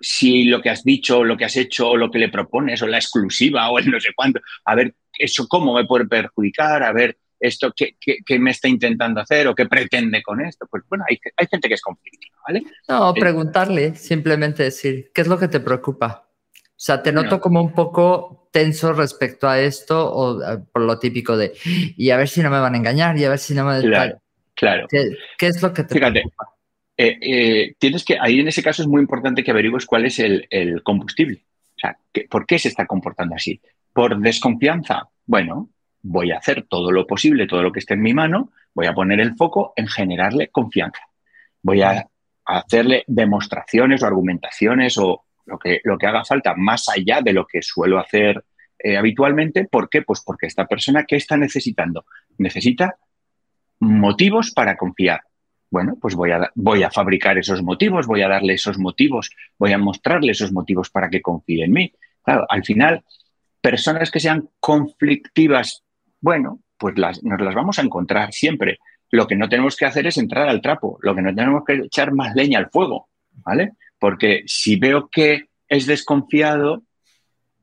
si 0.00 0.44
lo 0.44 0.60
que 0.60 0.70
has 0.70 0.84
dicho, 0.84 1.24
lo 1.24 1.36
que 1.36 1.46
has 1.46 1.56
hecho, 1.56 1.90
o 1.90 1.96
lo 1.96 2.10
que 2.10 2.18
le 2.18 2.28
propones, 2.28 2.82
o 2.82 2.86
la 2.86 2.98
exclusiva, 2.98 3.70
o 3.70 3.78
el 3.78 3.90
no 3.90 3.98
sé 3.98 4.10
cuánto, 4.14 4.40
a 4.64 4.74
ver 4.74 4.94
eso 5.18 5.48
cómo 5.48 5.74
me 5.74 5.86
puede 5.86 6.06
perjudicar, 6.06 6.82
a 6.82 6.92
ver 6.92 7.16
esto 7.40 7.72
qué, 7.74 8.38
me 8.38 8.50
está 8.50 8.68
intentando 8.68 9.20
hacer 9.20 9.46
o 9.48 9.54
qué 9.54 9.66
pretende 9.66 10.22
con 10.22 10.44
esto. 10.44 10.66
Pues 10.70 10.82
bueno, 10.88 11.04
hay, 11.08 11.18
gente 11.46 11.68
que 11.68 11.74
es 11.74 11.82
conflictiva, 11.82 12.36
¿vale? 12.46 12.62
No, 12.88 13.10
eh, 13.10 13.20
preguntarle, 13.20 13.94
simplemente 13.94 14.62
decir, 14.62 15.10
¿qué 15.14 15.22
es 15.22 15.26
lo 15.26 15.38
que 15.38 15.48
te 15.48 15.60
preocupa? 15.60 16.28
O 16.28 16.78
sea, 16.78 17.02
te 17.02 17.12
noto 17.12 17.40
como 17.40 17.62
un 17.62 17.72
poco 17.72 18.48
tenso 18.52 18.92
respecto 18.92 19.48
a 19.48 19.60
esto 19.60 20.12
o 20.12 20.42
eh, 20.42 20.58
por 20.72 20.82
lo 20.82 20.98
típico 20.98 21.36
de, 21.36 21.52
y 21.64 22.10
a 22.10 22.16
ver 22.16 22.28
si 22.28 22.42
no 22.42 22.50
me 22.50 22.60
van 22.60 22.74
a 22.74 22.78
engañar 22.78 23.16
y 23.16 23.24
a 23.24 23.30
ver 23.30 23.38
si 23.38 23.54
no 23.54 23.64
me... 23.64 23.80
Claro, 23.80 24.20
claro. 24.54 24.86
¿Qué, 24.88 25.46
es 25.46 25.62
lo 25.62 25.72
que 25.72 25.84
te 25.84 25.94
preocupa? 25.94 26.52
Eh, 26.98 27.74
tienes 27.78 28.04
que, 28.04 28.18
ahí 28.18 28.40
en 28.40 28.48
ese 28.48 28.62
caso 28.62 28.82
es 28.82 28.88
muy 28.88 29.00
importante 29.00 29.44
que 29.44 29.50
averigües 29.50 29.86
cuál 29.86 30.06
es 30.06 30.18
el, 30.18 30.46
el 30.50 30.82
combustible. 30.82 31.44
O 31.76 31.78
sea, 31.78 31.98
¿por 32.30 32.46
qué 32.46 32.58
se 32.58 32.68
está 32.68 32.86
comportando 32.86 33.34
así? 33.34 33.60
¿Por 33.92 34.18
desconfianza? 34.18 35.08
Bueno, 35.26 35.70
voy 36.08 36.30
a 36.30 36.38
hacer 36.38 36.66
todo 36.68 36.92
lo 36.92 37.06
posible, 37.06 37.46
todo 37.46 37.62
lo 37.62 37.72
que 37.72 37.80
esté 37.80 37.94
en 37.94 38.02
mi 38.02 38.14
mano, 38.14 38.52
voy 38.74 38.86
a 38.86 38.94
poner 38.94 39.20
el 39.20 39.34
foco 39.34 39.72
en 39.76 39.88
generarle 39.88 40.48
confianza. 40.48 41.00
Voy 41.62 41.82
a 41.82 42.06
hacerle 42.44 43.04
demostraciones 43.08 44.02
o 44.02 44.06
argumentaciones 44.06 44.96
o 44.98 45.24
lo 45.46 45.58
que, 45.58 45.80
lo 45.84 45.98
que 45.98 46.06
haga 46.06 46.24
falta 46.24 46.54
más 46.56 46.88
allá 46.88 47.20
de 47.22 47.32
lo 47.32 47.46
que 47.46 47.60
suelo 47.60 47.98
hacer 47.98 48.44
eh, 48.78 48.96
habitualmente. 48.96 49.66
¿Por 49.66 49.88
qué? 49.88 50.02
Pues 50.02 50.22
porque 50.24 50.46
esta 50.46 50.66
persona, 50.66 51.04
¿qué 51.04 51.16
está 51.16 51.36
necesitando? 51.36 52.04
Necesita 52.38 52.96
motivos 53.80 54.52
para 54.52 54.76
confiar. 54.76 55.22
Bueno, 55.70 55.96
pues 56.00 56.14
voy 56.14 56.30
a, 56.30 56.50
voy 56.54 56.84
a 56.84 56.90
fabricar 56.90 57.36
esos 57.38 57.62
motivos, 57.62 58.06
voy 58.06 58.22
a 58.22 58.28
darle 58.28 58.54
esos 58.54 58.78
motivos, 58.78 59.30
voy 59.58 59.72
a 59.72 59.78
mostrarle 59.78 60.32
esos 60.32 60.52
motivos 60.52 60.90
para 60.90 61.10
que 61.10 61.20
confíe 61.20 61.64
en 61.64 61.72
mí. 61.72 61.92
Claro, 62.22 62.46
al 62.48 62.64
final, 62.64 63.04
personas 63.60 64.12
que 64.12 64.20
sean 64.20 64.48
conflictivas 64.60 65.82
bueno, 66.20 66.60
pues 66.78 66.94
nos 66.96 67.40
las 67.40 67.54
vamos 67.54 67.78
a 67.78 67.82
encontrar 67.82 68.32
siempre. 68.32 68.78
Lo 69.10 69.26
que 69.26 69.36
no 69.36 69.48
tenemos 69.48 69.76
que 69.76 69.86
hacer 69.86 70.06
es 70.06 70.18
entrar 70.18 70.48
al 70.48 70.60
trapo, 70.60 70.98
lo 71.02 71.14
que 71.14 71.22
no 71.22 71.34
tenemos 71.34 71.62
que 71.64 71.74
echar 71.74 72.12
más 72.12 72.34
leña 72.34 72.58
al 72.58 72.70
fuego, 72.70 73.08
¿vale? 73.44 73.72
Porque 73.98 74.42
si 74.46 74.76
veo 74.76 75.08
que 75.10 75.46
es 75.68 75.86
desconfiado, 75.86 76.82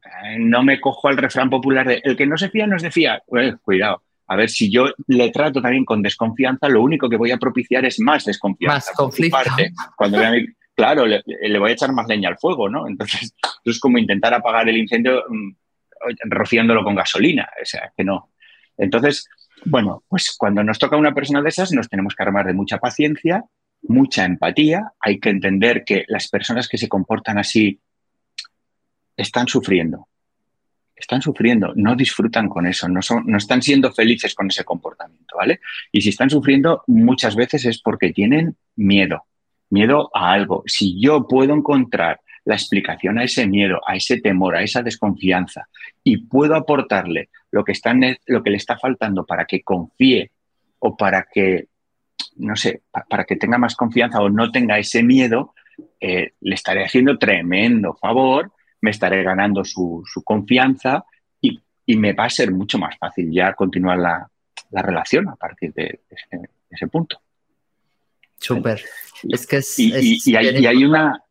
eh, 0.06 0.40
no 0.40 0.64
me 0.64 0.80
cojo 0.80 1.08
al 1.08 1.18
refrán 1.18 1.50
popular 1.50 1.88
de 1.88 2.02
el 2.04 2.16
que 2.16 2.26
no 2.26 2.38
se 2.38 2.50
fía 2.50 2.68
no 2.68 2.76
es 2.76 2.82
de 2.82 2.92
fiar. 2.92 3.24
Pues, 3.28 3.56
cuidado. 3.62 4.04
A 4.28 4.36
ver, 4.36 4.50
si 4.50 4.72
yo 4.72 4.86
le 5.08 5.30
trato 5.32 5.62
también 5.62 5.86
con 5.86 6.02
desconfianza, 6.02 6.70
lo 6.70 6.82
único 6.82 7.10
que 7.10 7.18
voy 7.18 7.32
a 7.32 7.38
propiciar 7.38 7.86
es 7.86 8.00
más 8.00 8.26
desconfianza. 8.26 8.92
Más 8.92 8.98
conflicto. 8.98 9.38
cuando 9.98 10.18
claro, 10.76 11.06
le, 11.06 11.22
voy 11.60 11.70
a 11.70 11.74
echar 11.74 11.92
más 11.92 12.08
leña 12.08 12.30
al 12.30 12.38
fuego, 12.38 12.70
¿no? 12.70 12.88
Entonces, 12.88 13.36
es 13.66 13.80
como 13.80 13.98
intentar 13.98 14.34
apagar 14.34 14.70
el 14.70 14.78
incendio 14.78 15.24
mm, 15.28 15.52
rociándolo 16.26 16.84
con 16.84 16.96
gasolina. 16.96 17.50
O 17.62 17.66
sea, 17.66 17.92
que 17.96 18.04
no, 18.04 18.30
entonces, 18.78 19.28
bueno, 19.66 20.04
pues 20.08 20.36
cuando 20.38 20.64
nos 20.64 20.80
toca 20.80 20.98
una 20.98 21.14
persona 21.14 21.42
de 21.42 21.50
esas 21.50 21.72
nos 21.72 21.90
tenemos 21.90 22.16
que 22.16 22.24
armar 22.24 22.46
de 22.46 22.54
mucha 22.54 22.78
paciencia, 22.78 23.46
mucha 23.84 24.26
empatía. 24.26 24.92
Hay 25.00 25.20
que 25.20 25.30
entender 25.30 25.84
que 25.86 26.06
las 26.08 26.28
personas 26.28 26.68
que 26.68 26.78
se 26.78 26.90
comportan 26.90 27.38
así 27.38 27.80
están 29.16 29.48
sufriendo. 29.48 30.08
Están 30.96 31.22
sufriendo, 31.22 31.74
no 31.76 31.96
disfrutan 31.96 32.48
con 32.48 32.66
eso, 32.66 32.88
no, 32.88 33.02
son, 33.02 33.24
no 33.26 33.38
están 33.38 33.62
siendo 33.62 33.92
felices 33.92 34.36
con 34.36 34.48
ese 34.48 34.64
comportamiento, 34.64 35.36
¿vale? 35.36 35.60
Y 35.92 36.02
si 36.02 36.10
están 36.10 36.30
sufriendo, 36.30 36.84
muchas 36.88 37.36
veces 37.36 37.66
es 37.66 37.82
porque 37.82 38.14
tienen 38.14 38.56
miedo, 38.76 39.26
miedo 39.70 40.10
a 40.14 40.32
algo. 40.32 40.64
Si 40.66 41.02
yo 41.02 41.28
puedo 41.28 41.54
encontrar 41.54 42.22
la 42.46 42.56
explicación 42.56 43.18
a 43.18 43.24
ese 43.24 43.48
miedo, 43.48 43.80
a 43.86 43.96
ese 43.96 44.20
temor, 44.20 44.56
a 44.56 44.64
esa 44.64 44.82
desconfianza 44.82 45.70
y 46.04 46.18
puedo 46.18 46.56
aportarle 46.56 47.30
lo 47.52 47.64
que, 47.64 47.72
está, 47.72 47.94
lo 48.28 48.44
que 48.44 48.50
le 48.50 48.58
está 48.58 48.78
faltando 48.78 49.26
para 49.26 49.46
que 49.46 49.62
confíe 49.62 50.32
o 50.80 50.98
para 50.98 51.28
que, 51.32 51.68
no 52.38 52.56
sé, 52.56 52.82
para 53.10 53.24
que 53.24 53.38
tenga 53.38 53.58
más 53.58 53.76
confianza 53.76 54.20
o 54.20 54.30
no 54.30 54.52
tenga 54.52 54.78
ese 54.78 55.04
miedo, 55.04 55.54
eh, 56.00 56.34
le 56.42 56.56
estaré 56.56 56.84
haciendo 56.84 57.18
tremendo 57.18 57.96
favor, 57.96 58.52
me 58.82 58.92
estaré 58.92 59.24
ganando 59.24 59.64
su, 59.64 60.04
confianza 60.26 61.06
y, 61.40 61.62
me 61.96 62.14
va 62.14 62.26
a 62.26 62.30
ser 62.30 62.52
mucho 62.52 62.78
más 62.78 62.98
fácil 62.98 63.32
ya 63.32 63.54
continuar 63.54 63.98
la, 64.00 64.30
relación 64.72 65.30
a 65.30 65.36
partir 65.36 65.72
de 65.74 66.02
ese, 66.70 66.88
punto. 66.88 67.22
Súper. 68.40 68.84
Es 69.30 69.46
que 69.46 69.58
es, 69.58 69.80
y, 69.80 70.36
hay, 70.36 70.84
una, 70.84 71.24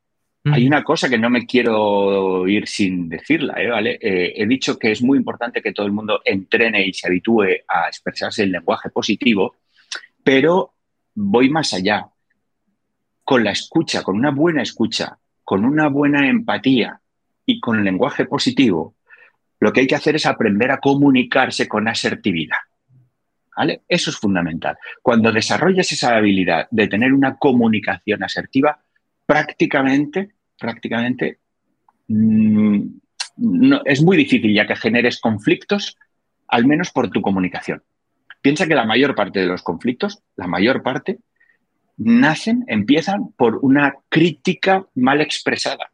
hay 0.44 0.66
una 0.66 0.82
cosa 0.82 1.08
que 1.08 1.18
no 1.18 1.30
me 1.30 1.46
quiero 1.46 2.48
ir 2.48 2.66
sin 2.66 3.08
decirla, 3.08 3.54
¿eh? 3.62 3.68
¿vale? 3.68 3.98
Eh, 4.00 4.32
he 4.36 4.46
dicho 4.46 4.76
que 4.76 4.90
es 4.90 5.00
muy 5.00 5.16
importante 5.16 5.62
que 5.62 5.72
todo 5.72 5.86
el 5.86 5.92
mundo 5.92 6.20
entrene 6.24 6.84
y 6.84 6.92
se 6.92 7.06
habitúe 7.06 7.44
a 7.68 7.86
expresarse 7.86 8.42
en 8.42 8.50
lenguaje 8.50 8.90
positivo, 8.90 9.56
pero 10.24 10.74
voy 11.14 11.48
más 11.48 11.72
allá. 11.74 12.08
Con 13.24 13.44
la 13.44 13.52
escucha, 13.52 14.02
con 14.02 14.16
una 14.16 14.32
buena 14.32 14.62
escucha, 14.62 15.16
con 15.44 15.64
una 15.64 15.88
buena 15.88 16.28
empatía 16.28 17.00
y 17.46 17.60
con 17.60 17.78
el 17.78 17.84
lenguaje 17.84 18.24
positivo, 18.24 18.96
lo 19.60 19.72
que 19.72 19.80
hay 19.80 19.86
que 19.86 19.94
hacer 19.94 20.16
es 20.16 20.26
aprender 20.26 20.72
a 20.72 20.78
comunicarse 20.78 21.68
con 21.68 21.86
asertividad. 21.86 22.58
¿Vale? 23.56 23.82
Eso 23.86 24.10
es 24.10 24.16
fundamental. 24.16 24.76
Cuando 25.02 25.30
desarrollas 25.30 25.92
esa 25.92 26.16
habilidad 26.16 26.66
de 26.70 26.88
tener 26.88 27.12
una 27.12 27.36
comunicación 27.36 28.24
asertiva, 28.24 28.82
prácticamente, 29.26 30.30
prácticamente, 30.58 31.38
mm, 32.08 32.80
es 33.84 34.02
muy 34.02 34.16
difícil 34.16 34.54
ya 34.54 34.66
que 34.66 34.76
generes 34.76 35.20
conflictos, 35.20 35.96
al 36.48 36.66
menos 36.66 36.90
por 36.90 37.10
tu 37.10 37.22
comunicación. 37.22 37.82
Piensa 38.40 38.66
que 38.66 38.74
la 38.74 38.84
mayor 38.84 39.14
parte 39.14 39.40
de 39.40 39.46
los 39.46 39.62
conflictos, 39.62 40.22
la 40.36 40.46
mayor 40.46 40.82
parte, 40.82 41.18
nacen, 41.96 42.64
empiezan 42.66 43.32
por 43.36 43.60
una 43.62 43.94
crítica 44.08 44.86
mal 44.94 45.20
expresada. 45.20 45.90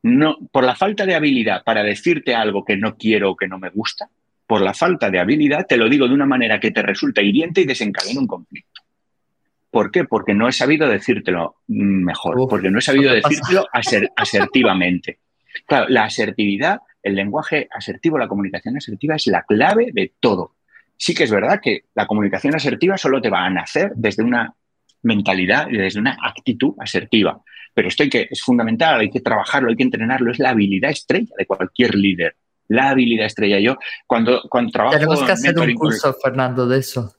no, 0.00 0.38
por 0.52 0.62
la 0.64 0.76
falta 0.76 1.04
de 1.04 1.16
habilidad 1.16 1.64
para 1.64 1.82
decirte 1.82 2.34
algo 2.34 2.64
que 2.64 2.76
no 2.76 2.96
quiero 2.96 3.32
o 3.32 3.36
que 3.36 3.48
no 3.48 3.58
me 3.58 3.68
gusta, 3.68 4.08
por 4.46 4.60
la 4.62 4.72
falta 4.72 5.10
de 5.10 5.18
habilidad 5.18 5.66
te 5.66 5.76
lo 5.76 5.88
digo 5.88 6.06
de 6.06 6.14
una 6.14 6.24
manera 6.24 6.60
que 6.60 6.70
te 6.70 6.82
resulta 6.82 7.20
hiriente 7.20 7.60
y 7.60 7.64
desencadena 7.64 8.20
un 8.20 8.26
conflicto. 8.26 8.77
¿Por 9.70 9.90
qué? 9.90 10.04
Porque 10.04 10.34
no 10.34 10.48
he 10.48 10.52
sabido 10.52 10.88
decírtelo 10.88 11.56
mejor, 11.66 12.36
porque 12.48 12.70
no 12.70 12.78
he 12.78 12.82
sabido 12.82 13.12
decírtelo 13.14 13.66
asertivamente. 14.16 15.18
Claro, 15.66 15.86
la 15.88 16.04
asertividad, 16.04 16.80
el 17.02 17.14
lenguaje 17.14 17.68
asertivo, 17.70 18.18
la 18.18 18.28
comunicación 18.28 18.76
asertiva 18.76 19.16
es 19.16 19.26
la 19.26 19.42
clave 19.42 19.90
de 19.92 20.14
todo. 20.20 20.54
Sí 20.96 21.14
que 21.14 21.24
es 21.24 21.30
verdad 21.30 21.60
que 21.62 21.84
la 21.94 22.06
comunicación 22.06 22.54
asertiva 22.54 22.96
solo 22.96 23.20
te 23.20 23.30
va 23.30 23.44
a 23.44 23.50
nacer 23.50 23.92
desde 23.94 24.22
una 24.22 24.54
mentalidad 25.02 25.68
y 25.70 25.76
desde 25.76 26.00
una 26.00 26.16
actitud 26.22 26.74
asertiva. 26.78 27.40
Pero 27.74 27.88
esto 27.88 28.04
que, 28.10 28.28
es 28.30 28.42
fundamental, 28.42 28.98
hay 28.98 29.10
que 29.10 29.20
trabajarlo, 29.20 29.70
hay 29.70 29.76
que 29.76 29.84
entrenarlo, 29.84 30.32
es 30.32 30.38
la 30.38 30.50
habilidad 30.50 30.90
estrella 30.90 31.32
de 31.38 31.46
cualquier 31.46 31.94
líder. 31.94 32.36
La 32.68 32.90
habilidad 32.90 33.26
estrella. 33.26 33.60
Yo, 33.60 33.76
cuando, 34.06 34.42
cuando 34.50 34.72
trabajo. 34.72 34.96
Tenemos 34.96 35.22
que 35.22 35.32
hacer 35.32 35.58
un 35.58 35.74
curso, 35.74 36.14
Fernando, 36.22 36.66
de 36.66 36.78
eso. 36.78 37.14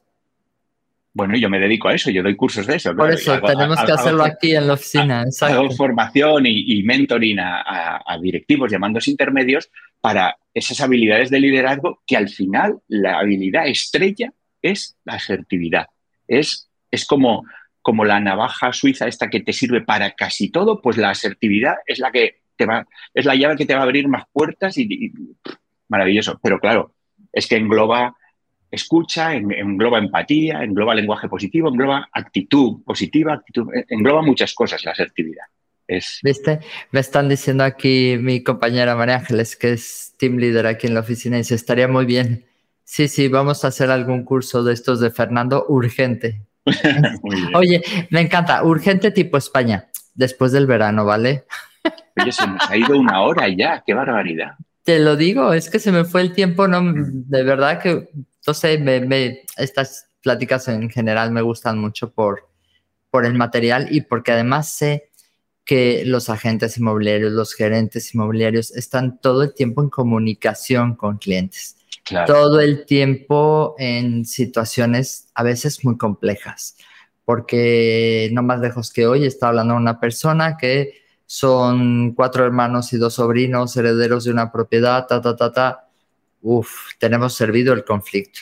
Bueno, 1.12 1.36
yo 1.38 1.49
me 1.49 1.60
dedico 1.60 1.88
a 1.88 1.95
eso, 1.95 2.12
yo 2.12 2.22
doy 2.22 2.36
cursos 2.36 2.68
de 2.68 2.76
eso. 2.76 2.95
Por 2.95 3.12
eso, 3.12 3.41
tenemos 3.41 3.84
que 3.84 3.91
hacerlo 3.91 4.24
aquí 4.24 4.55
en 4.55 4.68
la 4.68 4.74
oficina. 4.74 5.26
Hago 5.41 5.72
formación 5.72 6.43
y, 6.45 6.84
mentoring 6.84 7.39
a, 7.39 8.18
directivos 8.22 8.72
llamándose 8.72 9.12
intermedios 9.12 9.70
para 10.01 10.38
esas 10.53 10.80
habilidades 10.82 11.30
de 11.30 11.39
liderazgo 11.39 12.01
que 12.05 12.16
al 12.16 12.30
final 12.30 12.80
la 12.88 13.20
habilidad 13.20 13.68
estrella 13.68 14.32
es 14.62 14.97
la 15.03 15.14
asertividad. 15.14 15.88
Es, 16.28 16.70
es 16.91 17.05
como, 17.05 17.43
como 17.82 18.05
la 18.05 18.20
navaja 18.20 18.72
suiza 18.72 19.07
esta 19.07 19.30
que 19.30 19.39
te 19.39 19.53
sirve 19.53 19.82
para 19.82 20.12
casi 20.12 20.51
todo, 20.51 20.82
pues 20.82 20.97
la 20.97 21.10
asertividad 21.10 21.76
es 21.88 21.99
la 21.99 22.12
que 22.12 22.41
te 22.55 22.66
va, 22.66 22.86
es 23.14 23.26
la 23.26 23.36
llave 23.36 23.55
que 23.55 23.66
te 23.66 23.74
va 23.74 23.82
a 23.82 23.84
abrir 23.84 24.07
más 24.07 24.26
puertas 24.32 24.78
y 24.78 25.12
maravilloso. 25.88 26.39
Pero 26.43 26.60
claro, 26.60 26.93
es 27.34 27.47
que 27.47 27.55
engloba 27.55 28.16
escucha, 28.72 29.34
engloba 29.34 29.99
empatía, 29.99 30.63
engloba 30.63 30.95
lenguaje 30.95 31.28
positivo, 31.28 31.70
engloba 31.70 32.09
actitud 32.11 32.84
positiva, 32.84 33.34
actitud, 33.34 33.74
eh, 33.74 33.86
engloba 33.89 34.22
muchas 34.22 34.53
cosas 34.53 34.84
la 34.86 34.91
asertividad. 34.91 35.45
Es... 35.88 36.20
¿Viste? 36.24 36.59
Me 36.91 36.99
están 36.99 37.30
diciendo 37.30 37.63
aquí 37.63 38.17
mi 38.20 38.43
compañera 38.43 38.95
María 38.95 39.15
Ángeles, 39.15 39.55
que 39.55 39.74
es 39.74 40.13
team 40.17 40.38
leader 40.38 40.67
aquí 40.67 40.88
en 40.88 40.93
la 40.93 40.99
oficina, 40.99 41.38
y 41.38 41.39
dice, 41.39 41.55
estaría 41.55 41.88
muy 41.88 42.05
bien. 42.05 42.45
Sí, 42.84 43.07
sí, 43.07 43.28
vamos 43.28 43.65
a 43.65 43.70
hacer 43.70 43.89
algún 43.89 44.24
curso 44.24 44.63
de 44.63 44.74
estos 44.74 44.99
de 44.99 45.11
Fernando 45.11 45.65
urgente. 45.67 46.41
Oye, 47.55 47.82
me 48.11 48.22
encanta, 48.22 48.63
urgente 48.63 49.11
tipo 49.11 49.38
España, 49.38 49.89
después 50.13 50.51
del 50.51 50.67
verano, 50.67 51.05
¿vale? 51.05 51.45
Oye, 52.22 52.32
se 52.32 52.47
nos 52.47 52.70
ha 52.70 52.78
ido 52.78 52.99
una 52.99 53.22
hora 53.22 53.47
ya, 53.47 53.84
qué 53.86 53.93
barbaridad. 53.93 54.53
Te 54.84 54.99
lo 54.99 55.15
digo, 55.15 55.53
es 55.53 55.70
que 55.70 55.80
se 55.80 55.91
me 55.91 56.03
fue 56.03 56.22
el 56.22 56.34
tiempo, 56.34 56.67
no, 56.67 56.82
de 56.93 57.43
verdad 57.43 57.82
que 57.82 58.09
entonces, 58.49 58.79
me, 58.81 59.43
estas 59.57 60.07
pláticas 60.23 60.67
en 60.69 60.89
general 60.89 61.29
me 61.31 61.43
gustan 61.43 61.77
mucho 61.77 62.11
por, 62.11 62.49
por 63.11 63.25
el 63.25 63.35
material 63.35 63.89
y 63.91 64.01
porque 64.01 64.31
además 64.31 64.73
sé 64.73 65.11
que 65.63 66.03
los 66.03 66.29
agentes 66.29 66.79
inmobiliarios, 66.79 67.31
los 67.31 67.53
gerentes 67.53 68.15
inmobiliarios 68.15 68.71
están 68.71 69.19
todo 69.19 69.43
el 69.43 69.53
tiempo 69.53 69.83
en 69.83 69.89
comunicación 69.91 70.95
con 70.95 71.19
clientes. 71.19 71.77
Todo 72.25 72.59
el 72.59 72.87
tiempo 72.87 73.75
en 73.77 74.25
situaciones 74.25 75.27
a 75.35 75.43
veces 75.43 75.85
muy 75.85 75.95
complejas, 75.95 76.75
porque 77.23 78.31
no 78.33 78.41
más 78.41 78.61
lejos 78.61 78.91
que 78.91 79.05
hoy 79.05 79.27
está 79.27 79.49
hablando 79.49 79.75
una 79.75 79.99
persona 79.99 80.57
que 80.57 81.03
son 81.27 82.15
cuatro 82.15 82.43
hermanos 82.43 82.91
y 82.93 82.97
dos 82.97 83.13
sobrinos 83.13 83.77
herederos 83.77 84.23
de 84.23 84.31
una 84.31 84.51
propiedad, 84.51 85.05
ta, 85.05 85.21
ta, 85.21 85.35
ta, 85.35 85.51
ta 85.51 85.88
Uf, 86.41 86.93
tenemos 86.97 87.33
servido 87.33 87.73
el 87.73 87.83
conflicto. 87.83 88.41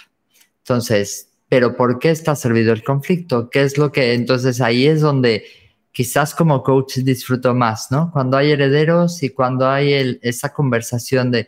Entonces, 0.59 1.29
pero 1.49 1.75
¿por 1.75 1.99
qué 1.99 2.11
está 2.11 2.35
servido 2.35 2.73
el 2.73 2.83
conflicto? 2.83 3.49
¿Qué 3.49 3.63
es 3.63 3.77
lo 3.77 3.91
que, 3.91 4.13
entonces 4.13 4.61
ahí 4.61 4.85
es 4.85 5.01
donde 5.01 5.45
quizás 5.91 6.35
como 6.35 6.61
coach 6.61 6.97
disfruto 6.97 7.55
más, 7.55 7.89
¿no? 7.89 8.11
Cuando 8.11 8.37
hay 8.37 8.51
herederos 8.51 9.23
y 9.23 9.29
cuando 9.29 9.67
hay 9.67 10.19
esa 10.21 10.53
conversación 10.53 11.31
de 11.31 11.47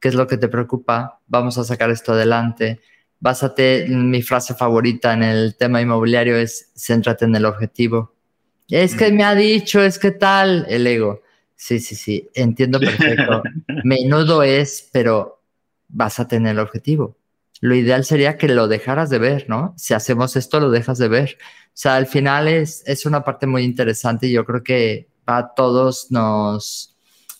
qué 0.00 0.08
es 0.08 0.14
lo 0.14 0.26
que 0.26 0.36
te 0.36 0.48
preocupa, 0.48 1.20
vamos 1.26 1.58
a 1.58 1.64
sacar 1.64 1.90
esto 1.90 2.12
adelante. 2.12 2.80
Básate, 3.18 3.86
mi 3.88 4.22
frase 4.22 4.54
favorita 4.54 5.14
en 5.14 5.24
el 5.24 5.56
tema 5.56 5.80
inmobiliario 5.80 6.36
es 6.36 6.70
céntrate 6.76 7.24
en 7.24 7.34
el 7.34 7.44
objetivo. 7.44 8.14
Es 8.68 8.94
que 8.94 9.10
me 9.10 9.24
ha 9.24 9.34
dicho, 9.34 9.82
es 9.82 9.98
que 9.98 10.12
tal, 10.12 10.66
el 10.68 10.86
ego. 10.86 11.22
Sí, 11.56 11.80
sí, 11.80 11.96
sí, 11.96 12.28
entiendo 12.34 12.78
perfecto. 12.80 13.42
Menudo 13.82 14.42
es, 14.42 14.88
pero 14.92 15.37
vas 15.88 16.20
a 16.20 16.28
tener 16.28 16.52
el 16.52 16.58
objetivo. 16.60 17.16
Lo 17.60 17.74
ideal 17.74 18.04
sería 18.04 18.36
que 18.36 18.48
lo 18.48 18.68
dejaras 18.68 19.10
de 19.10 19.18
ver, 19.18 19.46
¿no? 19.48 19.74
Si 19.76 19.94
hacemos 19.94 20.36
esto, 20.36 20.60
lo 20.60 20.70
dejas 20.70 20.98
de 20.98 21.08
ver. 21.08 21.38
O 21.40 21.70
sea, 21.74 21.96
al 21.96 22.06
final 22.06 22.46
es, 22.48 22.82
es 22.86 23.04
una 23.04 23.24
parte 23.24 23.46
muy 23.46 23.64
interesante 23.64 24.28
y 24.28 24.32
yo 24.32 24.44
creo 24.44 24.62
que 24.62 25.08
a 25.26 25.54
todos 25.54 26.10
nos, 26.10 26.96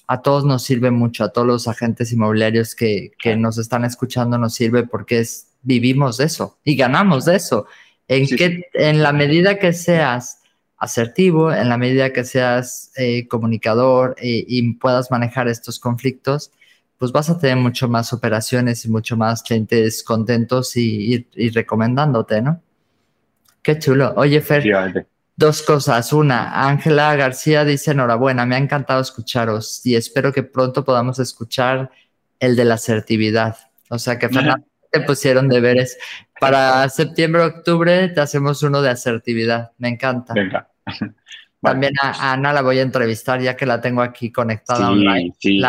a 0.06 0.20
todos 0.22 0.44
nos 0.44 0.62
sirve 0.62 0.90
mucho, 0.90 1.24
a 1.24 1.32
todos 1.32 1.46
los 1.46 1.68
agentes 1.68 2.12
inmobiliarios 2.12 2.74
que, 2.74 3.12
que 3.18 3.36
nos 3.36 3.58
están 3.58 3.84
escuchando 3.84 4.38
nos 4.38 4.54
sirve 4.54 4.84
porque 4.84 5.20
es, 5.20 5.48
vivimos 5.62 6.16
de 6.18 6.24
eso 6.24 6.58
y 6.64 6.76
ganamos 6.76 7.24
de 7.24 7.36
eso. 7.36 7.66
En, 8.08 8.26
que, 8.26 8.62
en 8.72 9.02
la 9.02 9.12
medida 9.12 9.58
que 9.58 9.72
seas 9.72 10.40
asertivo, 10.78 11.52
en 11.52 11.68
la 11.68 11.76
medida 11.76 12.12
que 12.12 12.24
seas 12.24 12.92
eh, 12.96 13.28
comunicador 13.28 14.14
eh, 14.18 14.44
y 14.46 14.72
puedas 14.74 15.10
manejar 15.10 15.48
estos 15.48 15.78
conflictos, 15.78 16.52
pues 16.98 17.12
vas 17.12 17.30
a 17.30 17.38
tener 17.38 17.56
mucho 17.56 17.88
más 17.88 18.12
operaciones 18.12 18.84
y 18.84 18.90
mucho 18.90 19.16
más 19.16 19.42
clientes 19.42 20.02
contentos 20.02 20.76
y, 20.76 21.26
recomendándote, 21.54 22.42
¿no? 22.42 22.60
Qué 23.62 23.78
chulo. 23.78 24.12
Oye, 24.16 24.40
Fer, 24.40 25.06
dos 25.36 25.62
cosas. 25.62 26.12
Una, 26.12 26.68
Ángela 26.68 27.14
García 27.14 27.64
dice, 27.64 27.92
enhorabuena, 27.92 28.44
me 28.46 28.56
ha 28.56 28.58
encantado 28.58 29.00
escucharos 29.00 29.84
y 29.86 29.94
espero 29.94 30.32
que 30.32 30.42
pronto 30.42 30.84
podamos 30.84 31.20
escuchar 31.20 31.90
el 32.40 32.56
de 32.56 32.64
la 32.64 32.74
asertividad. 32.74 33.56
O 33.90 33.98
sea 33.98 34.18
que, 34.18 34.28
Fernando, 34.28 34.66
te 34.90 35.00
pusieron 35.00 35.48
deberes. 35.48 35.98
Para 36.40 36.88
septiembre, 36.88 37.42
octubre, 37.42 38.08
te 38.08 38.20
hacemos 38.20 38.62
uno 38.62 38.82
de 38.82 38.90
asertividad. 38.90 39.70
Me 39.78 39.88
encanta. 39.88 40.34
Venga. 40.34 40.68
También 41.60 41.92
a, 42.00 42.32
Ana 42.32 42.52
la 42.52 42.62
voy 42.62 42.78
a 42.78 42.82
entrevistar 42.82 43.40
ya 43.40 43.56
que 43.56 43.66
la 43.66 43.80
tengo 43.80 44.00
aquí 44.00 44.30
conectada 44.30 44.90
online. 44.90 45.32
Sí, 45.38 45.60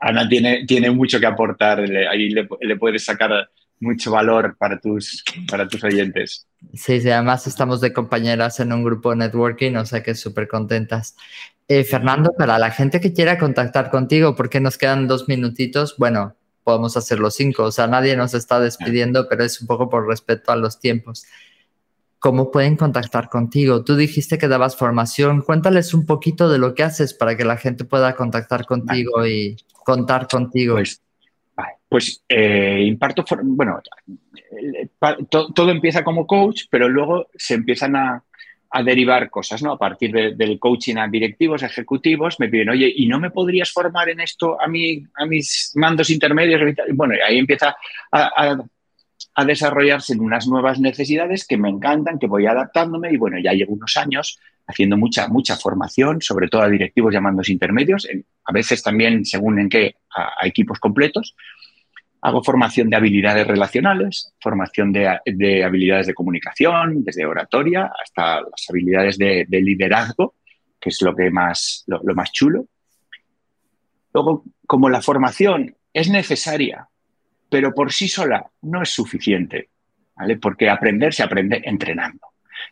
Ana, 0.00 0.28
tiene, 0.28 0.64
tiene 0.66 0.90
mucho 0.90 1.20
que 1.20 1.26
aportar, 1.26 1.80
ahí 1.80 2.30
le, 2.30 2.76
puedes 2.76 3.04
sacar 3.04 3.50
mucho 3.78 4.10
valor 4.10 4.56
para 4.58 4.80
tus, 4.80 5.22
para 5.50 5.68
tus 5.68 5.84
oyentes. 5.84 6.46
Sí, 6.72 7.00
sí, 7.00 7.10
además 7.10 7.46
estamos 7.46 7.82
de 7.82 7.92
compañeras 7.92 8.60
en 8.60 8.72
un 8.72 8.82
grupo 8.82 9.10
de 9.10 9.16
networking, 9.16 9.76
o 9.76 9.84
sea 9.84 10.02
que 10.02 10.14
súper 10.14 10.48
contentas. 10.48 11.14
Eh, 11.68 11.84
Fernando, 11.84 12.32
para 12.38 12.58
la 12.58 12.70
gente 12.70 13.00
que 13.00 13.12
quiera 13.12 13.38
contactar 13.38 13.90
contigo, 13.90 14.34
porque 14.34 14.60
nos 14.60 14.78
quedan 14.78 15.06
dos 15.06 15.28
minutitos, 15.28 15.96
bueno, 15.98 16.34
podemos 16.64 16.96
hacer 16.96 17.18
los 17.18 17.34
cinco, 17.34 17.64
o 17.64 17.72
sea, 17.72 17.86
nadie 17.86 18.16
nos 18.16 18.34
está 18.34 18.58
despidiendo, 18.58 19.28
pero 19.28 19.44
es 19.44 19.60
un 19.60 19.66
poco 19.66 19.90
por 19.90 20.06
respeto 20.06 20.52
a 20.52 20.56
los 20.56 20.80
tiempos. 20.80 21.24
¿Cómo 22.26 22.50
pueden 22.50 22.74
contactar 22.74 23.28
contigo? 23.28 23.84
Tú 23.84 23.94
dijiste 23.94 24.36
que 24.36 24.48
dabas 24.48 24.74
formación. 24.74 25.42
Cuéntales 25.42 25.94
un 25.94 26.04
poquito 26.04 26.50
de 26.50 26.58
lo 26.58 26.74
que 26.74 26.82
haces 26.82 27.14
para 27.14 27.36
que 27.36 27.44
la 27.44 27.56
gente 27.56 27.84
pueda 27.84 28.16
contactar 28.16 28.66
contigo 28.66 29.24
y 29.24 29.56
contar 29.84 30.26
contigo. 30.26 30.74
Pues, 30.74 31.00
pues 31.88 32.24
eh, 32.28 32.82
imparto, 32.84 33.24
bueno, 33.44 33.80
todo 35.30 35.70
empieza 35.70 36.02
como 36.02 36.26
coach, 36.26 36.62
pero 36.68 36.88
luego 36.88 37.28
se 37.36 37.54
empiezan 37.54 37.94
a, 37.94 38.24
derivar 38.84 39.30
cosas, 39.30 39.62
¿no? 39.62 39.70
A 39.70 39.78
partir 39.78 40.36
del 40.36 40.58
coaching 40.58 40.96
a 40.96 41.06
directivos, 41.06 41.62
ejecutivos, 41.62 42.40
me 42.40 42.48
piden, 42.48 42.70
oye, 42.70 42.92
¿y 42.94 43.06
no 43.06 43.20
me 43.20 43.30
podrías 43.30 43.70
formar 43.70 44.08
en 44.08 44.18
esto 44.18 44.60
a, 44.60 44.66
mí, 44.66 45.04
a 45.14 45.26
mis 45.26 45.70
mandos 45.76 46.10
intermedios? 46.10 46.60
Bueno, 46.92 47.14
ahí 47.24 47.38
empieza 47.38 47.76
a, 48.10 48.50
a 48.50 48.64
desarrollarse 49.44 50.14
en 50.14 50.20
unas 50.20 50.46
nuevas 50.46 50.80
necesidades 50.80 51.46
que 51.46 51.58
me 51.58 51.68
encantan, 51.68 52.18
que 52.18 52.26
voy 52.26 52.46
adaptándome 52.46 53.12
y 53.12 53.18
bueno, 53.18 53.38
ya 53.38 53.52
llevo 53.52 53.74
unos 53.74 53.96
años 53.96 54.38
haciendo 54.66 54.96
mucha, 54.96 55.28
mucha 55.28 55.56
formación, 55.56 56.22
sobre 56.22 56.48
todo 56.48 56.62
a 56.62 56.68
directivos 56.68 57.12
llamándose 57.12 57.52
intermedios, 57.52 58.08
a 58.44 58.52
veces 58.52 58.82
también 58.82 59.24
según 59.24 59.60
en 59.60 59.68
qué, 59.68 59.96
a, 60.14 60.46
equipos 60.46 60.80
completos. 60.80 61.36
Hago 62.22 62.42
formación 62.42 62.88
de 62.88 62.96
habilidades 62.96 63.46
relacionales, 63.46 64.34
formación 64.40 64.90
de, 64.90 65.06
habilidades 65.62 66.06
de 66.06 66.14
comunicación, 66.14 67.04
desde 67.04 67.26
oratoria 67.26 67.92
hasta 68.02 68.40
las 68.40 68.66
habilidades 68.70 69.18
de, 69.18 69.46
liderazgo, 69.50 70.34
que 70.80 70.88
es 70.88 71.00
lo, 71.02 71.14
que 71.14 71.30
más, 71.30 71.84
lo 71.86 72.14
más 72.14 72.32
chulo. 72.32 72.66
Luego, 74.12 74.44
como 74.66 74.88
la 74.88 75.02
formación 75.02 75.76
es 75.92 76.08
necesaria 76.08 76.88
pero 77.48 77.74
por 77.74 77.92
sí 77.92 78.08
sola 78.08 78.44
no 78.62 78.82
es 78.82 78.90
suficiente, 78.90 79.68
¿vale? 80.16 80.36
Porque 80.36 80.68
aprender 80.68 81.14
se 81.14 81.22
aprende 81.22 81.62
entrenando. 81.64 82.26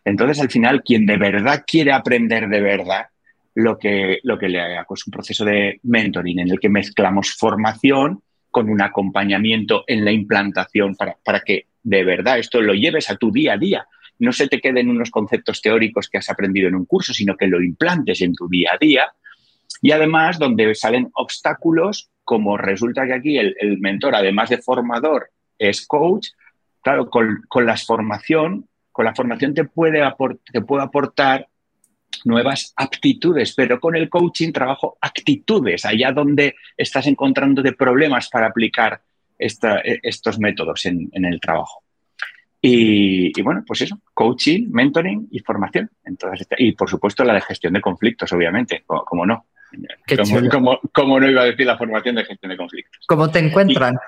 Entonces, 0.04 0.40
al 0.40 0.50
final, 0.50 0.82
quien 0.82 1.06
de 1.06 1.16
verdad 1.16 1.64
quiere 1.66 1.92
aprender 1.92 2.48
de 2.48 2.60
verdad, 2.60 3.06
lo 3.54 3.78
que, 3.78 4.18
lo 4.24 4.38
que 4.38 4.48
le 4.48 4.60
hago 4.60 4.94
es 4.94 5.06
un 5.06 5.12
proceso 5.12 5.44
de 5.44 5.78
mentoring 5.84 6.40
en 6.40 6.50
el 6.50 6.58
que 6.58 6.68
mezclamos 6.68 7.32
formación 7.32 8.22
con 8.50 8.68
un 8.68 8.82
acompañamiento 8.82 9.84
en 9.86 10.04
la 10.04 10.12
implantación 10.12 10.94
para, 10.96 11.16
para 11.24 11.40
que 11.40 11.66
de 11.82 12.04
verdad 12.04 12.38
esto 12.38 12.60
lo 12.60 12.74
lleves 12.74 13.10
a 13.10 13.16
tu 13.16 13.30
día 13.30 13.54
a 13.54 13.58
día. 13.58 13.86
No 14.18 14.32
se 14.32 14.48
te 14.48 14.60
queden 14.60 14.90
unos 14.90 15.10
conceptos 15.10 15.60
teóricos 15.60 16.08
que 16.08 16.18
has 16.18 16.30
aprendido 16.30 16.68
en 16.68 16.74
un 16.74 16.84
curso, 16.84 17.12
sino 17.12 17.36
que 17.36 17.46
lo 17.46 17.62
implantes 17.62 18.20
en 18.22 18.34
tu 18.34 18.48
día 18.48 18.70
a 18.74 18.78
día. 18.78 19.06
Y 19.82 19.92
además, 19.92 20.38
donde 20.38 20.74
salen 20.74 21.10
obstáculos, 21.14 22.10
como 22.24 22.56
resulta 22.56 23.06
que 23.06 23.14
aquí 23.14 23.38
el, 23.38 23.78
mentor, 23.80 24.14
además 24.14 24.50
de 24.50 24.58
formador, 24.58 25.30
es 25.58 25.86
coach, 25.86 26.28
claro, 26.82 27.10
con, 27.10 27.42
con 27.48 27.66
la 27.66 27.76
formación, 27.76 28.68
con 28.92 29.04
la 29.04 29.14
formación 29.14 29.54
te 29.54 29.64
puede, 29.64 30.02
te 30.52 30.60
puede 30.60 30.82
aportar 30.82 31.48
nuevas 32.24 32.72
aptitudes, 32.76 33.54
pero 33.54 33.80
con 33.80 33.96
el 33.96 34.08
coaching 34.08 34.52
trabajo 34.52 34.96
actitudes, 35.00 35.84
allá 35.84 36.12
donde 36.12 36.54
estás 36.76 37.06
encontrando 37.06 37.62
de 37.62 37.72
problemas 37.72 38.28
para 38.28 38.46
aplicar 38.46 39.00
estos 39.36 40.38
métodos 40.38 40.86
en, 40.86 41.10
el 41.12 41.40
trabajo. 41.40 41.82
Y, 42.60 43.42
bueno, 43.42 43.62
pues 43.66 43.82
eso, 43.82 44.00
coaching, 44.14 44.68
mentoring 44.70 45.28
y 45.30 45.40
formación. 45.40 45.90
Y 46.56 46.72
por 46.72 46.88
supuesto 46.88 47.24
la 47.24 47.34
de 47.34 47.42
gestión 47.42 47.74
de 47.74 47.80
conflictos, 47.80 48.32
obviamente, 48.32 48.84
como, 48.86 49.26
no. 49.26 49.46
Como, 50.92 51.20
no 51.20 51.30
iba 51.30 51.42
a 51.42 51.46
decir 51.46 51.66
la 51.66 51.76
formación 51.76 52.14
de 52.16 52.24
gestión 52.24 52.50
de 52.50 52.56
conflictos? 52.56 53.04
¿Cómo 53.06 53.30
te 53.30 53.40
encuentran? 53.40 53.98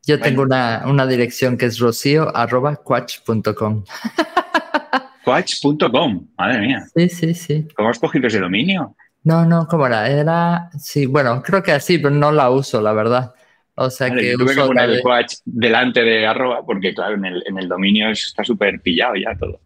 Yo 0.06 0.20
tengo 0.20 0.42
una, 0.42 0.84
una, 0.86 1.06
dirección 1.06 1.56
que 1.56 1.66
es 1.66 1.80
rocío.quach.com. 1.80 3.84
Quach.com, 5.24 6.28
madre 6.38 6.60
mía. 6.60 6.86
Sí, 6.94 7.08
sí, 7.08 7.34
sí. 7.34 7.66
¿Cómo 7.74 7.88
has 7.88 7.98
cogido 7.98 8.28
ese 8.28 8.38
dominio? 8.38 8.94
No, 9.24 9.44
no, 9.44 9.66
¿cómo 9.66 9.88
era? 9.88 10.08
Era, 10.08 10.70
sí, 10.78 11.06
bueno, 11.06 11.42
creo 11.42 11.64
que 11.64 11.72
así, 11.72 11.98
pero 11.98 12.14
no 12.14 12.30
la 12.30 12.50
uso, 12.50 12.80
la 12.80 12.92
verdad. 12.92 13.34
O 13.74 13.90
sea 13.90 14.08
que. 14.08 14.34
tuve 14.38 14.54
que 14.54 14.60
poner 14.60 14.88
el 14.88 15.02
Quach 15.02 15.38
delante 15.44 16.02
de 16.02 16.24
arroba, 16.24 16.64
porque 16.64 16.94
claro, 16.94 17.16
en 17.16 17.24
el, 17.24 17.42
en 17.44 17.58
el 17.58 17.68
dominio 17.68 18.10
está 18.10 18.44
súper 18.44 18.80
pillado 18.80 19.16
ya 19.16 19.36
todo. 19.36 19.60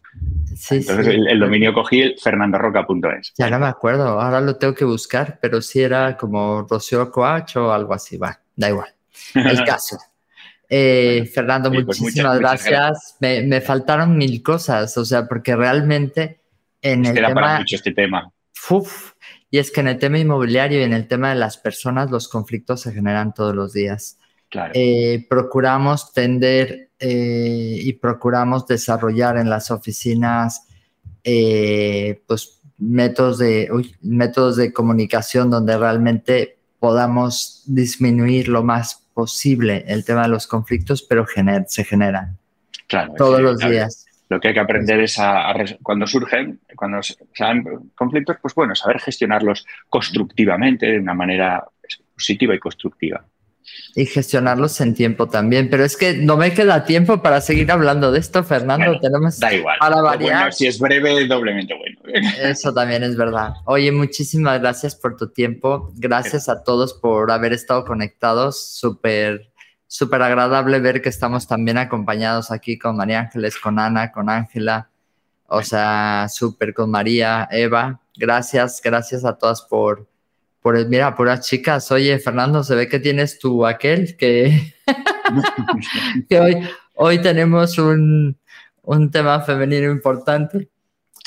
Sí, 0.61 0.76
Entonces 0.76 1.06
sí. 1.06 1.20
El, 1.26 1.40
dominio 1.40 1.72
cogí 1.72 2.02
el 2.02 2.18
fernandorroca.es. 2.18 3.32
Ya 3.38 3.48
no 3.48 3.58
me 3.58 3.66
acuerdo, 3.66 4.20
ahora 4.20 4.42
lo 4.42 4.56
tengo 4.56 4.74
que 4.74 4.84
buscar, 4.84 5.38
pero 5.40 5.62
sí 5.62 5.80
era 5.80 6.18
como 6.18 6.66
Rocío 6.68 7.11
Coach 7.11 7.56
o 7.56 7.72
algo 7.72 7.94
así, 7.94 8.18
va, 8.18 8.38
da 8.56 8.68
igual. 8.68 8.94
El 9.34 9.64
caso. 9.64 9.96
Eh, 10.68 11.28
Fernando, 11.34 11.72
pues 11.72 11.98
muchísimas 11.98 12.38
gracias. 12.38 13.16
Me, 13.20 13.61
faltaron 13.62 14.18
mil 14.18 14.42
cosas, 14.42 14.94
o 14.98 15.04
sea, 15.06 15.26
porque 15.26 15.56
realmente 15.56 16.42
en 16.82 17.06
el 17.06 17.14
tema... 17.14 17.34
Para 17.34 17.58
mucho 17.61 17.76
este 17.76 17.92
tema. 17.92 18.30
y 19.50 19.58
es 19.58 19.70
que 19.70 19.80
en 19.80 19.88
el 19.88 19.98
tema 19.98 20.18
inmobiliario 20.18 20.78
y 20.78 20.82
en 20.82 20.92
el 20.92 21.08
tema 21.08 21.30
de 21.30 21.36
las 21.36 21.56
personas, 21.56 22.11
los 22.11 22.28
conflictos 22.28 22.82
se 22.82 22.92
generan 22.92 23.32
todos 23.32 23.54
los 23.54 23.72
días. 23.72 24.19
Eh, 24.74 25.26
procuramos 25.28 26.12
tender 26.12 26.90
eh, 26.98 27.76
y 27.80 27.92
procuramos 27.94 28.66
desarrollar 28.66 29.36
en 29.36 29.48
las 29.48 29.70
oficinas 29.70 30.66
pues 31.22 32.61
métodos 32.78 33.38
de, 33.38 33.68
métodos 34.01 34.57
de 34.57 34.72
comunicación 34.72 35.51
donde 35.51 35.76
realmente 35.78 36.59
podamos 36.78 37.62
disminuir 37.66 38.48
lo 38.48 38.64
más 38.64 39.07
posible 39.12 39.84
el 39.86 40.05
tema 40.05 40.22
de 40.22 40.28
los 40.28 40.46
conflictos, 40.46 41.03
pero 41.03 41.26
se 41.66 41.84
generan 41.84 42.38
claro, 42.88 43.12
todos 43.16 43.40
los 43.40 43.59
días. 43.59 44.07
Lo 44.30 44.40
que 44.40 44.48
hay 44.48 44.55
que 44.55 44.61
aprender 44.61 45.01
es 45.01 45.18
a, 45.18 45.53
cuando 45.82 46.07
surgen, 46.07 46.61
cuando 46.74 47.01
salen 47.34 47.90
conflictos, 47.94 48.36
pues 48.40 48.55
bueno, 48.55 48.74
saber 48.74 48.98
gestionarlos 49.01 49.66
constructivamente, 49.88 50.86
de 50.86 51.01
una 51.01 51.14
manera 51.14 51.64
positiva 52.14 52.55
y 52.55 52.59
constructiva 52.59 53.24
y 53.94 54.06
gestionarlos 54.06 54.80
en 54.80 54.94
tiempo 54.94 55.28
también. 55.28 55.68
Pero 55.70 55.84
es 55.84 55.96
que 55.96 56.14
no 56.14 56.36
me 56.36 56.52
queda 56.54 56.84
tiempo 56.84 57.22
para 57.22 57.40
seguir 57.40 57.70
hablando 57.70 58.12
de 58.12 58.20
esto, 58.20 58.44
Fernando. 58.44 58.98
Tenemos 59.00 59.38
da 59.38 59.52
igual. 59.52 59.78
Para 59.78 60.00
variar. 60.02 60.52
si 60.52 60.66
es 60.66 60.78
breve, 60.78 61.26
doblemente 61.26 61.74
bueno. 61.74 61.98
Eso 62.40 62.72
también 62.72 63.02
es 63.02 63.16
verdad. 63.16 63.54
Oye, 63.64 63.92
muchísimas 63.92 64.61
gracias 64.61 64.94
por 64.94 65.16
tu 65.16 65.28
tiempo. 65.28 65.92
Gracias 65.96 66.48
a 66.48 66.62
todos 66.62 66.94
por 66.94 67.30
haber 67.30 67.52
estado 67.52 67.84
conectados. 67.84 68.64
Súper, 68.64 69.50
súper 69.86 70.22
agradable 70.22 70.80
ver 70.80 71.02
que 71.02 71.08
estamos 71.08 71.46
también 71.46 71.78
acompañados 71.78 72.50
aquí 72.50 72.78
con 72.78 72.96
María 72.96 73.20
Ángeles, 73.20 73.58
con 73.58 73.78
Ana, 73.78 74.12
con 74.12 74.28
Ángela. 74.28 74.90
O 75.46 75.62
sea, 75.62 76.28
súper 76.30 76.72
con 76.72 76.90
María, 76.90 77.48
Eva. 77.50 78.00
Gracias, 78.16 78.80
gracias 78.84 79.24
a 79.24 79.36
todas 79.36 79.62
por, 79.62 80.09
por 80.61 80.88
mira, 80.88 81.14
puras 81.14 81.46
chicas, 81.46 81.90
oye, 81.90 82.18
Fernando, 82.18 82.62
se 82.62 82.74
ve 82.74 82.88
que 82.88 82.98
tienes 82.98 83.38
tú 83.38 83.66
aquel 83.66 84.16
que, 84.16 84.74
que 86.28 86.40
hoy, 86.40 86.56
hoy 86.94 87.20
tenemos 87.22 87.78
un, 87.78 88.38
un 88.82 89.11
tema 89.11 89.40
femenino 89.40 89.90
importante. 89.90 90.68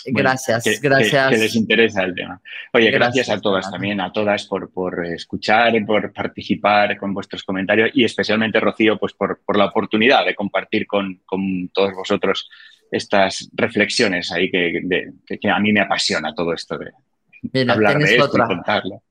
gracias, 0.05 0.81
gracias. 0.81 1.29
Que, 1.29 1.38
les 1.38 1.55
interesa 1.55 2.03
el 2.03 2.13
tema. 2.13 2.39
Oye, 2.73 2.91
gracias, 2.91 3.29
a 3.29 3.41
todas 3.41 3.71
también, 3.71 4.01
a 4.01 4.11
todas 4.11 4.45
por, 4.45 4.71
por 4.71 5.03
escuchar, 5.05 5.73
por 5.86 6.13
participar 6.13 6.97
con 6.97 7.13
vuestros 7.13 7.43
comentarios 7.43 7.89
y 7.93 8.03
especialmente, 8.03 8.59
Rocío, 8.59 8.99
pues 8.99 9.13
por, 9.13 9.41
por 9.43 9.57
la 9.57 9.65
oportunidad 9.65 10.25
de 10.25 10.36
compartir 10.36 10.86
con, 10.86 11.21
con, 11.25 11.69
todos 11.69 11.93
vosotros 11.95 12.49
estas 12.91 13.49
reflexiones 13.53 14.31
ahí 14.31 14.51
que, 14.51 14.81
que, 15.25 15.49
a 15.49 15.59
mí 15.59 15.73
me 15.73 15.81
apasiona 15.81 16.36
todo 16.36 16.53
esto 16.53 16.77
de, 16.77 16.91
Mira, 17.51 17.75
tienes 17.75 18.21
otra. 18.21 18.47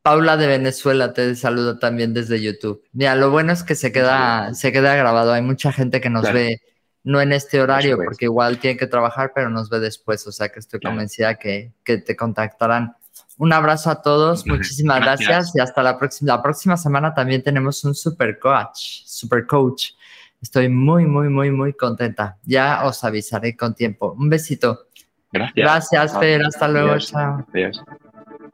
Paula 0.02 0.36
de 0.36 0.46
Venezuela 0.46 1.12
te 1.12 1.34
saludo 1.34 1.78
también 1.78 2.14
desde 2.14 2.40
YouTube. 2.40 2.82
Mira, 2.92 3.14
lo 3.14 3.30
bueno 3.30 3.52
es 3.52 3.62
que 3.62 3.74
se 3.74 3.92
queda, 3.92 4.54
se 4.54 4.72
queda 4.72 4.94
grabado. 4.94 5.32
Hay 5.32 5.42
mucha 5.42 5.70
gente 5.72 6.00
que 6.00 6.08
nos 6.08 6.32
ve, 6.32 6.62
no 7.04 7.20
en 7.20 7.32
este 7.32 7.60
horario, 7.60 7.98
porque 7.98 8.24
igual 8.24 8.58
tiene 8.58 8.78
que 8.78 8.86
trabajar, 8.86 9.32
pero 9.34 9.50
nos 9.50 9.68
ve 9.68 9.80
después. 9.80 10.26
O 10.26 10.32
sea 10.32 10.48
que 10.48 10.60
estoy 10.60 10.80
convencida 10.80 11.34
que, 11.34 11.72
que, 11.84 11.98
te 11.98 12.16
contactarán. 12.16 12.96
Un 13.36 13.52
abrazo 13.52 13.90
a 13.90 14.00
todos, 14.00 14.46
muchísimas 14.46 15.00
gracias. 15.00 15.54
y 15.54 15.60
hasta 15.60 15.82
la 15.82 15.98
próxima. 15.98 16.36
La 16.36 16.42
próxima 16.42 16.76
semana 16.76 17.12
también 17.12 17.42
tenemos 17.42 17.84
un 17.84 17.94
super 17.94 18.38
coach, 18.38 19.02
super 19.04 19.46
coach. 19.46 19.90
Estoy 20.40 20.68
muy, 20.68 21.04
muy, 21.04 21.28
muy, 21.28 21.50
muy 21.50 21.72
contenta. 21.74 22.38
Ya 22.44 22.84
os 22.84 23.04
avisaré 23.04 23.56
con 23.56 23.74
tiempo. 23.74 24.12
Un 24.18 24.28
besito. 24.28 24.86
Gracias. 25.30 25.54
Gracias, 25.54 26.18
Fer. 26.18 26.42
Hasta 26.44 26.68
luego. 26.68 26.98
Chao. 26.98 27.46
Adiós. 27.52 27.82